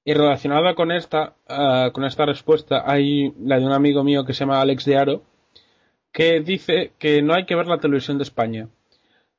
y 0.05 0.13
relacionada 0.13 0.75
con 0.75 0.91
esta, 0.91 1.35
ah, 1.49 1.91
con 1.93 2.05
esta 2.05 2.27
respuesta, 2.27 2.83
hay 2.85 3.33
la 3.41 3.61
de 3.61 3.67
un 3.67 3.73
amigo 3.73 4.03
mío 4.03 4.25
que 4.25 4.33
se 4.33 4.41
llama 4.41 4.61
Alex 4.61 4.87
de 4.87 4.99
Aro, 4.99 5.23
que 6.13 6.41
dice 6.41 6.93
que 6.99 7.23
no 7.23 7.35
hay 7.35 7.47
que 7.47 7.55
ver 7.55 7.67
la 7.67 7.79
televisión 7.79 8.19
de 8.19 8.25
España. 8.25 8.69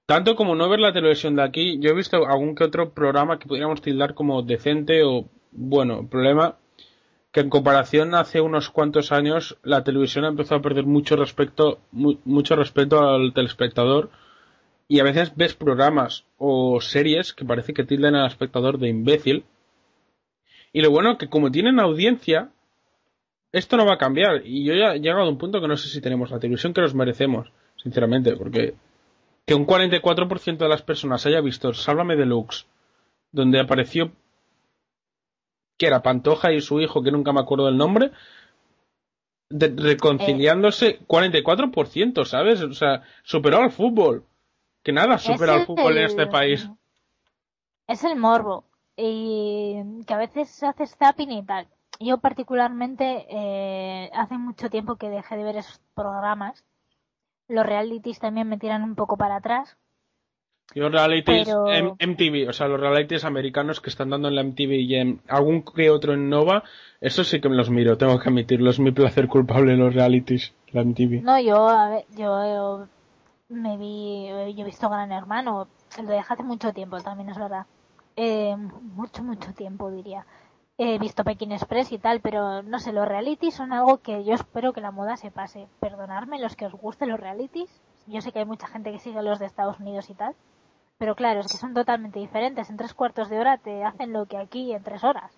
Tanto 0.05 0.35
como 0.35 0.55
no 0.55 0.69
ver 0.69 0.79
la 0.79 0.93
televisión 0.93 1.35
de 1.35 1.43
aquí, 1.43 1.79
yo 1.79 1.91
he 1.91 1.95
visto 1.95 2.27
algún 2.27 2.55
que 2.55 2.63
otro 2.63 2.91
programa 2.93 3.39
que 3.39 3.47
podríamos 3.47 3.81
tildar 3.81 4.13
como 4.13 4.41
decente 4.41 5.03
o 5.03 5.29
bueno. 5.51 6.07
Problema 6.09 6.57
que 7.31 7.39
en 7.39 7.49
comparación 7.49 8.13
hace 8.13 8.41
unos 8.41 8.69
cuantos 8.69 9.11
años 9.11 9.57
la 9.63 9.83
televisión 9.83 10.25
ha 10.25 10.29
empezado 10.29 10.59
a 10.59 10.63
perder 10.63 10.85
mucho 10.85 11.15
respecto, 11.15 11.79
mucho 11.91 12.55
respeto 12.55 12.99
al 13.07 13.33
telespectador 13.33 14.09
y 14.87 14.99
a 14.99 15.03
veces 15.03 15.33
ves 15.35 15.53
programas 15.53 16.25
o 16.37 16.81
series 16.81 17.33
que 17.33 17.45
parece 17.45 17.73
que 17.73 17.85
tildan 17.85 18.15
al 18.15 18.27
espectador 18.27 18.79
de 18.79 18.89
imbécil 18.89 19.45
y 20.73 20.81
lo 20.81 20.91
bueno 20.91 21.17
que 21.17 21.29
como 21.29 21.51
tienen 21.51 21.79
audiencia, 21.79 22.49
esto 23.51 23.77
no 23.77 23.85
va 23.85 23.95
a 23.95 23.97
cambiar. 23.97 24.45
Y 24.45 24.63
yo 24.63 24.73
ya 24.73 24.93
he 24.93 24.99
llegado 24.99 25.23
a 25.23 25.29
un 25.29 25.37
punto 25.37 25.61
que 25.61 25.67
no 25.67 25.77
sé 25.77 25.89
si 25.89 26.01
tenemos 26.01 26.31
la 26.31 26.39
televisión 26.39 26.73
que 26.73 26.81
nos 26.81 26.95
merecemos, 26.95 27.51
sinceramente, 27.77 28.35
porque 28.35 28.75
que 29.45 29.55
un 29.55 29.65
44% 29.65 30.57
de 30.57 30.69
las 30.69 30.81
personas 30.81 31.25
haya 31.25 31.41
visto 31.41 31.73
Sálvame 31.73 32.15
Deluxe, 32.15 32.67
donde 33.31 33.59
apareció 33.59 34.11
que 35.77 35.87
era 35.87 36.03
Pantoja 36.03 36.53
y 36.53 36.61
su 36.61 36.79
hijo, 36.79 37.01
que 37.01 37.11
nunca 37.11 37.33
me 37.33 37.41
acuerdo 37.41 37.65
del 37.65 37.77
nombre, 37.77 38.11
reconciliándose, 39.49 40.99
44%, 41.07 42.23
¿sabes? 42.23 42.61
O 42.61 42.73
sea, 42.73 43.01
superó 43.23 43.57
al 43.57 43.71
fútbol. 43.71 44.25
Que 44.83 44.93
nada 44.93 45.17
supera 45.17 45.53
al 45.53 45.65
fútbol 45.65 45.97
en 45.97 46.05
este 46.05 46.27
país. 46.27 46.69
Es 47.87 48.03
el 48.03 48.15
morbo 48.15 48.65
y 48.95 50.03
que 50.05 50.13
a 50.13 50.17
veces 50.17 50.63
haces 50.63 50.95
zapping 50.97 51.31
y 51.31 51.45
tal. 51.45 51.67
Yo 52.01 52.17
particularmente 52.17 53.25
eh, 53.29 54.09
hace 54.13 54.37
mucho 54.37 54.69
tiempo 54.69 54.95
que 54.95 55.09
dejé 55.09 55.37
de 55.37 55.43
ver 55.43 55.57
esos 55.57 55.79
programas. 55.93 56.63
Los 57.47 57.65
realities 57.65 58.19
también 58.19 58.49
me 58.49 58.57
tiran 58.57 58.83
un 58.83 58.95
poco 58.95 59.17
para 59.17 59.37
atrás. 59.37 59.77
Los 60.73 60.91
realities 60.91 61.49
MTV, 61.49 62.47
o 62.47 62.53
sea, 62.53 62.67
los 62.67 62.79
realities 62.79 63.25
americanos 63.25 63.81
que 63.81 63.89
están 63.89 64.09
dando 64.09 64.29
en 64.29 64.35
la 64.35 64.43
MTV 64.43 64.71
y 64.71 64.95
en 64.95 65.21
algún 65.27 65.63
que 65.63 65.89
otro 65.89 66.13
en 66.13 66.29
Nova, 66.29 66.63
eso 67.01 67.25
sí 67.25 67.41
que 67.41 67.49
me 67.49 67.57
los 67.57 67.69
miro, 67.69 67.97
tengo 67.97 68.17
que 68.17 68.29
admitirlo, 68.29 68.69
es 68.69 68.79
mi 68.79 68.91
placer 68.91 69.27
culpable 69.27 69.75
los 69.75 69.93
realities, 69.93 70.53
la 70.71 70.85
MTV. 70.85 71.23
No, 71.23 71.41
yo, 71.41 71.67
a 71.67 71.89
ver, 71.89 72.05
yo, 72.15 72.87
me 73.49 73.75
vi, 73.77 74.27
yo 74.55 74.61
he 74.61 74.65
visto 74.65 74.89
Gran 74.89 75.11
Hermano, 75.11 75.67
lo 76.01 76.09
dejé 76.09 76.33
hace 76.33 76.43
mucho 76.43 76.71
tiempo, 76.71 77.01
también 77.01 77.29
es 77.29 77.37
verdad 77.37 77.65
eh, 78.15 78.55
mucho, 78.55 79.23
mucho 79.23 79.53
tiempo 79.53 79.91
diría. 79.91 80.25
He 80.83 80.97
visto 80.97 81.23
Pekín 81.23 81.51
Express 81.51 81.91
y 81.91 81.99
tal, 81.99 82.21
pero 82.21 82.63
no 82.63 82.79
sé, 82.79 82.91
los 82.91 83.07
realities 83.07 83.53
son 83.53 83.71
algo 83.71 84.01
que 84.01 84.23
yo 84.23 84.33
espero 84.33 84.73
que 84.73 84.81
la 84.81 84.89
moda 84.89 85.15
se 85.15 85.29
pase. 85.29 85.67
Perdonadme 85.79 86.39
los 86.39 86.55
que 86.55 86.65
os 86.65 86.73
gusten 86.73 87.09
los 87.09 87.19
realities. 87.19 87.69
Yo 88.07 88.19
sé 88.19 88.31
que 88.31 88.39
hay 88.39 88.45
mucha 88.45 88.65
gente 88.65 88.91
que 88.91 88.97
sigue 88.97 89.21
los 89.21 89.37
de 89.37 89.45
Estados 89.45 89.79
Unidos 89.79 90.09
y 90.09 90.15
tal. 90.15 90.33
Pero 90.97 91.13
claro, 91.13 91.41
es 91.41 91.51
que 91.51 91.57
son 91.59 91.75
totalmente 91.75 92.17
diferentes. 92.17 92.67
En 92.71 92.77
tres 92.77 92.95
cuartos 92.95 93.29
de 93.29 93.37
hora 93.37 93.59
te 93.59 93.83
hacen 93.83 94.11
lo 94.11 94.25
que 94.25 94.37
aquí 94.37 94.73
en 94.73 94.81
tres 94.81 95.03
horas. 95.03 95.31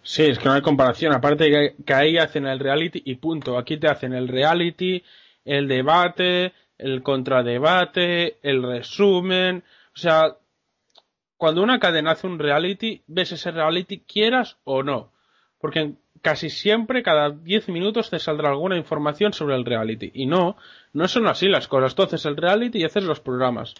Sí, 0.00 0.22
es 0.22 0.38
que 0.38 0.46
no 0.46 0.54
hay 0.54 0.62
comparación. 0.62 1.12
Aparte 1.14 1.50
que, 1.50 1.84
que 1.84 1.92
ahí 1.92 2.16
hacen 2.16 2.46
el 2.46 2.58
reality 2.58 3.02
y 3.04 3.16
punto. 3.16 3.58
Aquí 3.58 3.76
te 3.76 3.88
hacen 3.88 4.14
el 4.14 4.28
reality, 4.28 5.04
el 5.44 5.68
debate, 5.68 6.54
el 6.78 7.02
contradebate, 7.02 8.38
el 8.40 8.62
resumen. 8.62 9.62
O 9.94 9.98
sea, 9.98 10.38
cuando 11.40 11.62
una 11.62 11.80
cadena 11.80 12.10
hace 12.10 12.26
un 12.26 12.38
reality, 12.38 13.02
ves 13.06 13.32
ese 13.32 13.50
reality 13.50 14.00
quieras 14.00 14.58
o 14.64 14.82
no. 14.82 15.10
Porque 15.58 15.94
casi 16.20 16.50
siempre, 16.50 17.02
cada 17.02 17.30
10 17.30 17.70
minutos, 17.70 18.10
te 18.10 18.18
saldrá 18.18 18.50
alguna 18.50 18.76
información 18.76 19.32
sobre 19.32 19.56
el 19.56 19.64
reality. 19.64 20.10
Y 20.12 20.26
no, 20.26 20.58
no 20.92 21.08
son 21.08 21.26
así 21.28 21.48
las 21.48 21.66
cosas. 21.66 21.94
Tú 21.94 22.02
haces 22.02 22.26
el 22.26 22.36
reality 22.36 22.80
y 22.80 22.84
haces 22.84 23.04
los 23.04 23.20
programas. 23.20 23.74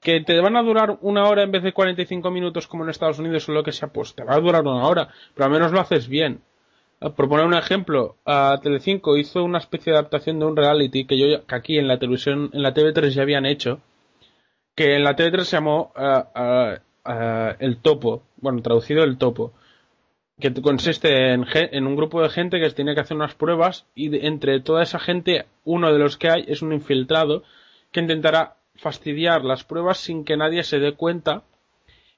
Que 0.00 0.20
te 0.20 0.40
van 0.40 0.56
a 0.56 0.62
durar 0.62 0.98
una 1.00 1.24
hora 1.24 1.42
en 1.42 1.50
vez 1.50 1.64
de 1.64 1.72
45 1.72 2.30
minutos 2.30 2.68
como 2.68 2.84
en 2.84 2.90
Estados 2.90 3.18
Unidos 3.18 3.48
o 3.48 3.52
lo 3.52 3.64
que 3.64 3.72
sea, 3.72 3.88
pues 3.88 4.14
te 4.14 4.22
va 4.22 4.36
a 4.36 4.40
durar 4.40 4.62
una 4.62 4.86
hora. 4.86 5.08
Pero 5.34 5.46
al 5.46 5.50
menos 5.50 5.72
lo 5.72 5.80
haces 5.80 6.06
bien. 6.06 6.42
Ah, 7.00 7.10
por 7.10 7.28
poner 7.28 7.44
un 7.44 7.54
ejemplo, 7.54 8.18
Telecinco 8.62 9.16
hizo 9.16 9.42
una 9.42 9.58
especie 9.58 9.92
de 9.92 9.98
adaptación 9.98 10.38
de 10.38 10.44
un 10.44 10.56
reality 10.56 11.06
que 11.06 11.18
yo 11.18 11.44
que 11.44 11.54
aquí 11.56 11.76
en 11.76 11.88
la 11.88 11.98
televisión, 11.98 12.50
en 12.52 12.62
la 12.62 12.72
TV3 12.72 13.08
ya 13.08 13.22
habían 13.22 13.46
hecho, 13.46 13.80
que 14.76 14.94
en 14.94 15.02
la 15.02 15.16
TV3 15.16 15.40
se 15.42 15.56
llamó 15.56 15.92
ah, 15.96 16.28
ah, 16.36 16.78
eh, 17.04 17.56
el 17.58 17.78
topo, 17.78 18.22
bueno, 18.36 18.62
traducido 18.62 19.04
el 19.04 19.18
topo, 19.18 19.52
que 20.38 20.52
consiste 20.54 21.32
en, 21.34 21.44
en, 21.52 21.86
un 21.86 21.96
grupo 21.96 22.22
de 22.22 22.30
gente 22.30 22.60
que 22.60 22.70
tiene 22.70 22.94
que 22.94 23.00
hacer 23.00 23.16
unas 23.16 23.34
pruebas 23.34 23.86
y 23.94 24.26
entre 24.26 24.60
toda 24.60 24.82
esa 24.82 24.98
gente, 24.98 25.46
uno 25.64 25.92
de 25.92 25.98
los 25.98 26.16
que 26.16 26.30
hay 26.30 26.44
es 26.48 26.62
un 26.62 26.72
infiltrado 26.72 27.42
que 27.92 28.00
intentará 28.00 28.56
fastidiar 28.76 29.44
las 29.44 29.64
pruebas 29.64 29.98
sin 29.98 30.24
que 30.24 30.38
nadie 30.38 30.62
se 30.62 30.78
dé 30.78 30.94
cuenta 30.94 31.42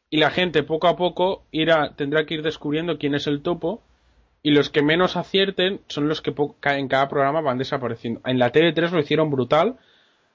y 0.08 0.18
la 0.18 0.30
gente 0.30 0.62
poco 0.62 0.86
a 0.86 0.96
poco 0.96 1.42
irá, 1.50 1.94
tendrá 1.96 2.24
que 2.24 2.34
ir 2.34 2.42
descubriendo 2.42 2.98
quién 2.98 3.14
es 3.14 3.26
el 3.26 3.42
topo 3.42 3.82
y 4.42 4.52
los 4.52 4.70
que 4.70 4.82
menos 4.82 5.16
acierten 5.16 5.80
son 5.88 6.08
los 6.08 6.20
que 6.20 6.34
en 6.64 6.88
cada 6.88 7.08
programa 7.08 7.40
van 7.40 7.58
desapareciendo. 7.58 8.20
En 8.24 8.38
la 8.38 8.52
TV3 8.52 8.90
lo 8.90 9.00
hicieron 9.00 9.30
brutal 9.30 9.78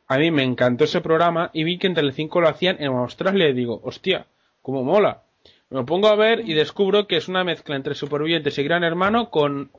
a 0.08 0.18
mí 0.18 0.32
me 0.32 0.44
encantó 0.44 0.86
ese 0.86 1.02
programa 1.02 1.50
y 1.54 1.66
vi 1.66 1.78
que 1.78 1.88
en 1.88 1.94
Telecinco 1.94 2.40
lo 2.40 2.48
hacían 2.48 2.78
en 2.80 2.88
Australia 2.94 3.50
y 3.50 3.54
digo, 3.54 3.82
hostia, 3.84 4.26
cómo 4.68 4.84
mola. 4.84 5.24
Me 5.70 5.86
pongo 5.86 6.10
a 6.10 6.16
ver 6.18 6.42
y 6.42 6.54
descubro 6.54 7.08
que 7.08 7.16
es 7.16 7.30
una 7.30 7.46
mezcla 7.46 7.78
entre 7.78 7.96
Supervivientes 7.96 8.58
y 8.58 8.64
Gran 8.64 8.84
Hermano 8.84 9.30
con 9.30 9.72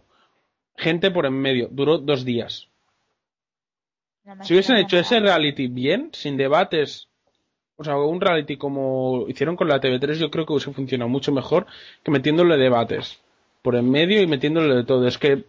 gente 0.76 1.10
por 1.10 1.26
en 1.26 1.34
medio. 1.34 1.68
Duró 1.70 1.98
dos 1.98 2.24
días. 2.24 2.68
Si 4.44 4.54
hubiesen 4.54 4.76
hecho 4.76 4.98
ese 4.98 5.20
reality 5.20 5.66
bien, 5.66 6.08
sin 6.14 6.38
debates, 6.38 7.08
o 7.76 7.84
sea, 7.84 7.98
un 7.98 8.18
reality 8.18 8.56
como 8.56 9.26
hicieron 9.28 9.56
con 9.56 9.68
la 9.68 9.78
TV3, 9.78 10.14
yo 10.14 10.30
creo 10.30 10.46
que 10.46 10.54
hubiese 10.54 10.72
funcionado 10.72 11.10
mucho 11.10 11.32
mejor 11.32 11.66
que 12.02 12.10
metiéndole 12.10 12.56
debates 12.56 13.20
por 13.60 13.76
en 13.76 13.90
medio 13.90 14.22
y 14.22 14.26
metiéndole 14.26 14.74
de 14.74 14.84
todo. 14.84 15.06
Es 15.06 15.18
que 15.18 15.44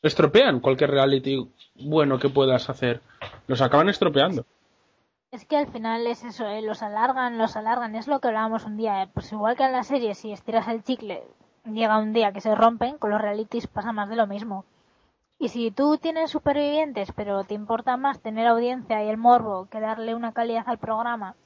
estropean 0.00 0.60
cualquier 0.60 0.92
reality 0.92 1.44
bueno 1.74 2.20
que 2.20 2.28
puedas 2.28 2.70
hacer. 2.70 3.00
Los 3.48 3.60
acaban 3.62 3.88
estropeando. 3.88 4.46
Es 5.30 5.44
que 5.44 5.58
al 5.58 5.66
final 5.66 6.06
es 6.06 6.24
eso, 6.24 6.46
¿eh? 6.46 6.62
los 6.62 6.82
alargan, 6.82 7.36
los 7.36 7.54
alargan. 7.54 7.94
Es 7.94 8.06
lo 8.06 8.18
que 8.18 8.28
hablábamos 8.28 8.64
un 8.64 8.78
día. 8.78 9.02
¿eh? 9.02 9.10
Pues 9.12 9.30
igual 9.30 9.56
que 9.56 9.64
en 9.64 9.72
la 9.72 9.82
serie, 9.82 10.14
si 10.14 10.32
estiras 10.32 10.68
el 10.68 10.82
chicle, 10.82 11.22
llega 11.64 11.98
un 11.98 12.14
día 12.14 12.32
que 12.32 12.40
se 12.40 12.54
rompen, 12.54 12.96
con 12.96 13.10
los 13.10 13.20
realities 13.20 13.66
pasa 13.66 13.92
más 13.92 14.08
de 14.08 14.16
lo 14.16 14.26
mismo. 14.26 14.64
Y 15.38 15.48
si 15.48 15.70
tú 15.70 15.98
tienes 15.98 16.30
supervivientes, 16.30 17.12
pero 17.12 17.44
te 17.44 17.52
importa 17.52 17.98
más 17.98 18.20
tener 18.20 18.46
audiencia 18.46 19.04
y 19.04 19.08
el 19.08 19.18
morbo 19.18 19.66
que 19.66 19.80
darle 19.80 20.14
una 20.14 20.32
calidad 20.32 20.64
al 20.66 20.78
programa. 20.78 21.36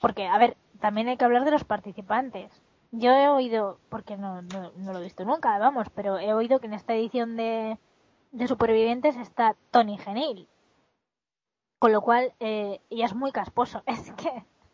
Porque, 0.00 0.28
a 0.28 0.38
ver, 0.38 0.56
también 0.80 1.08
hay 1.08 1.16
que 1.16 1.24
hablar 1.24 1.44
de 1.44 1.50
los 1.50 1.64
participantes. 1.64 2.62
Yo 2.92 3.10
he 3.10 3.28
oído, 3.28 3.80
porque 3.88 4.16
no, 4.16 4.42
no, 4.42 4.70
no 4.76 4.92
lo 4.92 5.00
he 5.00 5.04
visto 5.04 5.24
nunca, 5.24 5.58
vamos, 5.58 5.88
pero 5.92 6.18
he 6.20 6.32
oído 6.32 6.60
que 6.60 6.68
en 6.68 6.74
esta 6.74 6.94
edición 6.94 7.36
de, 7.36 7.78
de 8.30 8.46
Supervivientes 8.46 9.16
está 9.16 9.56
Tony 9.72 9.98
Genil. 9.98 10.48
Con 11.78 11.92
lo 11.92 12.00
cual, 12.00 12.32
eh, 12.40 12.80
ya 12.90 13.04
es 13.06 13.14
muy 13.14 13.32
casposo. 13.32 13.82
Es 13.86 14.12
que, 14.14 14.30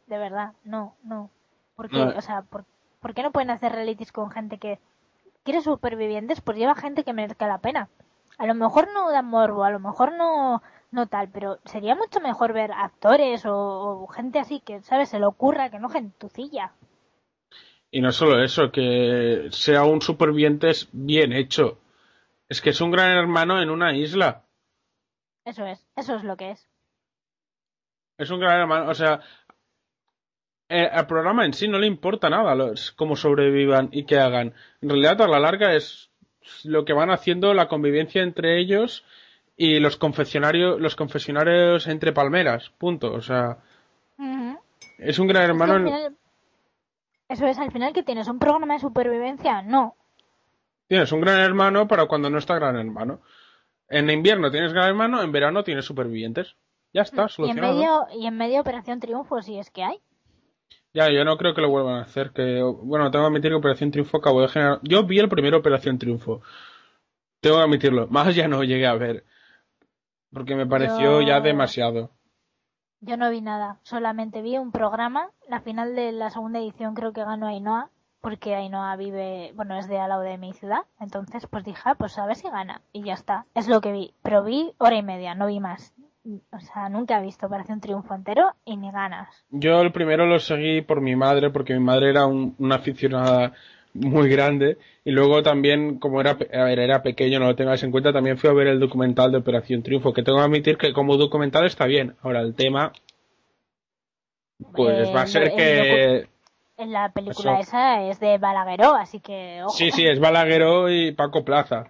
de 0.06 0.18
verdad, 0.18 0.52
no, 0.64 0.94
no. 1.02 1.30
Porque, 1.76 1.96
No. 1.98 2.16
o 2.16 2.20
sea, 2.20 2.42
¿por, 2.42 2.64
por 3.00 3.14
qué 3.14 3.22
no 3.22 3.32
pueden 3.32 3.50
hacer 3.50 3.72
realities 3.72 4.12
con 4.12 4.30
gente 4.30 4.58
que 4.58 4.78
quiere 5.42 5.60
supervivientes? 5.60 6.40
Pues 6.40 6.56
lleva 6.56 6.74
gente 6.74 7.04
que 7.04 7.12
merezca 7.12 7.46
la 7.46 7.58
pena. 7.58 7.88
A 8.38 8.46
lo 8.46 8.54
mejor 8.54 8.88
no 8.92 9.10
da 9.10 9.22
morbo, 9.22 9.64
a 9.64 9.70
lo 9.70 9.78
mejor 9.80 10.12
no, 10.12 10.62
no 10.90 11.06
tal, 11.06 11.28
pero 11.28 11.58
sería 11.64 11.94
mucho 11.94 12.20
mejor 12.20 12.52
ver 12.52 12.72
actores 12.72 13.44
o, 13.46 14.02
o 14.02 14.06
gente 14.08 14.38
así 14.38 14.60
que, 14.60 14.80
¿sabes? 14.82 15.08
Se 15.10 15.18
le 15.20 15.26
ocurra 15.26 15.70
que 15.70 15.78
no 15.78 15.88
gentucilla. 15.88 16.72
Y 17.90 18.00
no 18.00 18.10
solo 18.10 18.42
eso, 18.42 18.72
que 18.72 19.48
sea 19.50 19.84
un 19.84 20.02
supervivientes 20.02 20.88
bien 20.92 21.32
hecho. 21.32 21.78
Es 22.48 22.60
que 22.60 22.70
es 22.70 22.80
un 22.80 22.90
gran 22.90 23.12
hermano 23.12 23.62
en 23.62 23.70
una 23.70 23.94
isla. 23.96 24.42
Eso 25.44 25.64
es, 25.66 25.86
eso 25.94 26.16
es 26.16 26.24
lo 26.24 26.36
que 26.36 26.50
es. 26.52 26.68
Es 28.18 28.30
un 28.30 28.40
gran 28.40 28.60
hermano, 28.60 28.90
o 28.90 28.94
sea, 28.94 29.20
eh, 30.68 30.88
al 30.90 31.06
programa 31.06 31.44
en 31.44 31.52
sí 31.52 31.68
no 31.68 31.78
le 31.78 31.86
importa 31.86 32.30
nada 32.30 32.54
los, 32.54 32.92
cómo 32.92 33.16
sobrevivan 33.16 33.88
y 33.92 34.04
qué 34.04 34.18
hagan. 34.18 34.54
En 34.80 34.88
realidad, 34.88 35.20
a 35.22 35.28
la 35.28 35.40
larga 35.40 35.74
es 35.74 36.10
lo 36.64 36.84
que 36.84 36.92
van 36.92 37.10
haciendo 37.10 37.54
la 37.54 37.68
convivencia 37.68 38.22
entre 38.22 38.58
ellos 38.60 39.04
y 39.56 39.78
los 39.80 39.96
confesionarios, 39.96 40.80
los 40.80 40.96
confesionarios 40.96 41.86
entre 41.86 42.12
palmeras, 42.12 42.70
punto. 42.78 43.12
O 43.12 43.20
sea, 43.20 43.58
es 44.98 45.18
un 45.18 45.26
gran 45.26 45.42
Es 45.42 45.46
que 45.48 45.50
hermano. 45.52 45.76
en- 45.96 46.16
eso 47.28 47.46
es, 47.46 47.58
al 47.58 47.72
final 47.72 47.92
que 47.92 48.02
tienes 48.02 48.28
un 48.28 48.38
programa 48.38 48.74
de 48.74 48.80
supervivencia, 48.80 49.62
no. 49.62 49.96
Tienes 50.86 51.10
un 51.12 51.20
gran 51.22 51.40
hermano 51.40 51.88
para 51.88 52.06
cuando 52.06 52.28
no 52.30 52.38
está 52.38 52.54
gran 52.54 52.76
hermano. 52.76 53.20
En 53.88 54.10
invierno 54.10 54.50
tienes 54.50 54.72
gran 54.72 54.88
hermano, 54.88 55.22
en 55.22 55.32
verano 55.32 55.64
tienes 55.64 55.84
supervivientes. 55.84 56.54
Ya 56.94 57.02
está, 57.02 57.22
Y 57.22 57.24
en 57.24 57.28
solucionado. 57.28 57.74
medio, 57.74 58.06
y 58.18 58.26
en 58.26 58.36
medio 58.36 58.60
Operación 58.60 59.00
Triunfo, 59.00 59.42
si 59.42 59.58
es 59.58 59.70
que 59.70 59.82
hay. 59.84 60.00
Ya, 60.94 61.10
yo 61.10 61.24
no 61.24 61.36
creo 61.36 61.52
que 61.54 61.60
lo 61.60 61.68
vuelvan 61.68 61.96
a 61.96 62.02
hacer. 62.02 62.30
Que, 62.30 62.62
bueno, 62.62 63.10
tengo 63.10 63.24
que 63.24 63.28
admitir 63.30 63.50
que 63.50 63.56
Operación 63.56 63.90
Triunfo 63.90 64.16
acabó 64.18 64.40
de 64.42 64.48
generar. 64.48 64.78
Yo 64.82 65.04
vi 65.04 65.18
el 65.18 65.28
primer 65.28 65.54
Operación 65.54 65.98
Triunfo. 65.98 66.40
Tengo 67.40 67.56
que 67.56 67.62
admitirlo. 67.64 68.06
Más 68.10 68.34
ya 68.34 68.46
no 68.48 68.62
llegué 68.62 68.86
a 68.86 68.94
ver. 68.94 69.24
Porque 70.32 70.54
me 70.54 70.66
pareció 70.66 71.20
Yo- 71.20 71.26
ya 71.26 71.40
demasiado. 71.40 72.10
Yo 73.00 73.18
no 73.18 73.28
vi 73.30 73.42
nada, 73.42 73.80
solamente 73.82 74.40
vi 74.40 74.56
un 74.56 74.72
programa, 74.72 75.28
la 75.46 75.60
final 75.60 75.94
de 75.94 76.10
la 76.10 76.30
segunda 76.30 76.58
edición 76.58 76.94
creo 76.94 77.12
que 77.12 77.22
ganó 77.22 77.46
Ainhoa, 77.48 77.90
porque 78.22 78.54
Ainhoa 78.54 78.96
vive, 78.96 79.52
bueno, 79.54 79.76
es 79.78 79.88
de 79.88 79.98
al 79.98 80.08
lado 80.08 80.22
de 80.22 80.38
mi 80.38 80.54
ciudad, 80.54 80.86
entonces 80.98 81.46
pues 81.46 81.64
dije, 81.64 81.82
ah, 81.84 81.96
pues 81.96 82.16
a 82.18 82.24
ver 82.24 82.36
si 82.36 82.48
gana, 82.48 82.80
y 82.94 83.02
ya 83.02 83.12
está, 83.12 83.44
es 83.52 83.68
lo 83.68 83.82
que 83.82 83.92
vi, 83.92 84.14
pero 84.22 84.42
vi 84.42 84.72
hora 84.78 84.96
y 84.96 85.02
media, 85.02 85.34
no 85.34 85.46
vi 85.48 85.60
más. 85.60 85.92
O 86.50 86.58
sea, 86.58 86.88
nunca 86.88 87.18
he 87.18 87.22
visto 87.22 87.46
Operación 87.46 87.80
Triunfo 87.80 88.14
entero 88.14 88.54
y 88.64 88.76
ni 88.76 88.90
ganas. 88.90 89.28
Yo 89.50 89.80
el 89.82 89.92
primero 89.92 90.24
lo 90.26 90.38
seguí 90.38 90.80
por 90.80 91.00
mi 91.02 91.16
madre, 91.16 91.50
porque 91.50 91.74
mi 91.74 91.80
madre 91.84 92.10
era 92.10 92.24
un- 92.26 92.54
una 92.58 92.76
aficionada 92.76 93.52
muy 93.92 94.28
grande. 94.30 94.78
Y 95.04 95.10
luego 95.10 95.42
también, 95.42 95.98
como 95.98 96.20
era, 96.20 96.30
a 96.30 96.64
ver, 96.64 96.78
era 96.78 97.02
pequeño, 97.02 97.38
no 97.40 97.46
lo 97.46 97.54
tengáis 97.56 97.82
en 97.82 97.90
cuenta, 97.90 98.12
también 98.12 98.38
fui 98.38 98.48
a 98.48 98.54
ver 98.54 98.68
el 98.68 98.80
documental 98.80 99.30
de 99.32 99.38
Operación 99.38 99.82
Triunfo, 99.82 100.12
que 100.14 100.22
tengo 100.22 100.38
que 100.38 100.44
admitir 100.44 100.78
que 100.78 100.92
como 100.94 101.16
documental 101.18 101.66
está 101.66 101.84
bien. 101.84 102.16
Ahora, 102.22 102.40
el 102.40 102.54
tema, 102.54 102.92
pues 104.74 105.14
va 105.14 105.22
a 105.22 105.26
ser 105.26 105.42
el 105.44 105.54
que... 105.54 106.28
En 106.76 106.90
la 106.92 107.12
película 107.12 107.60
Eso. 107.60 107.70
esa 107.70 108.02
es 108.02 108.18
de 108.18 108.36
Balagueró, 108.38 108.94
así 108.94 109.20
que 109.20 109.60
ojo. 109.62 109.70
Sí, 109.70 109.92
sí, 109.92 110.04
es 110.06 110.18
Balagueró 110.18 110.90
y 110.90 111.12
Paco 111.12 111.44
Plaza. 111.44 111.84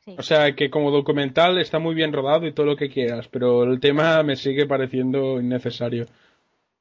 Sí. 0.00 0.16
O 0.18 0.22
sea 0.22 0.54
que 0.54 0.70
como 0.70 0.90
documental 0.90 1.58
está 1.58 1.78
muy 1.78 1.94
bien 1.94 2.12
rodado 2.12 2.46
y 2.46 2.52
todo 2.52 2.66
lo 2.66 2.76
que 2.76 2.88
quieras, 2.88 3.28
pero 3.28 3.64
el 3.64 3.80
tema 3.80 4.22
me 4.22 4.36
sigue 4.36 4.66
pareciendo 4.66 5.40
innecesario. 5.40 6.06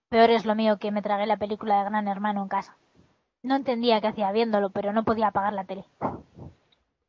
Peor 0.10 0.32
es 0.32 0.46
lo 0.46 0.56
mío 0.56 0.78
que 0.80 0.92
me 0.92 1.02
tragué 1.02 1.26
la 1.26 1.38
película 1.38 1.80
de 1.80 1.90
Gran 1.90 2.08
Hermano 2.08 2.42
en 2.42 2.48
casa. 2.48 2.78
No 3.44 3.56
entendía 3.56 4.02
qué 4.02 4.08
hacía 4.08 4.32
viéndolo, 4.32 4.70
pero 4.70 4.92
no 4.94 5.04
podía 5.04 5.28
apagar 5.28 5.54
la 5.54 5.66
tele. 5.66 5.86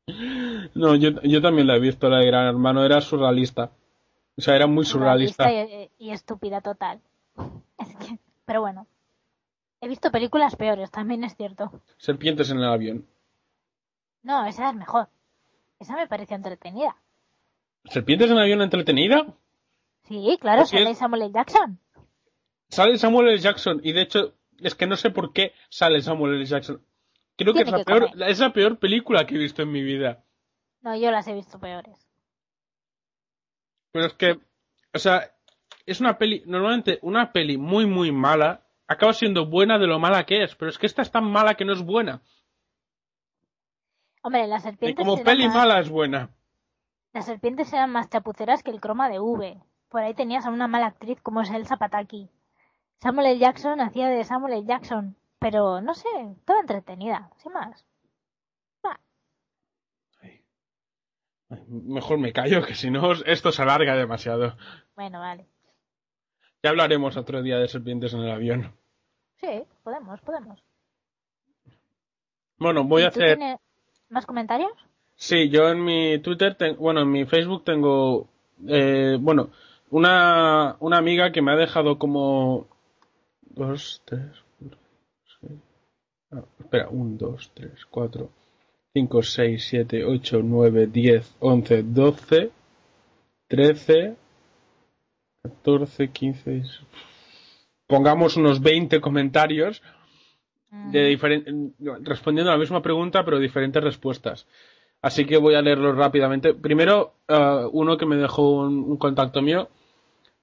No, 0.74 0.96
yo, 0.96 1.22
yo 1.22 1.40
también 1.40 1.66
la 1.66 1.76
he 1.76 1.80
visto, 1.80 2.08
la 2.08 2.18
de 2.18 2.26
Gran 2.26 2.46
Hermano, 2.46 2.84
era 2.84 3.00
surrealista. 3.00 3.70
O 4.36 4.40
sea, 4.40 4.56
era 4.56 4.66
muy 4.66 4.84
surrealista. 4.84 5.44
Surrealista 5.44 5.94
Y, 5.98 6.08
y 6.08 6.10
estúpida 6.10 6.60
total. 6.60 7.00
Es 7.78 7.96
que, 7.96 8.18
pero 8.44 8.60
bueno. 8.60 8.86
He 9.80 9.88
visto 9.88 10.10
películas 10.10 10.56
peores, 10.56 10.90
también 10.90 11.24
es 11.24 11.36
cierto. 11.36 11.70
Serpientes 11.96 12.50
en 12.50 12.58
el 12.58 12.64
avión. 12.64 13.06
No, 14.22 14.44
esa 14.44 14.68
es 14.68 14.76
mejor. 14.76 15.08
Esa 15.80 15.96
me 15.96 16.06
pareció 16.06 16.36
entretenida. 16.36 16.94
¿Serpientes 17.86 18.30
en 18.30 18.38
avión 18.38 18.60
entretenida? 18.60 19.34
Sí, 20.06 20.38
claro, 20.40 20.66
sale 20.66 20.90
es. 20.90 20.98
Samuel 20.98 21.22
L. 21.22 21.32
Jackson. 21.32 21.80
Sale 22.68 22.98
Samuel 22.98 23.28
L. 23.28 23.38
Jackson 23.38 23.80
y 23.82 23.92
de 23.92 24.02
hecho 24.02 24.34
es 24.58 24.74
que 24.74 24.86
no 24.86 24.96
sé 24.96 25.10
por 25.10 25.32
qué 25.32 25.54
sale 25.70 26.02
Samuel 26.02 26.34
L. 26.34 26.44
Jackson. 26.44 26.84
Creo 27.36 27.54
que 27.54 27.62
es 27.62 27.70
la, 27.70 27.78
que 27.78 27.84
peor, 27.84 28.10
comer. 28.10 28.28
es 28.28 28.38
la 28.38 28.52
peor 28.52 28.78
película 28.78 29.26
que 29.26 29.34
he 29.34 29.38
visto 29.38 29.62
en 29.62 29.72
mi 29.72 29.82
vida. 29.82 30.22
No, 30.82 30.94
yo 30.94 31.10
las 31.10 31.26
he 31.26 31.34
visto 31.34 31.58
peores. 31.58 32.06
Pero 33.92 34.06
es 34.06 34.12
que, 34.12 34.38
o 34.94 34.98
sea, 34.98 35.32
es 35.86 36.00
una 36.00 36.18
peli, 36.18 36.42
normalmente 36.46 36.98
una 37.00 37.32
peli 37.32 37.56
muy 37.56 37.86
muy 37.86 38.12
mala 38.12 38.66
acaba 38.86 39.14
siendo 39.14 39.46
buena 39.46 39.78
de 39.78 39.86
lo 39.86 39.98
mala 39.98 40.26
que 40.26 40.42
es, 40.42 40.54
pero 40.56 40.68
es 40.68 40.76
que 40.76 40.86
esta 40.86 41.00
es 41.00 41.10
tan 41.10 41.24
mala 41.24 41.54
que 41.54 41.64
no 41.64 41.72
es 41.72 41.82
buena. 41.82 42.22
Hombre, 44.22 44.46
las 44.46 44.64
Y 44.64 44.64
serpientes, 44.64 45.04
como 45.04 45.18
eran 45.18 45.24
peli 45.24 45.46
más, 45.46 45.54
mala 45.54 45.80
es 45.80 45.88
buena. 45.90 46.30
las 47.12 47.26
serpientes 47.26 47.72
eran 47.72 47.90
más 47.90 48.08
chapuceras 48.10 48.62
que 48.62 48.70
el 48.70 48.80
croma 48.80 49.08
de 49.08 49.18
V. 49.20 49.62
Por 49.88 50.02
ahí 50.02 50.14
tenías 50.14 50.46
a 50.46 50.50
una 50.50 50.68
mala 50.68 50.86
actriz 50.86 51.20
como 51.22 51.40
es 51.40 51.50
Elsa 51.50 51.76
Pataki. 51.76 52.30
Samuel 53.00 53.26
L. 53.28 53.38
Jackson 53.38 53.80
hacía 53.80 54.08
de 54.08 54.24
Samuel 54.24 54.54
L. 54.54 54.64
Jackson. 54.66 55.16
Pero, 55.38 55.80
no 55.80 55.94
sé, 55.94 56.08
estaba 56.36 56.60
entretenida, 56.60 57.30
sin 57.38 57.52
más. 57.52 57.86
Ay, 60.20 60.44
Mejor 61.68 62.18
me 62.18 62.32
callo, 62.32 62.62
que 62.64 62.74
si 62.74 62.90
no 62.90 63.12
esto 63.12 63.50
se 63.52 63.62
alarga 63.62 63.96
demasiado. 63.96 64.56
Bueno, 64.94 65.18
vale. 65.20 65.46
Ya 66.62 66.70
hablaremos 66.70 67.16
otro 67.16 67.42
día 67.42 67.56
de 67.58 67.68
serpientes 67.68 68.12
en 68.12 68.20
el 68.20 68.30
avión. 68.30 68.76
Sí, 69.40 69.64
podemos, 69.82 70.20
podemos. 70.20 70.62
Bueno, 72.58 72.84
voy 72.84 73.02
¿Y 73.02 73.04
a 73.06 73.08
hacer... 73.08 73.38
tienes 73.38 73.58
más 74.10 74.26
comentarios? 74.26 74.70
Sí, 75.16 75.48
yo 75.50 75.68
en 75.68 75.84
mi 75.84 76.18
Twitter, 76.20 76.54
ten- 76.54 76.76
bueno, 76.76 77.02
en 77.02 77.10
mi 77.10 77.24
Facebook 77.26 77.64
tengo, 77.64 78.28
eh, 78.66 79.16
bueno, 79.20 79.50
una, 79.90 80.76
una 80.80 80.98
amiga 80.98 81.30
que 81.32 81.42
me 81.42 81.52
ha 81.52 81.56
dejado 81.56 81.98
como 81.98 82.66
dos, 83.42 84.02
tres, 84.04 84.30
ah, 86.32 86.42
espera, 86.58 86.88
un, 86.88 87.18
dos, 87.18 87.50
tres, 87.54 87.84
cuatro, 87.90 88.30
cinco, 88.94 89.22
seis, 89.22 89.66
siete, 89.68 90.04
ocho, 90.04 90.40
nueve, 90.42 90.86
diez, 90.86 91.34
once, 91.40 91.82
doce, 91.82 92.50
trece, 93.48 94.16
catorce, 95.42 96.08
quince, 96.10 96.62
pongamos 97.86 98.36
unos 98.36 98.60
20 98.60 99.00
comentarios 99.00 99.82
de 100.70 101.16
Mm, 101.16 102.04
respondiendo 102.04 102.50
a 102.50 102.54
la 102.54 102.60
misma 102.60 102.82
pregunta 102.82 103.24
pero 103.24 103.38
diferentes 103.38 103.82
respuestas. 103.82 104.46
Así 105.02 105.24
que 105.24 105.38
voy 105.38 105.54
a 105.54 105.62
leerlos 105.62 105.96
rápidamente. 105.96 106.54
Primero, 106.54 107.14
uh, 107.28 107.68
uno 107.72 107.96
que 107.96 108.06
me 108.06 108.16
dejó 108.16 108.50
un, 108.50 108.78
un 108.84 108.96
contacto 108.98 109.40
mío, 109.40 109.68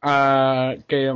uh, 0.03 0.81
que, 0.87 1.13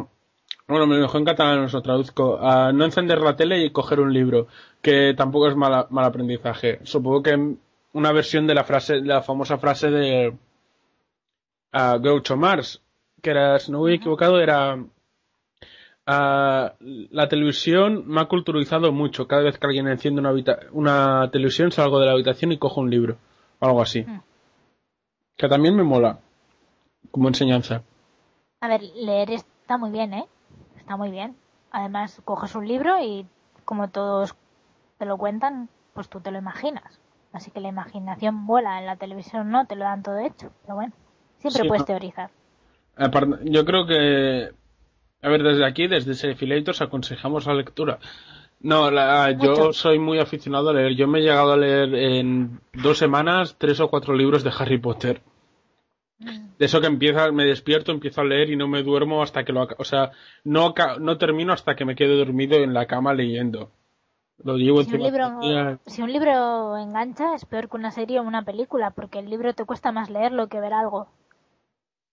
bueno, 0.67 0.85
me 0.87 0.95
lo 0.95 1.01
dejó 1.01 1.17
en 1.17 1.25
catalán, 1.25 1.59
os 1.59 1.73
lo 1.73 1.81
traduzco. 1.81 2.35
Uh, 2.35 2.71
no 2.71 2.85
encender 2.85 3.19
la 3.19 3.35
tele 3.35 3.65
y 3.65 3.71
coger 3.71 3.99
un 3.99 4.13
libro, 4.13 4.47
que 4.81 5.13
tampoco 5.15 5.47
es 5.47 5.55
mal, 5.55 5.87
mal 5.89 6.05
aprendizaje. 6.05 6.79
Supongo 6.83 7.23
que 7.23 7.55
una 7.93 8.11
versión 8.11 8.45
de 8.47 8.53
la 8.53 8.63
frase, 8.63 9.01
de 9.01 9.07
la 9.07 9.23
famosa 9.23 9.57
frase 9.57 9.89
de 9.89 10.33
Go 11.73 12.21
to 12.21 12.37
Mars, 12.37 12.81
que 13.21 13.31
era, 13.31 13.59
si 13.59 13.71
no 13.71 13.79
voy 13.79 13.95
equivocado, 13.95 14.39
era 14.39 14.77
la 16.11 17.27
televisión 17.29 18.03
me 18.07 18.21
ha 18.21 18.25
culturalizado 18.25 18.91
mucho. 18.91 19.27
Cada 19.27 19.43
vez 19.43 19.57
que 19.57 19.67
alguien 19.67 19.87
enciende 19.87 20.21
una, 20.21 20.33
una 20.71 21.29
televisión 21.31 21.71
salgo 21.71 21.99
de 21.99 22.05
la 22.07 22.13
habitación 22.13 22.51
y 22.51 22.57
cojo 22.57 22.81
un 22.81 22.89
libro 22.89 23.17
o 23.59 23.65
algo 23.65 23.81
así. 23.81 24.01
Mm. 24.03 24.21
Que 25.37 25.47
también 25.47 25.75
me 25.75 25.83
mola 25.83 26.19
como 27.11 27.27
enseñanza. 27.27 27.83
A 28.61 28.67
ver, 28.67 28.81
leer 28.95 29.31
está 29.31 29.77
muy 29.77 29.91
bien, 29.91 30.13
¿eh? 30.13 30.25
Está 30.77 30.97
muy 30.97 31.11
bien. 31.11 31.35
Además, 31.71 32.21
coges 32.25 32.55
un 32.55 32.67
libro 32.67 33.01
y 33.01 33.25
como 33.65 33.89
todos 33.89 34.35
te 34.97 35.05
lo 35.05 35.17
cuentan, 35.17 35.69
pues 35.93 36.09
tú 36.09 36.19
te 36.19 36.31
lo 36.31 36.37
imaginas. 36.37 36.99
Así 37.33 37.49
que 37.49 37.61
la 37.61 37.69
imaginación 37.69 38.45
vuela 38.45 38.79
en 38.79 38.85
la 38.85 38.97
televisión, 38.97 39.49
no, 39.51 39.65
te 39.65 39.75
lo 39.75 39.85
dan 39.85 40.03
todo 40.03 40.19
hecho. 40.19 40.51
Pero 40.63 40.75
bueno, 40.75 40.93
siempre 41.39 41.63
Sí, 41.63 41.67
puedes 41.67 41.81
no. 41.81 41.85
teorizar. 41.85 42.29
Yo 43.45 43.65
creo 43.65 43.85
que, 43.87 44.51
a 45.21 45.29
ver, 45.29 45.43
desde 45.43 45.65
aquí, 45.65 45.87
desde 45.87 46.13
Serifilators, 46.13 46.81
aconsejamos 46.81 47.45
la 47.45 47.53
lectura. 47.53 47.99
No, 48.59 48.91
la- 48.91 49.31
yo 49.31 49.49
Mucho. 49.49 49.73
soy 49.73 49.97
muy 49.99 50.19
aficionado 50.19 50.69
a 50.69 50.73
leer. 50.73 50.95
Yo 50.95 51.07
me 51.07 51.19
he 51.19 51.23
llegado 51.23 51.53
a 51.53 51.57
leer 51.57 51.93
en 51.95 52.59
dos 52.73 52.97
semanas 52.97 53.55
tres 53.57 53.79
o 53.79 53.89
cuatro 53.89 54.13
libros 54.13 54.43
de 54.43 54.51
Harry 54.57 54.77
Potter. 54.77 55.21
De 56.19 56.65
eso 56.65 56.79
que 56.79 56.85
empieza, 56.85 57.31
me 57.31 57.43
despierto, 57.45 57.91
empiezo 57.91 58.21
a 58.21 58.23
leer 58.25 58.51
y 58.51 58.55
no 58.55 58.67
me 58.67 58.83
duermo 58.83 59.23
hasta 59.23 59.43
que 59.43 59.51
lo, 59.51 59.67
o 59.77 59.83
sea, 59.83 60.11
no, 60.43 60.75
no 60.99 61.17
termino 61.17 61.53
hasta 61.53 61.75
que 61.75 61.85
me 61.85 61.95
quedo 61.95 62.15
dormido 62.17 62.57
en 62.57 62.75
la 62.75 62.85
cama 62.85 63.15
leyendo. 63.15 63.71
Lo 64.43 64.57
llevo 64.57 64.83
Si 64.83 64.93
un, 64.95 65.01
libro, 65.01 65.77
si 65.87 66.01
un 66.03 66.11
libro 66.13 66.77
engancha, 66.77 67.33
es 67.33 67.45
peor 67.45 67.67
que 67.69 67.77
una 67.77 67.89
serie 67.89 68.19
o 68.19 68.23
una 68.23 68.43
película, 68.43 68.91
porque 68.91 69.17
el 69.17 69.29
libro 69.29 69.53
te 69.53 69.65
cuesta 69.65 69.91
más 69.91 70.11
leerlo 70.11 70.47
que 70.49 70.59
ver 70.59 70.73
algo. 70.73 71.07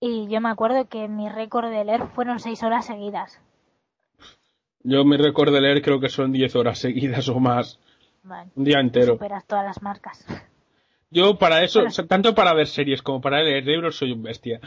Y 0.01 0.29
yo 0.29 0.41
me 0.41 0.49
acuerdo 0.51 0.89
que 0.89 1.09
mi 1.09 1.29
récord 1.29 1.71
de 1.71 1.85
leer 1.85 2.07
fueron 2.09 2.39
seis 2.39 2.63
horas 2.63 2.87
seguidas. 2.87 3.41
Yo 4.85 5.05
me 5.05 5.17
recuerdo 5.17 5.61
leer, 5.61 5.83
creo 5.83 5.99
que 6.01 6.09
son 6.09 6.33
diez 6.33 6.55
horas 6.55 6.79
seguidas 6.79 7.29
o 7.29 7.41
más. 7.41 7.81
Un 8.55 8.65
día 8.65 8.79
entero. 8.81 9.15
superas 9.15 9.45
todas 9.47 9.65
las 9.65 9.83
marcas. 9.83 10.25
Yo 11.11 11.39
para 11.39 11.63
eso, 11.65 11.85
tanto 12.07 12.35
para 12.35 12.53
ver 12.55 12.67
series 12.67 13.03
como 13.03 13.21
para 13.21 13.43
leer 13.43 13.65
libros, 13.67 13.97
soy 13.97 14.13
un 14.13 14.23
bestia. 14.23 14.61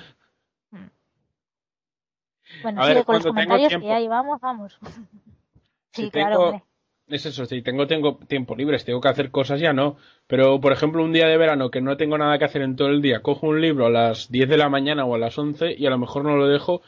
Bueno, 2.63 2.81
A 2.81 2.85
sigue 2.85 2.95
ver, 2.95 3.05
con 3.05 3.15
los 3.15 3.25
comentarios 3.25 3.73
que 3.73 3.87
ya 3.87 3.99
llevamos, 3.99 4.39
vamos. 4.41 4.77
sí, 5.91 6.03
Si 6.05 6.11
claro, 6.11 6.31
tengo- 6.37 6.43
hombre. 6.49 6.63
Es 7.11 7.25
eso, 7.25 7.45
si 7.45 7.61
tengo, 7.61 7.87
tengo 7.87 8.15
tiempo 8.15 8.55
libre, 8.55 8.79
si 8.79 8.85
tengo 8.85 9.01
que 9.01 9.09
hacer 9.09 9.31
cosas 9.31 9.59
ya 9.59 9.73
no. 9.73 9.97
Pero, 10.27 10.61
por 10.61 10.71
ejemplo, 10.71 11.03
un 11.03 11.11
día 11.11 11.27
de 11.27 11.37
verano 11.37 11.69
que 11.69 11.81
no 11.81 11.97
tengo 11.97 12.17
nada 12.17 12.39
que 12.39 12.45
hacer 12.45 12.61
en 12.61 12.75
todo 12.75 12.87
el 12.87 13.01
día, 13.01 13.21
cojo 13.21 13.47
un 13.47 13.59
libro 13.59 13.87
a 13.87 13.89
las 13.89 14.31
10 14.31 14.47
de 14.47 14.57
la 14.57 14.69
mañana 14.69 15.03
o 15.05 15.15
a 15.15 15.17
las 15.19 15.37
11 15.37 15.75
y 15.77 15.85
a 15.85 15.89
lo 15.89 15.97
mejor 15.97 16.23
no 16.23 16.37
lo 16.37 16.47
dejo 16.47 16.81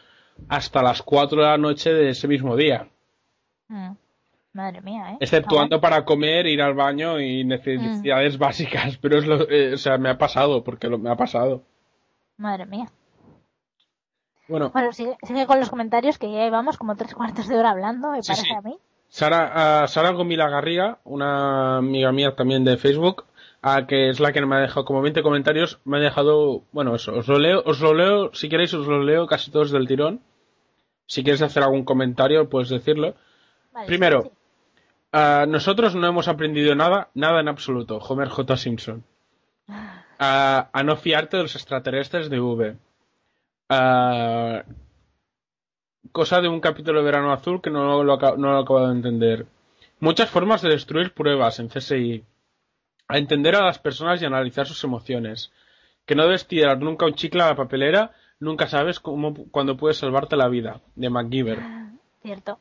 hasta 0.48 0.82
las 0.82 1.02
4 1.02 1.42
de 1.42 1.48
la 1.48 1.58
noche 1.58 1.94
de 1.94 2.10
ese 2.10 2.28
mismo 2.28 2.56
día. 2.56 2.88
Mm. 3.68 3.92
Madre 4.54 4.82
mía, 4.82 5.14
¿eh? 5.14 5.18
Exceptuando 5.20 5.82
para 5.82 6.06
comer, 6.06 6.46
ir 6.46 6.62
al 6.62 6.76
baño 6.76 7.20
y 7.20 7.44
necesidades 7.44 8.38
básicas. 8.38 8.98
Pero 9.02 9.18
es 9.18 9.26
lo, 9.26 9.50
eh, 9.50 9.74
o 9.74 9.78
sea, 9.78 9.98
me 9.98 10.10
ha 10.10 10.18
pasado, 10.18 10.64
porque 10.64 10.88
lo, 10.88 11.00
me 11.00 11.10
ha 11.10 11.16
pasado. 11.16 11.64
Madre 12.38 12.66
mía. 12.68 12.86
Bueno, 14.48 14.70
Bueno, 14.70 14.92
sigue, 14.92 15.18
sigue 15.24 15.48
con 15.48 15.60
los 15.60 15.70
comentarios 15.70 16.18
que 16.18 16.32
ya 16.32 16.44
llevamos 16.44 16.78
como 16.78 16.96
tres 16.96 17.16
cuartos 17.16 17.48
de 17.48 17.58
hora 17.58 17.72
hablando, 17.72 18.12
me 18.12 18.22
Sí, 18.22 18.28
parece 18.28 18.46
sí. 18.46 18.54
a 18.54 18.62
mí. 18.62 18.78
Sara, 19.14 19.86
Sara 19.88 20.10
Gomila 20.10 20.50
Garriga, 20.50 20.98
una 21.04 21.78
amiga 21.78 22.12
mía 22.12 22.36
también 22.36 22.64
de 22.64 22.78
Facebook, 22.78 23.26
a 23.62 23.86
que 23.86 24.10
es 24.10 24.20
la 24.20 24.34
que 24.34 24.44
me 24.44 24.56
ha 24.56 24.62
dejado 24.62 24.86
como 24.86 25.04
20 25.04 25.22
comentarios, 25.22 25.80
me 25.86 25.98
ha 25.98 26.00
dejado, 26.00 26.64
bueno, 26.72 26.96
eso, 26.96 27.14
os 27.14 27.28
lo 27.28 27.38
leo, 27.38 27.62
os 27.64 27.80
lo 27.80 27.94
leo, 27.94 28.34
si 28.34 28.50
queréis 28.50 28.74
os 28.74 28.88
lo 28.88 29.04
leo 29.04 29.28
casi 29.28 29.52
todos 29.52 29.70
del 29.70 29.88
tirón. 29.88 30.22
Si 31.06 31.24
quieres 31.24 31.44
hacer 31.44 31.62
algún 31.62 31.86
comentario, 31.86 32.50
puedes 32.50 32.70
decirlo. 32.70 33.14
Vale, 33.72 33.86
Primero, 33.86 34.24
sí, 34.24 34.30
sí. 35.14 35.48
nosotros 35.48 35.94
no 35.94 36.08
hemos 36.08 36.28
aprendido 36.28 36.74
nada, 36.74 37.10
nada 37.14 37.40
en 37.40 37.50
absoluto, 37.50 38.00
Homer 38.00 38.30
J. 38.30 38.58
Simpson. 38.58 39.04
Ah, 40.18 40.72
a 40.74 40.82
no 40.82 40.96
fiarte 40.96 41.38
de 41.38 41.44
los 41.44 41.56
extraterrestres 41.56 42.32
de 42.32 42.40
V. 42.40 42.78
Ah, 43.70 44.64
cosa 46.14 46.42
de 46.42 46.48
un 46.48 46.62
capítulo 46.62 47.00
de 47.00 47.06
Verano 47.06 47.34
Azul 47.34 47.60
que 47.62 47.72
no 47.72 48.04
lo, 48.04 48.18
no 48.38 48.52
lo 48.52 48.60
he 48.60 48.62
acabado 48.62 48.88
de 48.88 48.94
entender. 48.94 49.48
Muchas 50.00 50.30
formas 50.30 50.62
de 50.62 50.70
destruir 50.70 51.14
pruebas 51.14 51.60
en 51.60 51.68
CSI. 51.68 52.24
A 53.08 53.18
entender 53.18 53.56
a 53.56 53.66
las 53.66 53.80
personas 53.80 54.22
y 54.22 54.26
analizar 54.26 54.68
sus 54.68 54.84
emociones. 54.84 55.52
Que 56.06 56.16
no 56.16 56.24
debes 56.24 56.48
tirar 56.48 56.80
nunca 56.80 57.06
un 57.06 57.16
chicle 57.16 57.42
a 57.42 57.48
la 57.48 57.56
papelera, 57.56 58.12
nunca 58.40 58.68
sabes 58.68 59.00
cómo, 59.00 59.34
cuándo 59.50 59.76
puedes 59.76 59.98
salvarte 59.98 60.38
la 60.38 60.48
vida. 60.48 60.82
De 60.96 61.10
MacGyver. 61.10 61.60
Cierto. 62.22 62.60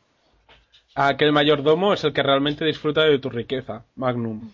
A 0.95 1.17
que 1.17 1.27
el 1.27 1.33
mayordomo 1.33 1.93
es 1.93 2.05
el 2.05 2.13
que 2.13 2.23
realmente 2.23 2.65
disfruta 2.65 3.03
de 3.05 3.19
tu 3.19 3.29
riqueza. 3.29 3.85
Magnum. 3.97 4.51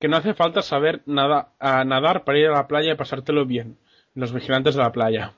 Que 0.00 0.08
no 0.08 0.16
hace 0.16 0.32
falta 0.32 0.62
saber 0.62 1.02
nada, 1.04 1.52
a 1.58 1.84
nadar 1.84 2.24
para 2.24 2.38
ir 2.38 2.46
a 2.46 2.54
la 2.54 2.66
playa 2.66 2.92
y 2.92 2.96
pasártelo 2.96 3.44
bien. 3.44 3.76
Los 4.14 4.32
vigilantes 4.32 4.74
de 4.74 4.82
la 4.82 4.92
playa. 4.92 5.34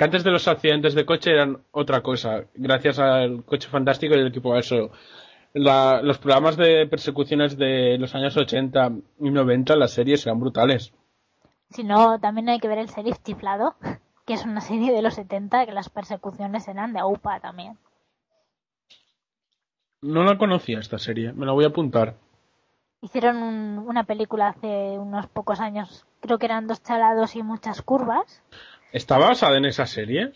Que 0.00 0.04
antes 0.04 0.24
de 0.24 0.30
los 0.30 0.48
accidentes 0.48 0.94
de 0.94 1.04
coche 1.04 1.30
eran 1.30 1.58
otra 1.72 2.00
cosa. 2.00 2.44
Gracias 2.54 2.98
al 2.98 3.44
coche 3.44 3.68
fantástico 3.68 4.14
y 4.14 4.20
el 4.20 4.28
equipo 4.28 4.56
eso. 4.56 4.92
La- 5.52 6.00
los 6.00 6.16
programas 6.16 6.56
de 6.56 6.86
persecuciones 6.86 7.58
de 7.58 7.98
los 7.98 8.14
años 8.14 8.34
80 8.34 8.92
y 9.18 9.28
90, 9.30 9.76
las 9.76 9.90
series 9.92 10.24
eran 10.24 10.40
brutales. 10.40 10.94
Si 11.68 11.84
no, 11.84 12.18
también 12.18 12.48
hay 12.48 12.60
que 12.60 12.68
ver 12.68 12.78
el 12.78 12.86
Sheriff 12.86 13.18
Chiflado, 13.22 13.74
que 14.26 14.32
es 14.32 14.46
una 14.46 14.62
serie 14.62 14.90
de 14.90 15.02
los 15.02 15.12
70 15.12 15.66
que 15.66 15.72
las 15.72 15.90
persecuciones 15.90 16.66
eran 16.66 16.94
de 16.94 17.00
AUPA 17.00 17.40
también. 17.40 17.76
No 20.00 20.24
la 20.24 20.38
conocía 20.38 20.78
esta 20.78 20.98
serie, 20.98 21.34
me 21.34 21.44
la 21.44 21.52
voy 21.52 21.64
a 21.64 21.68
apuntar. 21.68 22.14
Hicieron 23.02 23.36
un- 23.42 23.84
una 23.86 24.04
película 24.04 24.48
hace 24.48 24.98
unos 24.98 25.26
pocos 25.26 25.60
años, 25.60 26.06
creo 26.20 26.38
que 26.38 26.46
eran 26.46 26.66
dos 26.66 26.82
chalados 26.82 27.36
y 27.36 27.42
muchas 27.42 27.82
curvas. 27.82 28.42
¿Está 28.92 29.18
basada 29.18 29.56
en 29.58 29.64
esa 29.64 29.86
serie? 29.86 30.32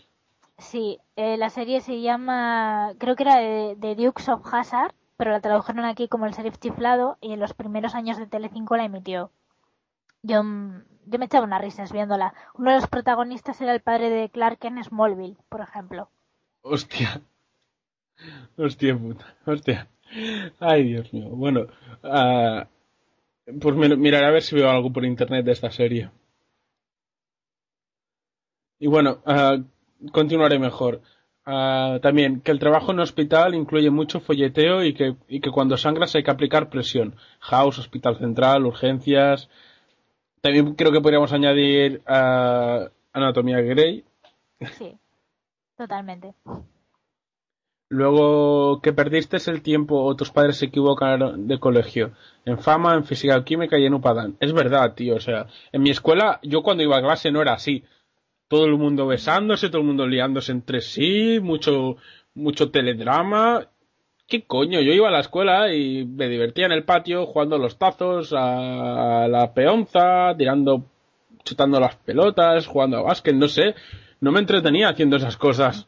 Sí, 0.57 0.99
eh, 1.15 1.37
la 1.37 1.49
serie 1.49 1.81
se 1.81 2.01
llama, 2.01 2.93
creo 2.97 3.15
que 3.15 3.23
era 3.23 3.37
de, 3.37 3.75
de 3.77 3.95
Dukes 3.95 4.29
of 4.29 4.41
Hazzard, 4.53 4.93
pero 5.17 5.31
la 5.31 5.41
tradujeron 5.41 5.85
aquí 5.85 6.07
como 6.07 6.25
el 6.25 6.33
Sheriff 6.33 6.57
Chiflado 6.59 7.17
y 7.21 7.33
en 7.33 7.39
los 7.39 7.53
primeros 7.53 7.93
años 7.95 8.17
de 8.17 8.27
Telecinco 8.27 8.77
la 8.77 8.85
emitió. 8.85 9.31
Yo, 10.23 10.43
mm, 10.43 10.83
yo 11.07 11.19
me 11.19 11.25
echaba 11.25 11.45
unas 11.45 11.61
risas 11.61 11.91
viéndola. 11.91 12.33
Uno 12.55 12.71
de 12.71 12.77
los 12.77 12.87
protagonistas 12.87 13.59
era 13.61 13.73
el 13.73 13.81
padre 13.81 14.09
de 14.09 14.29
Clark 14.29 14.59
en 14.65 14.83
Smallville, 14.83 15.37
por 15.49 15.61
ejemplo. 15.61 16.09
Hostia. 16.63 17.21
Hostia 18.57 18.97
puta. 18.97 19.25
Hostia. 19.45 19.87
Ay, 20.59 20.83
Dios 20.83 21.11
mío. 21.13 21.29
Bueno, 21.29 21.67
ah, 22.03 22.67
pues 23.61 23.75
mir- 23.75 23.97
miraré 23.97 24.25
a 24.27 24.31
ver 24.31 24.41
si 24.43 24.55
veo 24.55 24.69
algo 24.69 24.91
por 24.93 25.05
internet 25.05 25.45
de 25.45 25.51
esta 25.51 25.71
serie. 25.71 26.09
Y 28.79 28.87
bueno, 28.87 29.19
ah, 29.25 29.57
continuaré 30.11 30.59
mejor. 30.59 31.01
Ah, 31.45 31.99
también 32.01 32.41
que 32.41 32.51
el 32.51 32.59
trabajo 32.59 32.91
en 32.91 32.99
hospital 32.99 33.53
incluye 33.53 33.89
mucho 33.91 34.19
folleteo 34.19 34.83
y 34.83 34.93
que, 34.93 35.15
y 35.27 35.41
que 35.41 35.51
cuando 35.51 35.77
sangras 35.77 36.15
hay 36.15 36.23
que 36.23 36.31
aplicar 36.31 36.69
presión. 36.69 37.15
House, 37.39 37.79
hospital 37.79 38.17
central, 38.17 38.65
urgencias. 38.65 39.49
También 40.41 40.75
creo 40.75 40.91
que 40.91 41.01
podríamos 41.01 41.31
añadir 41.33 42.01
ah, 42.07 42.89
anatomía 43.13 43.61
Grey. 43.61 44.03
Sí, 44.77 44.97
totalmente. 45.77 46.33
Luego 47.89 48.81
que 48.81 48.93
perdiste 48.93 49.37
el 49.49 49.61
tiempo 49.61 50.03
o 50.03 50.15
tus 50.15 50.31
padres 50.31 50.57
se 50.57 50.65
equivocaron 50.65 51.47
de 51.47 51.59
colegio. 51.59 52.13
En 52.43 52.57
fama, 52.57 52.95
en 52.95 53.05
física 53.05 53.43
química 53.43 53.77
y 53.77 53.85
en 53.85 53.93
Upadán. 53.93 54.37
Es 54.39 54.53
verdad, 54.53 54.95
tío. 54.95 55.15
O 55.15 55.19
sea, 55.19 55.47
en 55.71 55.83
mi 55.83 55.91
escuela, 55.91 56.39
yo 56.41 56.63
cuando 56.63 56.83
iba 56.83 56.97
a 56.97 57.01
clase 57.01 57.31
no 57.31 57.41
era 57.41 57.53
así. 57.53 57.83
Todo 58.47 58.65
el 58.65 58.77
mundo 58.77 59.07
besándose, 59.07 59.69
todo 59.69 59.81
el 59.81 59.87
mundo 59.87 60.07
liándose 60.07 60.51
entre 60.51 60.81
sí, 60.81 61.39
mucho, 61.41 61.97
mucho 62.35 62.69
teledrama. 62.69 63.67
¿Qué 64.27 64.43
coño? 64.45 64.81
Yo 64.81 64.91
iba 64.91 65.07
a 65.07 65.11
la 65.11 65.19
escuela 65.19 65.73
y 65.73 66.05
me 66.05 66.27
divertía 66.27 66.65
en 66.65 66.71
el 66.71 66.83
patio 66.83 67.25
jugando 67.25 67.57
los 67.57 67.77
tazos, 67.77 68.33
a 68.35 69.27
la 69.29 69.53
peonza, 69.53 70.35
tirando, 70.37 70.85
chutando 71.43 71.79
las 71.79 71.95
pelotas, 71.97 72.67
jugando 72.67 72.97
a 72.97 73.03
básquet, 73.03 73.35
no 73.35 73.47
sé. 73.47 73.75
No 74.21 74.31
me 74.31 74.39
entretenía 74.39 74.89
haciendo 74.89 75.17
esas 75.17 75.37
cosas. 75.37 75.87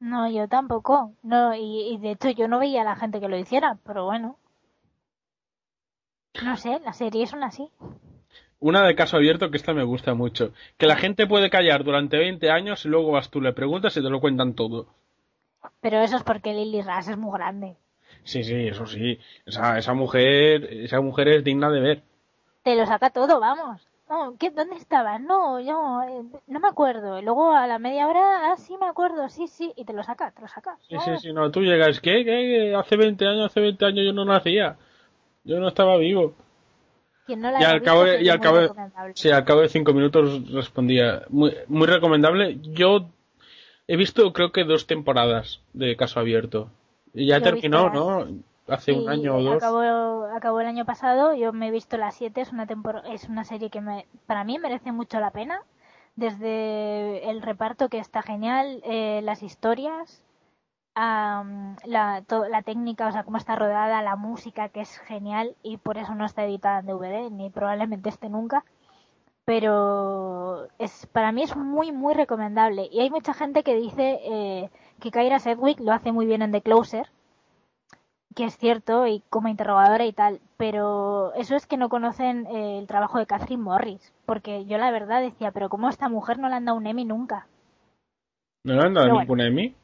No, 0.00 0.28
yo 0.28 0.48
tampoco. 0.48 1.12
No, 1.22 1.54
y, 1.54 1.94
y 1.94 1.98
de 1.98 2.12
hecho 2.12 2.30
yo 2.30 2.48
no 2.48 2.58
veía 2.58 2.82
a 2.82 2.84
la 2.84 2.96
gente 2.96 3.20
que 3.20 3.28
lo 3.28 3.38
hiciera, 3.38 3.78
pero 3.84 4.04
bueno. 4.04 4.36
No 6.42 6.56
sé, 6.56 6.80
las 6.84 6.96
series 6.96 7.30
son 7.30 7.44
así. 7.44 7.68
Una 8.62 8.86
de 8.86 8.94
caso 8.94 9.16
abierto 9.16 9.50
que 9.50 9.56
esta 9.56 9.74
me 9.74 9.82
gusta 9.82 10.14
mucho. 10.14 10.52
Que 10.78 10.86
la 10.86 10.94
gente 10.94 11.26
puede 11.26 11.50
callar 11.50 11.82
durante 11.82 12.16
20 12.16 12.48
años 12.48 12.84
y 12.84 12.88
luego 12.88 13.10
vas 13.10 13.28
tú, 13.28 13.40
le 13.40 13.52
preguntas 13.52 13.96
y 13.96 14.02
te 14.02 14.08
lo 14.08 14.20
cuentan 14.20 14.54
todo. 14.54 14.86
Pero 15.80 16.00
eso 16.00 16.16
es 16.16 16.22
porque 16.22 16.54
Lily 16.54 16.80
Ras 16.80 17.08
es 17.08 17.18
muy 17.18 17.36
grande. 17.36 17.74
Sí, 18.22 18.44
sí, 18.44 18.68
eso 18.68 18.86
sí. 18.86 19.18
Esa, 19.44 19.78
esa 19.78 19.94
mujer, 19.94 20.62
esa 20.70 21.00
mujer 21.00 21.26
es 21.26 21.44
digna 21.44 21.70
de 21.70 21.80
ver. 21.80 22.02
Te 22.62 22.76
lo 22.76 22.86
saca 22.86 23.10
todo, 23.10 23.40
vamos. 23.40 23.82
No, 24.08 24.36
¿qué, 24.38 24.50
¿Dónde 24.50 24.76
estabas? 24.76 25.20
No, 25.20 25.58
yo 25.58 26.00
eh, 26.02 26.22
no 26.46 26.60
me 26.60 26.68
acuerdo. 26.68 27.18
Y 27.18 27.24
luego 27.24 27.50
a 27.50 27.66
la 27.66 27.80
media 27.80 28.06
hora, 28.06 28.52
ah, 28.52 28.56
sí 28.56 28.76
me 28.78 28.86
acuerdo, 28.86 29.28
sí, 29.28 29.48
sí. 29.48 29.72
Y 29.74 29.84
te 29.84 29.92
lo 29.92 30.04
saca, 30.04 30.30
te 30.30 30.40
lo 30.40 30.46
saca. 30.46 30.78
Sí, 30.88 30.96
sí, 31.04 31.10
sí, 31.20 31.32
no, 31.32 31.50
tú 31.50 31.62
llegas, 31.62 32.00
¿qué? 32.00 32.24
¿Qué? 32.24 32.76
Hace 32.76 32.96
20 32.96 33.26
años, 33.26 33.46
hace 33.46 33.60
20 33.60 33.84
años 33.86 34.04
yo 34.06 34.12
no 34.12 34.24
nacía. 34.24 34.76
Yo 35.42 35.58
no 35.58 35.66
estaba 35.66 35.96
vivo. 35.96 36.36
Quien 37.26 37.40
no 37.40 37.50
la 37.50 37.60
Y 37.60 37.64
al 37.64 37.82
cabo, 37.82 38.02
visto, 38.02 38.20
y 38.20 38.28
al 38.28 38.40
cabo, 38.40 38.74
sí, 39.14 39.30
al 39.30 39.44
cabo 39.44 39.60
de 39.60 39.68
cinco 39.68 39.92
minutos 39.92 40.50
respondía. 40.52 41.22
Muy, 41.28 41.54
muy 41.68 41.86
recomendable. 41.86 42.58
Yo 42.62 43.06
he 43.86 43.96
visto 43.96 44.32
creo 44.32 44.52
que 44.52 44.64
dos 44.64 44.86
temporadas 44.86 45.60
de 45.72 45.96
Caso 45.96 46.20
Abierto. 46.20 46.68
Y 47.14 47.26
ya 47.26 47.40
terminó, 47.40 47.84
visto 47.90 48.24
¿no? 48.24 48.42
Hace 48.68 48.92
un 48.92 49.08
año 49.08 49.36
o 49.36 49.42
dos. 49.42 49.56
Acabó, 49.56 50.24
acabó 50.34 50.60
el 50.60 50.66
año 50.66 50.84
pasado, 50.84 51.34
yo 51.34 51.52
me 51.52 51.68
he 51.68 51.70
visto 51.70 51.96
las 51.96 52.14
7, 52.16 52.40
es 52.40 52.52
una, 52.52 52.66
tempor- 52.66 53.02
es 53.12 53.28
una 53.28 53.44
serie 53.44 53.70
que 53.70 53.80
me, 53.80 54.06
para 54.26 54.44
mí 54.44 54.58
merece 54.58 54.92
mucho 54.92 55.20
la 55.20 55.30
pena, 55.30 55.60
desde 56.16 57.28
el 57.30 57.42
reparto 57.42 57.88
que 57.88 57.98
está 57.98 58.22
genial, 58.22 58.80
eh, 58.84 59.20
las 59.24 59.42
historias, 59.42 60.22
la, 60.94 62.22
to- 62.26 62.48
la 62.48 62.62
técnica, 62.62 63.08
o 63.08 63.12
sea, 63.12 63.24
cómo 63.24 63.36
está 63.38 63.56
rodada, 63.56 64.02
la 64.02 64.16
música 64.16 64.68
que 64.68 64.80
es 64.82 64.98
genial 65.00 65.56
y 65.62 65.76
por 65.78 65.96
eso 65.98 66.14
no 66.14 66.24
está 66.24 66.44
editada 66.44 66.80
en 66.80 66.86
DVD, 66.86 67.30
ni 67.30 67.50
probablemente 67.50 68.08
esté 68.08 68.28
nunca. 68.28 68.64
Pero 69.44 70.68
es, 70.78 71.06
para 71.06 71.32
mí 71.32 71.42
es 71.42 71.56
muy, 71.56 71.90
muy 71.90 72.14
recomendable. 72.14 72.88
Y 72.92 73.00
hay 73.00 73.10
mucha 73.10 73.34
gente 73.34 73.64
que 73.64 73.74
dice 73.74 74.20
eh, 74.24 74.70
que 75.00 75.10
Kyra 75.10 75.40
Sedgwick 75.40 75.80
lo 75.80 75.92
hace 75.92 76.12
muy 76.12 76.26
bien 76.26 76.42
en 76.42 76.52
The 76.52 76.62
Closer, 76.62 77.08
que 78.36 78.44
es 78.44 78.56
cierto, 78.56 79.06
y 79.08 79.20
como 79.30 79.48
interrogadora 79.48 80.04
y 80.06 80.12
tal, 80.12 80.40
pero 80.56 81.34
eso 81.34 81.56
es 81.56 81.66
que 81.66 81.76
no 81.76 81.88
conocen 81.88 82.46
eh, 82.46 82.78
el 82.78 82.86
trabajo 82.86 83.18
de 83.18 83.26
Catherine 83.26 83.62
Morris, 83.62 84.14
porque 84.26 84.64
yo 84.64 84.78
la 84.78 84.90
verdad 84.90 85.20
decía, 85.20 85.50
pero 85.50 85.68
¿cómo 85.68 85.88
esta 85.88 86.08
mujer 86.08 86.38
no 86.38 86.48
le 86.48 86.54
han 86.54 86.64
dado 86.64 86.78
un 86.78 86.86
Emmy 86.86 87.04
nunca? 87.04 87.46
¿No 88.64 88.74
le 88.74 88.82
han 88.86 88.94
dado 88.94 89.08
ningún 89.18 89.40
Emmy? 89.40 89.74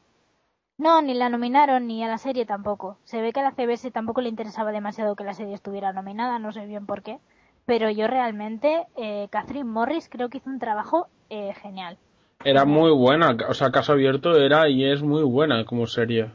No, 0.79 1.01
ni 1.01 1.13
la 1.13 1.27
nominaron, 1.27 1.87
ni 1.87 2.05
a 2.05 2.07
la 2.07 2.17
serie 2.17 2.45
tampoco. 2.45 2.97
Se 3.03 3.21
ve 3.21 3.33
que 3.33 3.41
a 3.41 3.43
la 3.43 3.51
CBS 3.51 3.91
tampoco 3.91 4.21
le 4.21 4.29
interesaba 4.29 4.71
demasiado 4.71 5.17
que 5.17 5.25
la 5.25 5.33
serie 5.33 5.53
estuviera 5.53 5.91
nominada, 5.91 6.39
no 6.39 6.53
sé 6.53 6.65
bien 6.65 6.85
por 6.85 7.03
qué, 7.03 7.19
pero 7.65 7.89
yo 7.89 8.07
realmente, 8.07 8.87
eh, 8.95 9.27
Catherine 9.29 9.69
Morris 9.69 10.07
creo 10.09 10.29
que 10.29 10.37
hizo 10.37 10.49
un 10.49 10.57
trabajo 10.57 11.07
eh, 11.29 11.53
genial. 11.61 11.97
Era 12.45 12.63
muy 12.63 12.91
buena. 12.91 13.35
O 13.49 13.53
sea, 13.53 13.71
Caso 13.71 13.91
Abierto 13.91 14.37
era 14.37 14.69
y 14.69 14.89
es 14.89 15.03
muy 15.03 15.23
buena 15.23 15.65
como 15.65 15.85
serie. 15.85 16.31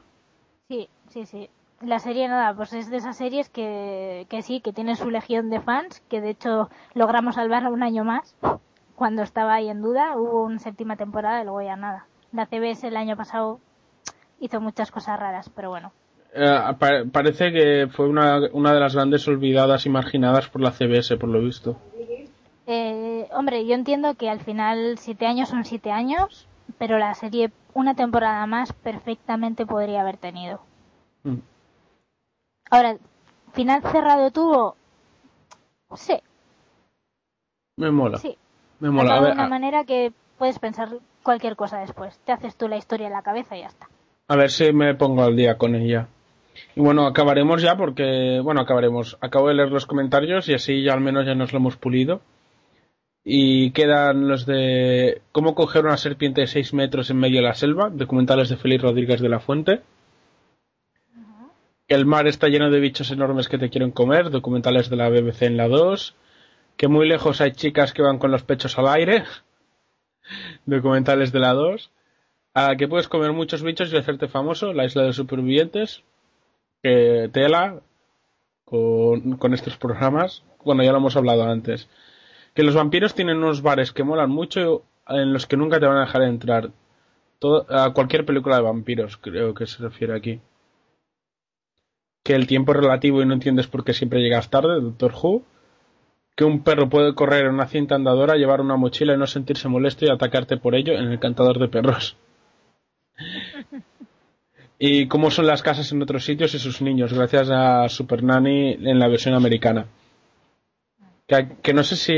Sí, 0.68 0.90
sí, 1.08 1.24
sí. 1.24 1.48
La 1.80 1.98
serie 1.98 2.28
nada, 2.28 2.54
pues 2.54 2.74
es 2.74 2.90
de 2.90 2.98
esas 2.98 3.16
series 3.16 3.48
que, 3.48 4.26
que 4.28 4.42
sí, 4.42 4.60
que 4.60 4.74
tiene 4.74 4.94
su 4.94 5.10
legión 5.10 5.48
de 5.48 5.62
fans, 5.62 6.02
que 6.10 6.20
de 6.20 6.28
hecho 6.28 6.68
logramos 6.92 7.36
salvarla 7.36 7.70
un 7.70 7.82
año 7.82 8.04
más 8.04 8.36
cuando 8.94 9.22
estaba 9.22 9.54
ahí 9.54 9.70
en 9.70 9.80
duda. 9.80 10.18
Hubo 10.18 10.44
una 10.44 10.58
séptima 10.58 10.96
temporada 10.96 11.40
y 11.40 11.44
luego 11.44 11.62
ya 11.62 11.76
nada. 11.76 12.06
La 12.30 12.44
CBS 12.44 12.86
el 12.86 12.98
año 12.98 13.16
pasado 13.16 13.60
hizo 14.44 14.60
muchas 14.60 14.90
cosas 14.90 15.18
raras, 15.18 15.50
pero 15.54 15.70
bueno. 15.70 15.92
Eh, 16.34 16.60
pa- 16.78 17.04
parece 17.12 17.52
que 17.52 17.88
fue 17.92 18.08
una, 18.08 18.40
una 18.52 18.72
de 18.74 18.80
las 18.80 18.94
grandes 18.94 19.26
olvidadas 19.28 19.86
y 19.86 19.90
marginadas 19.90 20.48
por 20.48 20.60
la 20.62 20.72
CBS, 20.72 21.16
por 21.16 21.28
lo 21.28 21.40
visto. 21.40 21.76
Eh, 22.66 23.28
hombre, 23.32 23.66
yo 23.66 23.74
entiendo 23.74 24.14
que 24.14 24.28
al 24.30 24.40
final 24.40 24.96
siete 24.98 25.26
años 25.26 25.48
son 25.48 25.64
siete 25.64 25.90
años, 25.92 26.46
pero 26.78 26.98
la 26.98 27.14
serie 27.14 27.52
una 27.74 27.94
temporada 27.94 28.46
más 28.46 28.72
perfectamente 28.72 29.66
podría 29.66 30.00
haber 30.00 30.16
tenido. 30.16 30.60
Mm. 31.24 31.38
Ahora, 32.70 32.96
final 33.52 33.82
cerrado 33.82 34.30
tuvo, 34.30 34.76
sí, 35.94 36.14
Me 37.76 37.90
mola. 37.90 38.18
sí. 38.18 38.36
Me 38.80 38.90
mola. 38.90 39.10
A 39.10 39.14
Acaba 39.14 39.26
de 39.28 39.32
una 39.34 39.44
a, 39.44 39.48
manera 39.48 39.84
que 39.84 40.12
puedes 40.38 40.58
pensar 40.58 40.88
cualquier 41.22 41.54
cosa 41.56 41.78
después. 41.78 42.18
Te 42.24 42.32
haces 42.32 42.56
tú 42.56 42.66
la 42.68 42.76
historia 42.76 43.06
en 43.06 43.12
la 43.12 43.22
cabeza 43.22 43.56
y 43.56 43.60
ya 43.60 43.66
está. 43.68 43.88
A 44.28 44.36
ver 44.36 44.50
si 44.50 44.72
me 44.72 44.94
pongo 44.94 45.22
al 45.22 45.36
día 45.36 45.58
con 45.58 45.74
ella. 45.74 46.08
Y 46.76 46.80
bueno, 46.80 47.06
acabaremos 47.06 47.62
ya 47.62 47.76
porque, 47.76 48.40
bueno, 48.42 48.60
acabaremos. 48.60 49.18
Acabo 49.20 49.48
de 49.48 49.54
leer 49.54 49.70
los 49.70 49.86
comentarios 49.86 50.48
y 50.48 50.54
así 50.54 50.82
ya 50.82 50.92
al 50.92 51.00
menos 51.00 51.26
ya 51.26 51.34
nos 51.34 51.52
lo 51.52 51.58
hemos 51.58 51.76
pulido. 51.76 52.20
Y 53.24 53.70
quedan 53.70 54.28
los 54.28 54.44
de 54.44 55.22
cómo 55.32 55.54
coger 55.54 55.86
una 55.86 55.96
serpiente 55.96 56.42
de 56.42 56.46
6 56.46 56.74
metros 56.74 57.10
en 57.10 57.18
medio 57.18 57.36
de 57.40 57.48
la 57.48 57.54
selva, 57.54 57.90
documentales 57.90 58.48
de 58.48 58.56
Félix 58.56 58.82
Rodríguez 58.82 59.20
de 59.20 59.28
la 59.28 59.40
Fuente. 59.40 59.82
Que 61.88 61.94
el 61.94 62.06
mar 62.06 62.26
está 62.26 62.48
lleno 62.48 62.70
de 62.70 62.80
bichos 62.80 63.10
enormes 63.10 63.48
que 63.48 63.58
te 63.58 63.70
quieren 63.70 63.90
comer, 63.90 64.30
documentales 64.30 64.90
de 64.90 64.96
la 64.96 65.08
BBC 65.08 65.42
en 65.42 65.56
la 65.56 65.68
2. 65.68 66.14
Que 66.76 66.88
muy 66.88 67.08
lejos 67.08 67.40
hay 67.40 67.52
chicas 67.52 67.92
que 67.92 68.02
van 68.02 68.18
con 68.18 68.30
los 68.30 68.42
pechos 68.42 68.78
al 68.78 68.88
aire, 68.88 69.24
documentales 70.66 71.32
de 71.32 71.40
la 71.40 71.52
2. 71.52 71.90
A 72.54 72.76
que 72.76 72.86
puedes 72.86 73.08
comer 73.08 73.32
muchos 73.32 73.64
bichos 73.64 73.92
y 73.92 73.96
hacerte 73.96 74.28
famoso, 74.28 74.72
la 74.72 74.84
isla 74.84 75.02
de 75.02 75.08
los 75.08 75.16
supervivientes. 75.16 76.04
Que 76.82 77.28
tela 77.32 77.80
con, 78.64 79.36
con 79.38 79.54
estos 79.54 79.76
programas. 79.76 80.44
Bueno, 80.64 80.84
ya 80.84 80.92
lo 80.92 80.98
hemos 80.98 81.16
hablado 81.16 81.44
antes. 81.44 81.88
Que 82.54 82.62
los 82.62 82.76
vampiros 82.76 83.14
tienen 83.14 83.38
unos 83.38 83.62
bares 83.62 83.92
que 83.92 84.04
molan 84.04 84.30
mucho 84.30 84.84
en 85.08 85.32
los 85.32 85.46
que 85.46 85.56
nunca 85.56 85.80
te 85.80 85.86
van 85.86 85.96
a 85.96 86.06
dejar 86.06 86.22
entrar. 86.22 86.70
Todo, 87.40 87.66
a 87.68 87.92
cualquier 87.92 88.24
película 88.24 88.56
de 88.56 88.62
vampiros, 88.62 89.16
creo 89.16 89.52
que 89.52 89.66
se 89.66 89.82
refiere 89.82 90.14
aquí. 90.14 90.40
Que 92.22 92.34
el 92.34 92.46
tiempo 92.46 92.72
es 92.72 92.78
relativo 92.78 93.20
y 93.20 93.26
no 93.26 93.34
entiendes 93.34 93.66
por 93.66 93.84
qué 93.84 93.92
siempre 93.92 94.22
llegas 94.22 94.48
tarde, 94.48 94.80
Doctor 94.80 95.12
Who. 95.12 95.42
Que 96.36 96.44
un 96.44 96.62
perro 96.62 96.88
puede 96.88 97.14
correr 97.14 97.46
en 97.46 97.54
una 97.54 97.66
cinta 97.66 97.96
andadora, 97.96 98.36
llevar 98.36 98.60
una 98.60 98.76
mochila 98.76 99.14
y 99.14 99.18
no 99.18 99.26
sentirse 99.26 99.68
molesto 99.68 100.06
y 100.06 100.10
atacarte 100.10 100.56
por 100.56 100.74
ello 100.74 100.92
en 100.92 101.06
el 101.10 101.18
cantador 101.18 101.58
de 101.58 101.68
perros. 101.68 102.16
Y 104.78 105.08
cómo 105.08 105.30
son 105.30 105.46
las 105.46 105.62
casas 105.62 105.90
en 105.92 106.02
otros 106.02 106.24
sitios 106.24 106.54
y 106.54 106.58
sus 106.58 106.82
niños, 106.82 107.12
gracias 107.12 107.48
a 107.50 107.88
Super 107.88 108.22
Nanny 108.22 108.72
en 108.72 108.98
la 108.98 109.08
versión 109.08 109.34
americana. 109.34 109.86
Que, 111.26 111.72
no 111.72 111.82
sé 111.84 111.96
si 111.96 112.12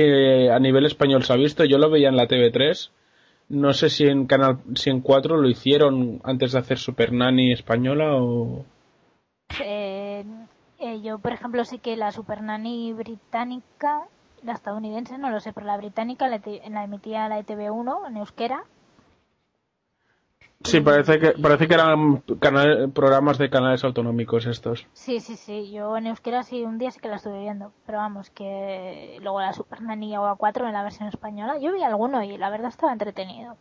a 0.48 0.58
nivel 0.58 0.84
español 0.84 1.22
se 1.22 1.32
ha 1.32 1.36
visto, 1.36 1.64
yo 1.64 1.78
lo 1.78 1.90
veía 1.90 2.08
en 2.08 2.16
la 2.16 2.26
TV3. 2.26 2.90
No 3.48 3.72
sé 3.72 3.88
si 3.88 4.04
en 4.06 4.26
Canal 4.26 4.58
si 4.74 4.90
en 4.90 5.00
4 5.00 5.36
lo 5.36 5.48
hicieron 5.48 6.20
antes 6.24 6.52
de 6.52 6.58
hacer 6.58 6.78
Super 6.78 7.12
Nanny 7.12 7.52
española 7.52 8.16
o. 8.16 8.64
Eh, 9.62 10.24
eh, 10.80 11.00
yo, 11.02 11.20
por 11.20 11.32
ejemplo, 11.32 11.64
sé 11.64 11.78
que 11.78 11.96
la 11.96 12.10
Super 12.10 12.42
Nanny 12.42 12.92
británica, 12.92 14.08
la 14.42 14.54
estadounidense, 14.54 15.16
no 15.18 15.30
lo 15.30 15.38
sé, 15.38 15.52
pero 15.52 15.66
la 15.66 15.76
británica 15.76 16.26
la, 16.26 16.40
la 16.68 16.82
emitía 16.84 17.28
la 17.28 17.38
ETV1 17.38 18.08
en 18.08 18.16
euskera. 18.16 18.64
Sí, 20.66 20.80
parece 20.80 21.18
que 21.18 21.30
parece 21.32 21.66
que 21.68 21.74
eran 21.74 22.18
canal- 22.40 22.90
programas 22.92 23.38
de 23.38 23.48
canales 23.50 23.84
autonómicos 23.84 24.46
estos. 24.46 24.86
Sí, 24.92 25.20
sí, 25.20 25.36
sí. 25.36 25.70
Yo 25.72 25.96
en 25.96 26.06
euskera 26.08 26.42
sí, 26.42 26.62
un 26.64 26.78
día 26.78 26.90
sí 26.90 27.00
que 27.00 27.08
la 27.08 27.16
estuve 27.16 27.40
viendo. 27.40 27.72
Pero 27.86 27.98
vamos, 27.98 28.30
que 28.30 29.18
luego 29.22 29.40
la 29.40 29.52
Super 29.52 29.80
Nanny 29.82 30.16
o 30.16 30.22
A4 30.26 30.66
en 30.66 30.72
la 30.72 30.82
versión 30.82 31.08
española. 31.08 31.58
Yo 31.60 31.72
vi 31.72 31.82
alguno 31.82 32.22
y 32.22 32.36
la 32.36 32.50
verdad 32.50 32.68
estaba 32.68 32.92
entretenido. 32.92 33.56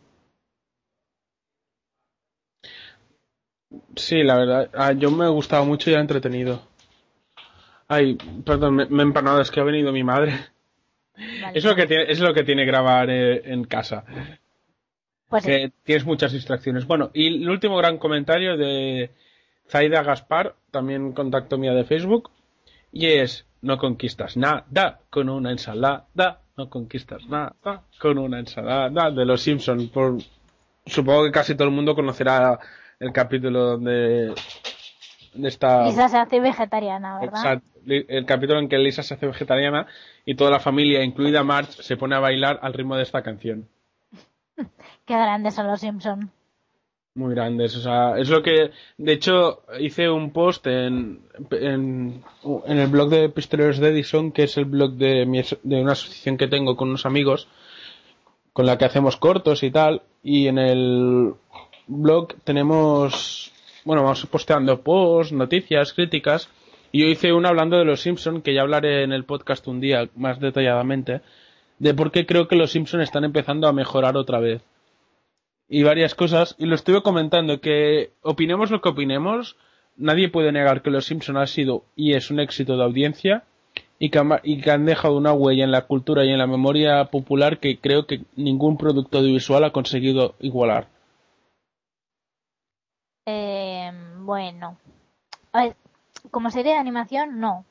Sí, 3.96 4.24
la 4.24 4.36
verdad, 4.38 4.70
ah, 4.74 4.92
yo 4.94 5.12
me 5.12 5.28
gustaba 5.28 5.64
mucho 5.66 5.90
y 5.90 5.94
era 5.94 6.02
entretenido. 6.02 6.62
Ay, 7.88 8.16
perdón, 8.46 8.76
me, 8.76 8.86
me 8.88 9.04
he 9.04 9.06
empanado, 9.06 9.42
es 9.42 9.52
que 9.52 9.60
ha 9.60 9.64
venido 9.64 9.92
mi 9.92 10.04
madre. 10.04 10.34
Vale. 11.42 11.58
Es 11.58 11.64
lo 11.64 11.76
que 11.76 11.86
tiene, 11.86 12.12
es 12.12 12.20
lo 12.20 12.34
que 12.34 12.44
tiene 12.44 12.66
grabar 12.66 13.10
eh, 13.10 13.42
en 13.52 13.64
casa. 13.66 14.04
Pues 15.30 15.44
sí. 15.44 15.74
tienes 15.84 16.06
muchas 16.06 16.32
distracciones. 16.34 16.86
Bueno, 16.86 17.10
y 17.14 17.42
el 17.44 17.50
último 17.50 17.78
gran 17.78 17.98
comentario 17.98 18.58
de 18.58 19.10
Zaida 19.68 20.04
Gaspar, 20.04 20.56
también 20.72 21.14
contacto 21.14 21.58
mía 21.58 21.74
de 21.74 21.84
Facebook, 21.84 22.30
y 22.92 23.08
es, 23.08 23.46
no 23.62 23.78
conquistas 23.78 24.38
nada 24.38 25.00
con 25.10 25.30
una 25.30 25.52
ensalada, 25.52 26.40
no 26.58 26.70
conquistas 26.70 27.26
nada 27.28 27.54
con 28.00 28.18
una 28.20 28.40
ensalada 28.40 29.10
de 29.12 29.26
los 29.26 29.42
Simpsons. 29.42 29.90
Por, 29.90 30.18
supongo 30.86 31.26
que 31.26 31.32
casi 31.32 31.56
todo 31.56 31.68
el 31.68 31.74
mundo 31.74 31.96
conocerá 31.96 32.60
el 33.00 33.12
capítulo 33.12 33.72
donde, 33.72 34.34
está... 35.44 35.86
Lisa 35.86 36.08
se 36.08 36.18
hace 36.18 36.40
vegetariana, 36.40 37.20
¿verdad? 37.20 37.36
Exacto. 37.40 37.68
Li- 37.86 38.06
El 38.08 38.26
capítulo 38.26 38.60
en 38.60 38.70
que 38.70 38.78
Lisa 38.78 39.04
se 39.04 39.16
hace 39.16 39.28
vegetariana 39.28 39.88
y 40.26 40.36
toda 40.36 40.52
la 40.52 40.60
familia, 40.60 41.04
incluida 41.04 41.44
Marge, 41.44 41.84
se 41.84 41.98
pone 41.98 42.16
a 42.16 42.20
bailar 42.20 42.60
al 42.62 42.74
ritmo 42.74 42.96
de 42.96 43.04
esta 43.04 43.22
canción. 43.22 43.68
Qué 45.06 45.14
grandes 45.14 45.54
son 45.54 45.68
los 45.68 45.80
Simpson. 45.80 46.32
Muy 47.18 47.34
grandes, 47.34 47.78
o 47.78 47.80
sea, 47.80 48.18
es 48.18 48.30
lo 48.30 48.44
que, 48.44 48.72
de 48.98 49.14
hecho, 49.14 49.64
hice 49.80 50.10
un 50.10 50.32
post 50.32 50.68
en, 50.68 51.22
en, 51.50 52.22
el 52.68 52.88
blog 52.88 53.10
de 53.10 53.30
Pistoleros 53.30 53.78
de 53.78 53.88
Edison, 53.88 54.34
que 54.34 54.44
es 54.44 54.58
el 54.58 54.66
blog 54.66 54.96
de, 54.96 55.26
mi, 55.26 55.42
de 55.64 55.82
una 55.82 55.94
asociación 55.94 56.36
que 56.36 56.48
tengo 56.48 56.76
con 56.76 56.90
unos 56.90 57.06
amigos, 57.06 57.48
con 58.52 58.66
la 58.66 58.78
que 58.78 58.84
hacemos 58.84 59.16
cortos 59.16 59.64
y 59.64 59.72
tal, 59.72 60.02
y 60.24 60.48
en 60.48 60.58
el 60.58 61.34
blog 61.88 62.34
tenemos, 62.44 63.54
bueno, 63.86 64.04
vamos 64.04 64.26
posteando 64.26 64.82
posts, 64.82 65.32
noticias, 65.32 65.94
críticas, 65.94 66.50
y 66.92 67.02
yo 67.02 67.08
hice 67.08 67.32
una 67.32 67.48
hablando 67.48 67.78
de 67.78 67.86
los 67.86 68.02
Simpsons, 68.02 68.44
que 68.44 68.54
ya 68.54 68.62
hablaré 68.62 69.04
en 69.04 69.14
el 69.14 69.24
podcast 69.24 69.66
un 69.68 69.80
día 69.80 70.10
más 70.18 70.42
detalladamente, 70.42 71.22
de 71.80 71.94
por 71.94 72.12
qué 72.12 72.26
creo 72.26 72.48
que 72.48 72.56
los 72.56 72.72
Simpsons 72.72 73.04
están 73.04 73.24
empezando 73.24 73.68
a 73.68 73.74
mejorar 73.74 74.18
otra 74.18 74.40
vez 74.40 74.62
y 75.68 75.84
varias 75.84 76.16
cosas. 76.16 76.56
Y 76.58 76.66
lo 76.66 76.76
estuve 76.76 77.02
comentando 77.02 77.62
que 77.62 78.12
opinemos 78.22 78.72
lo 78.72 78.82
que 78.82 78.90
opinemos, 78.90 79.58
nadie 79.98 80.30
puede 80.30 80.52
negar 80.52 80.82
que 80.82 80.92
Los 80.92 81.06
Simpson 81.06 81.38
ha 81.38 81.48
sido 81.48 81.84
y 81.96 82.14
es 82.14 82.32
un 82.32 82.40
éxito 82.40 82.78
de 82.78 82.84
audiencia 82.84 83.44
y 83.98 84.10
que, 84.10 84.20
han, 84.20 84.30
y 84.44 84.62
que 84.62 84.72
han 84.72 84.86
dejado 84.86 85.18
una 85.18 85.34
huella 85.34 85.64
en 85.64 85.72
la 85.72 85.86
cultura 85.88 86.26
y 86.26 86.32
en 86.32 86.38
la 86.38 86.48
memoria 86.48 87.06
popular 87.06 87.60
que 87.60 87.80
creo 87.80 88.06
que 88.06 88.22
ningún 88.36 88.78
producto 88.78 89.20
audiovisual 89.20 89.64
ha 89.64 89.72
conseguido 89.72 90.36
igualar. 90.40 90.88
Eh, 93.26 93.92
bueno, 94.20 94.78
a 95.52 95.64
ver, 95.64 95.76
como 96.30 96.52
serie 96.52 96.74
de 96.74 96.78
animación, 96.78 97.40
no. 97.40 97.66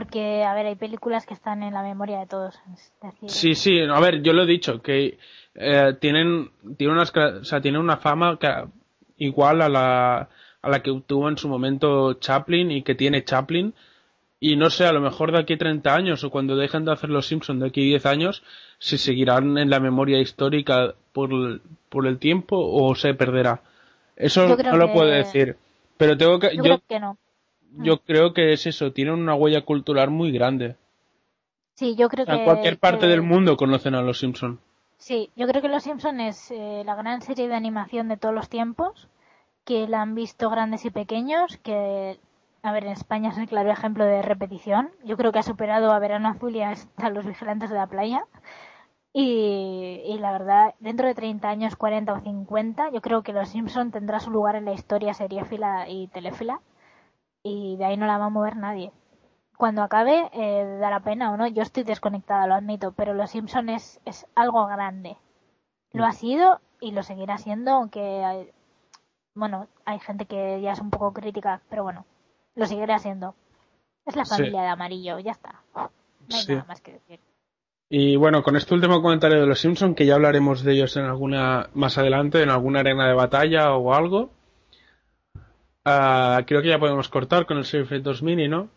Porque, 0.00 0.44
a 0.44 0.54
ver, 0.54 0.66
hay 0.66 0.76
películas 0.76 1.26
que 1.26 1.34
están 1.34 1.62
en 1.64 1.74
la 1.74 1.82
memoria 1.82 2.20
de 2.20 2.26
todos. 2.26 2.54
Decir, 3.02 3.28
Sí, 3.30 3.54
sí, 3.54 3.80
a 3.80 3.98
ver, 4.00 4.22
yo 4.22 4.32
lo 4.32 4.44
he 4.44 4.46
dicho, 4.46 4.80
que 4.80 5.18
eh, 5.56 5.96
tienen, 6.00 6.50
tienen, 6.76 6.96
unas, 6.96 7.12
o 7.16 7.44
sea, 7.44 7.60
tienen 7.60 7.80
una 7.80 7.96
fama 7.96 8.38
que, 8.38 8.48
igual 9.18 9.60
a 9.62 9.68
la, 9.68 10.28
a 10.62 10.68
la 10.70 10.82
que 10.82 11.02
tuvo 11.06 11.28
en 11.28 11.36
su 11.38 11.48
momento 11.48 12.14
Chaplin 12.14 12.70
y 12.70 12.82
que 12.82 12.94
tiene 12.94 13.24
Chaplin. 13.24 13.74
Y 14.38 14.56
no 14.56 14.70
sé, 14.70 14.86
a 14.86 14.92
lo 14.92 15.00
mejor 15.00 15.32
de 15.32 15.40
aquí 15.40 15.54
a 15.54 15.58
30 15.58 15.94
años 15.94 16.22
o 16.24 16.30
cuando 16.30 16.56
dejen 16.56 16.84
de 16.84 16.92
hacer 16.92 17.10
los 17.10 17.26
Simpsons 17.26 17.60
de 17.60 17.66
aquí 17.66 17.82
a 17.82 17.84
10 17.84 18.06
años, 18.06 18.42
si 18.78 18.96
seguirán 18.96 19.58
en 19.58 19.68
la 19.70 19.80
memoria 19.80 20.18
histórica 20.20 20.94
por, 21.12 21.32
el- 21.32 21.60
por 21.88 22.06
el 22.06 22.18
tiempo 22.18 22.56
o 22.58 22.94
se 22.94 23.12
perderá. 23.14 23.60
Eso 24.16 24.46
no 24.56 24.76
lo 24.76 24.86
que- 24.86 24.92
puedo 24.92 25.10
decir. 25.10 25.56
Pero 25.98 26.16
tengo 26.16 26.38
que, 26.38 26.50
yo 26.56 26.56
yo, 26.56 26.62
creo 26.62 26.82
que 26.88 27.00
no. 27.00 27.18
Yo 27.78 27.98
creo 28.02 28.32
que 28.34 28.52
es 28.52 28.66
eso, 28.66 28.92
tienen 28.92 29.14
una 29.14 29.34
huella 29.34 29.62
cultural 29.64 30.10
muy 30.10 30.30
grande. 30.32 30.76
Sí, 31.74 31.94
yo 31.96 32.08
creo 32.08 32.24
O 32.24 32.26
sea, 32.26 32.34
que. 32.34 32.40
en 32.40 32.44
cualquier 32.44 32.78
parte 32.78 33.00
que- 33.00 33.06
del 33.08 33.22
mundo 33.22 33.56
conocen 33.56 33.94
a 33.94 34.02
los 34.02 34.18
Simpsons. 34.18 34.58
Sí, 34.98 35.30
yo 35.34 35.46
creo 35.46 35.62
que 35.62 35.68
Los 35.68 35.82
Simpson 35.84 36.20
es 36.20 36.50
eh, 36.50 36.82
la 36.84 36.94
gran 36.94 37.22
serie 37.22 37.48
de 37.48 37.54
animación 37.54 38.08
de 38.08 38.18
todos 38.18 38.34
los 38.34 38.50
tiempos, 38.50 39.08
que 39.64 39.88
la 39.88 40.02
han 40.02 40.14
visto 40.14 40.50
grandes 40.50 40.84
y 40.84 40.90
pequeños, 40.90 41.56
que, 41.58 42.18
a 42.62 42.72
ver, 42.72 42.84
en 42.84 42.92
España 42.92 43.30
es 43.30 43.38
el 43.38 43.48
claro 43.48 43.70
ejemplo 43.70 44.04
de 44.04 44.20
repetición. 44.20 44.90
Yo 45.04 45.16
creo 45.16 45.32
que 45.32 45.38
ha 45.38 45.42
superado 45.42 45.90
a 45.92 45.98
Verano 45.98 46.28
Azul 46.28 46.54
y 46.54 46.60
a, 46.60 46.74
a 46.96 47.08
Los 47.10 47.24
Vigilantes 47.24 47.70
de 47.70 47.76
la 47.76 47.86
Playa. 47.86 48.24
Y, 49.12 50.02
y 50.04 50.18
la 50.18 50.32
verdad, 50.32 50.74
dentro 50.78 51.06
de 51.08 51.14
30 51.14 51.48
años, 51.48 51.74
40 51.76 52.12
o 52.12 52.20
50, 52.20 52.90
yo 52.92 53.00
creo 53.00 53.22
que 53.22 53.32
Los 53.32 53.48
Simpson 53.48 53.90
tendrá 53.90 54.20
su 54.20 54.30
lugar 54.30 54.54
en 54.54 54.66
la 54.66 54.72
historia 54.72 55.14
seriéfila 55.14 55.88
y 55.88 56.08
telefila. 56.08 56.60
Y 57.42 57.76
de 57.76 57.84
ahí 57.84 57.96
no 57.96 58.06
la 58.06 58.18
va 58.18 58.26
a 58.26 58.30
mover 58.30 58.56
nadie. 58.56 58.92
Cuando 59.56 59.82
acabe, 59.82 60.30
eh, 60.32 60.78
dará 60.80 61.00
pena 61.00 61.32
o 61.32 61.36
no. 61.36 61.46
Yo 61.46 61.62
estoy 61.62 61.82
desconectada, 61.84 62.46
lo 62.46 62.54
admito, 62.54 62.92
pero 62.92 63.14
Los 63.14 63.30
Simpson 63.30 63.68
es, 63.68 64.00
es 64.04 64.26
algo 64.34 64.66
grande. 64.66 65.16
Lo 65.92 66.04
ha 66.04 66.12
sido 66.12 66.60
y 66.80 66.92
lo 66.92 67.02
seguirá 67.02 67.36
siendo, 67.38 67.72
aunque 67.72 68.24
hay- 68.24 68.50
bueno, 69.34 69.66
hay 69.84 69.98
gente 70.00 70.24
que 70.26 70.60
ya 70.60 70.72
es 70.72 70.80
un 70.80 70.90
poco 70.90 71.12
crítica, 71.12 71.60
pero 71.68 71.82
bueno, 71.82 72.06
lo 72.54 72.66
seguirá 72.66 72.98
siendo. 72.98 73.34
Es 74.06 74.16
la 74.16 74.24
Sí. 74.24 74.36
familia 74.36 74.62
de 74.62 74.68
amarillo, 74.68 75.18
ya 75.18 75.32
está. 75.32 75.62
No 75.74 75.88
hay 76.36 76.42
Sí. 76.42 76.52
nada 76.52 76.64
más 76.66 76.80
que 76.80 76.92
decir. 76.92 77.20
Y 77.90 78.16
bueno, 78.16 78.42
con 78.42 78.56
este 78.56 78.72
último 78.74 79.02
comentario 79.02 79.40
de 79.40 79.46
los 79.46 79.58
Simpsons, 79.60 79.96
que 79.96 80.06
ya 80.06 80.14
hablaremos 80.14 80.62
de 80.62 80.72
ellos 80.72 80.96
en 80.96 81.04
alguna 81.04 81.68
más 81.74 81.98
adelante, 81.98 82.42
en 82.42 82.50
alguna 82.50 82.80
arena 82.80 83.08
de 83.08 83.14
batalla 83.14 83.74
o 83.74 83.92
algo. 83.92 84.30
Ah, 85.84 86.42
creo 86.46 86.62
que 86.62 86.68
ya 86.68 86.78
podemos 86.78 87.08
cortar 87.08 87.46
con 87.46 87.58
el 87.58 87.64
Series 87.64 88.02
2 88.02 88.22
Mini, 88.22 88.48
¿no? 88.48 88.68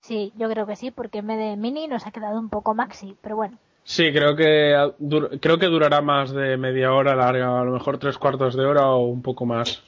Sí, 0.00 0.32
yo 0.36 0.48
creo 0.48 0.66
que 0.66 0.76
sí, 0.76 0.90
porque 0.90 1.18
en 1.18 1.26
vez 1.26 1.38
de 1.38 1.56
mini 1.56 1.88
nos 1.88 2.06
ha 2.06 2.12
quedado 2.12 2.38
un 2.38 2.48
poco 2.48 2.74
maxi, 2.74 3.16
pero 3.20 3.34
bueno. 3.36 3.58
Sí, 3.82 4.12
creo 4.12 4.36
que 4.36 4.74
ah, 4.74 4.92
creo 5.40 5.58
que 5.58 5.66
durará 5.66 6.00
más 6.00 6.30
de 6.32 6.56
media 6.56 6.92
hora 6.92 7.14
larga, 7.16 7.60
a 7.60 7.64
lo 7.64 7.72
mejor 7.72 7.98
tres 7.98 8.18
cuartos 8.18 8.54
de 8.56 8.64
hora 8.64 8.86
o 8.90 9.06
un 9.06 9.22
poco 9.22 9.46
más. 9.46 9.82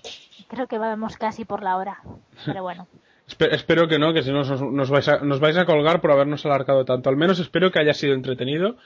Creo 0.48 0.66
que 0.66 0.78
vamos 0.78 1.16
casi 1.16 1.44
por 1.44 1.62
la 1.62 1.76
hora, 1.76 2.02
pero 2.44 2.62
bueno. 2.62 2.86
Espe- 3.28 3.52
espero 3.52 3.86
que 3.88 3.98
no, 3.98 4.14
que 4.14 4.22
si 4.22 4.32
no 4.32 4.38
nos, 4.42 4.62
nos 4.62 4.88
vais 4.90 5.06
a, 5.08 5.18
nos 5.18 5.38
vais 5.38 5.56
a 5.58 5.66
colgar 5.66 6.00
por 6.00 6.10
habernos 6.10 6.46
alargado 6.46 6.84
tanto. 6.86 7.10
Al 7.10 7.16
menos 7.18 7.38
espero 7.38 7.70
que 7.70 7.78
haya 7.78 7.92
sido 7.92 8.14
entretenido. 8.14 8.76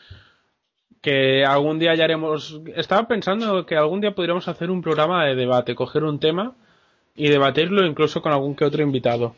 Que 1.00 1.44
algún 1.44 1.78
día 1.78 1.94
ya 1.94 2.04
haremos. 2.04 2.60
Estaba 2.74 3.06
pensando 3.06 3.64
que 3.66 3.76
algún 3.76 4.00
día 4.00 4.14
podríamos 4.16 4.48
hacer 4.48 4.70
un 4.70 4.82
programa 4.82 5.24
de 5.26 5.36
debate, 5.36 5.74
coger 5.76 6.02
un 6.04 6.18
tema 6.18 6.56
y 7.14 7.28
debatirlo 7.28 7.86
incluso 7.86 8.22
con 8.22 8.32
algún 8.32 8.54
que 8.54 8.64
otro 8.64 8.82
invitado. 8.82 9.34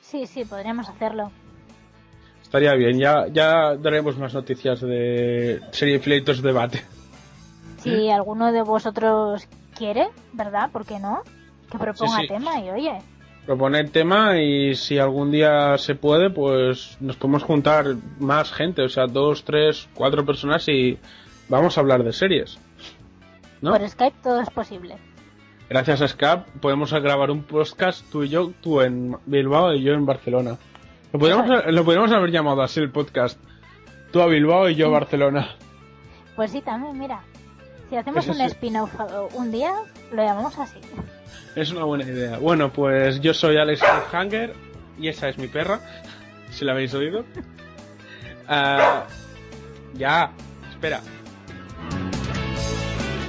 Sí, 0.00 0.26
sí, 0.26 0.44
podríamos 0.44 0.88
hacerlo. 0.88 1.30
Estaría 2.42 2.72
bien, 2.74 2.98
ya, 2.98 3.26
ya 3.28 3.76
daremos 3.76 4.16
más 4.16 4.32
noticias 4.32 4.80
de 4.80 5.60
serie 5.70 5.98
Fileitos 5.98 6.40
debate. 6.40 6.82
Si 7.78 8.10
alguno 8.10 8.52
de 8.52 8.62
vosotros 8.62 9.46
quiere, 9.76 10.08
¿verdad? 10.32 10.70
¿Por 10.70 10.86
qué 10.86 10.98
no? 10.98 11.22
Que 11.70 11.78
proponga 11.78 12.20
sí. 12.20 12.28
tema 12.28 12.58
y 12.58 12.70
oye, 12.70 13.02
Proponer 13.48 13.88
tema 13.88 14.38
y 14.38 14.74
si 14.74 14.98
algún 14.98 15.30
día 15.30 15.78
se 15.78 15.94
puede, 15.94 16.28
pues 16.28 16.98
nos 17.00 17.16
podemos 17.16 17.42
juntar 17.44 17.96
más 18.18 18.52
gente, 18.52 18.82
o 18.82 18.90
sea, 18.90 19.06
dos, 19.06 19.42
tres, 19.42 19.88
cuatro 19.94 20.26
personas 20.26 20.68
y 20.68 20.98
vamos 21.48 21.78
a 21.78 21.80
hablar 21.80 22.04
de 22.04 22.12
series. 22.12 22.58
¿No? 23.62 23.70
por 23.70 23.88
Skype 23.88 24.16
todo 24.22 24.42
es 24.42 24.50
posible. 24.50 24.96
Gracias 25.68 26.00
a 26.00 26.08
Skype 26.08 26.44
podemos 26.60 26.92
grabar 26.92 27.30
un 27.30 27.42
podcast 27.42 28.04
tú 28.10 28.24
y 28.24 28.30
yo, 28.30 28.52
tú 28.62 28.80
en 28.80 29.16
Bilbao 29.26 29.74
y 29.74 29.82
yo 29.82 29.92
en 29.92 30.06
Barcelona. 30.06 30.56
Lo 31.12 31.18
podríamos, 31.18 31.48
lo 31.66 31.84
podríamos 31.84 32.12
haber 32.12 32.30
llamado 32.30 32.62
así 32.62 32.80
el 32.80 32.90
podcast. 32.90 33.38
Tú 34.10 34.22
a 34.22 34.26
Bilbao 34.26 34.68
y 34.70 34.74
yo 34.76 34.86
a 34.86 34.90
Barcelona. 34.90 35.56
Pues 36.36 36.52
sí, 36.52 36.62
también, 36.62 36.98
mira. 36.98 37.20
Si 37.90 37.96
hacemos 37.96 38.24
Eso 38.24 38.32
un 38.32 38.38
sí. 38.38 38.44
spin-off 38.44 38.94
un 39.34 39.50
día, 39.50 39.72
lo 40.12 40.22
llamamos 40.22 40.58
así. 40.58 40.78
Es 41.54 41.70
una 41.72 41.84
buena 41.84 42.04
idea. 42.04 42.38
Bueno, 42.38 42.70
pues 42.72 43.20
yo 43.20 43.34
soy 43.34 43.56
Alex 43.56 43.82
Hanger 44.12 44.54
y 44.98 45.08
esa 45.08 45.28
es 45.28 45.38
mi 45.38 45.48
perra, 45.48 45.80
si 46.50 46.64
la 46.64 46.72
habéis 46.72 46.94
oído. 46.94 47.24
Ah, 48.46 49.04
ya, 49.94 50.30
espera. 50.70 51.00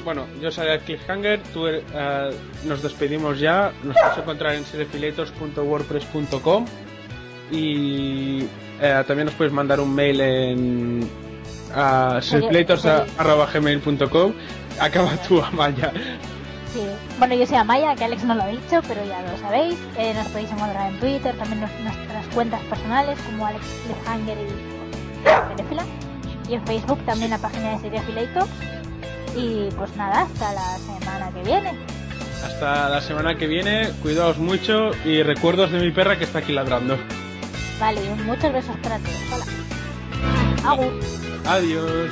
Bueno, 0.09 0.25
yo 0.41 0.49
soy 0.49 0.65
Alex 0.65 0.85
Cliffhanger, 0.85 1.39
tú 1.53 1.67
eh, 1.67 1.83
nos 2.65 2.81
despedimos 2.81 3.39
ya, 3.39 3.71
nos 3.83 3.95
puedes 3.95 4.17
encontrar 4.17 4.55
en 4.55 4.65
seriefiletos.wordpress.com 4.65 6.65
y 7.51 8.39
eh, 8.81 9.03
también 9.05 9.27
nos 9.27 9.35
puedes 9.35 9.53
mandar 9.53 9.79
un 9.79 9.93
mail 9.93 10.19
en 10.19 11.07
a 11.75 12.19
seriefiletos.gmail.com 12.23 14.33
Acaba 14.79 15.11
tú, 15.27 15.43
Amaya. 15.43 15.93
Sí. 16.73 16.81
Bueno, 17.19 17.35
yo 17.35 17.45
soy 17.45 17.57
Amaya, 17.57 17.93
que 17.93 18.05
Alex 18.05 18.23
no 18.23 18.33
lo 18.33 18.41
ha 18.41 18.47
dicho, 18.47 18.81
pero 18.87 19.05
ya 19.05 19.21
lo 19.21 19.37
sabéis. 19.37 19.77
Eh, 19.95 20.15
nos 20.15 20.25
podéis 20.29 20.51
encontrar 20.51 20.91
en 20.91 20.99
Twitter, 20.99 21.37
también 21.37 21.63
en 21.63 21.83
nuestras 21.83 22.25
cuentas 22.33 22.61
personales 22.61 23.19
como 23.27 23.45
Alex 23.45 23.63
Cliffhanger 23.85 24.39
y 24.39 24.47
Telefila. 25.55 25.85
Y 26.49 26.55
en 26.55 26.65
Facebook 26.65 26.97
también 27.05 27.29
la 27.29 27.37
página 27.37 27.73
de 27.73 27.77
Serie 27.77 27.99
Affiliator. 27.99 28.47
Y 29.35 29.69
pues 29.77 29.95
nada, 29.95 30.21
hasta 30.21 30.53
la 30.53 30.77
semana 30.77 31.31
que 31.31 31.43
viene. 31.43 31.73
Hasta 32.43 32.89
la 32.89 33.01
semana 33.01 33.37
que 33.37 33.47
viene, 33.47 33.89
cuidaos 34.01 34.37
mucho 34.37 34.91
y 35.05 35.23
recuerdos 35.23 35.71
de 35.71 35.79
mi 35.79 35.91
perra 35.91 36.17
que 36.17 36.23
está 36.23 36.39
aquí 36.39 36.51
ladrando. 36.51 36.97
Vale, 37.79 38.03
y 38.03 38.09
muchos 38.23 38.51
besos 38.51 38.75
para 38.81 38.97
todos. 38.99 39.47
Hola. 40.65 40.91
Adiós. 41.45 42.11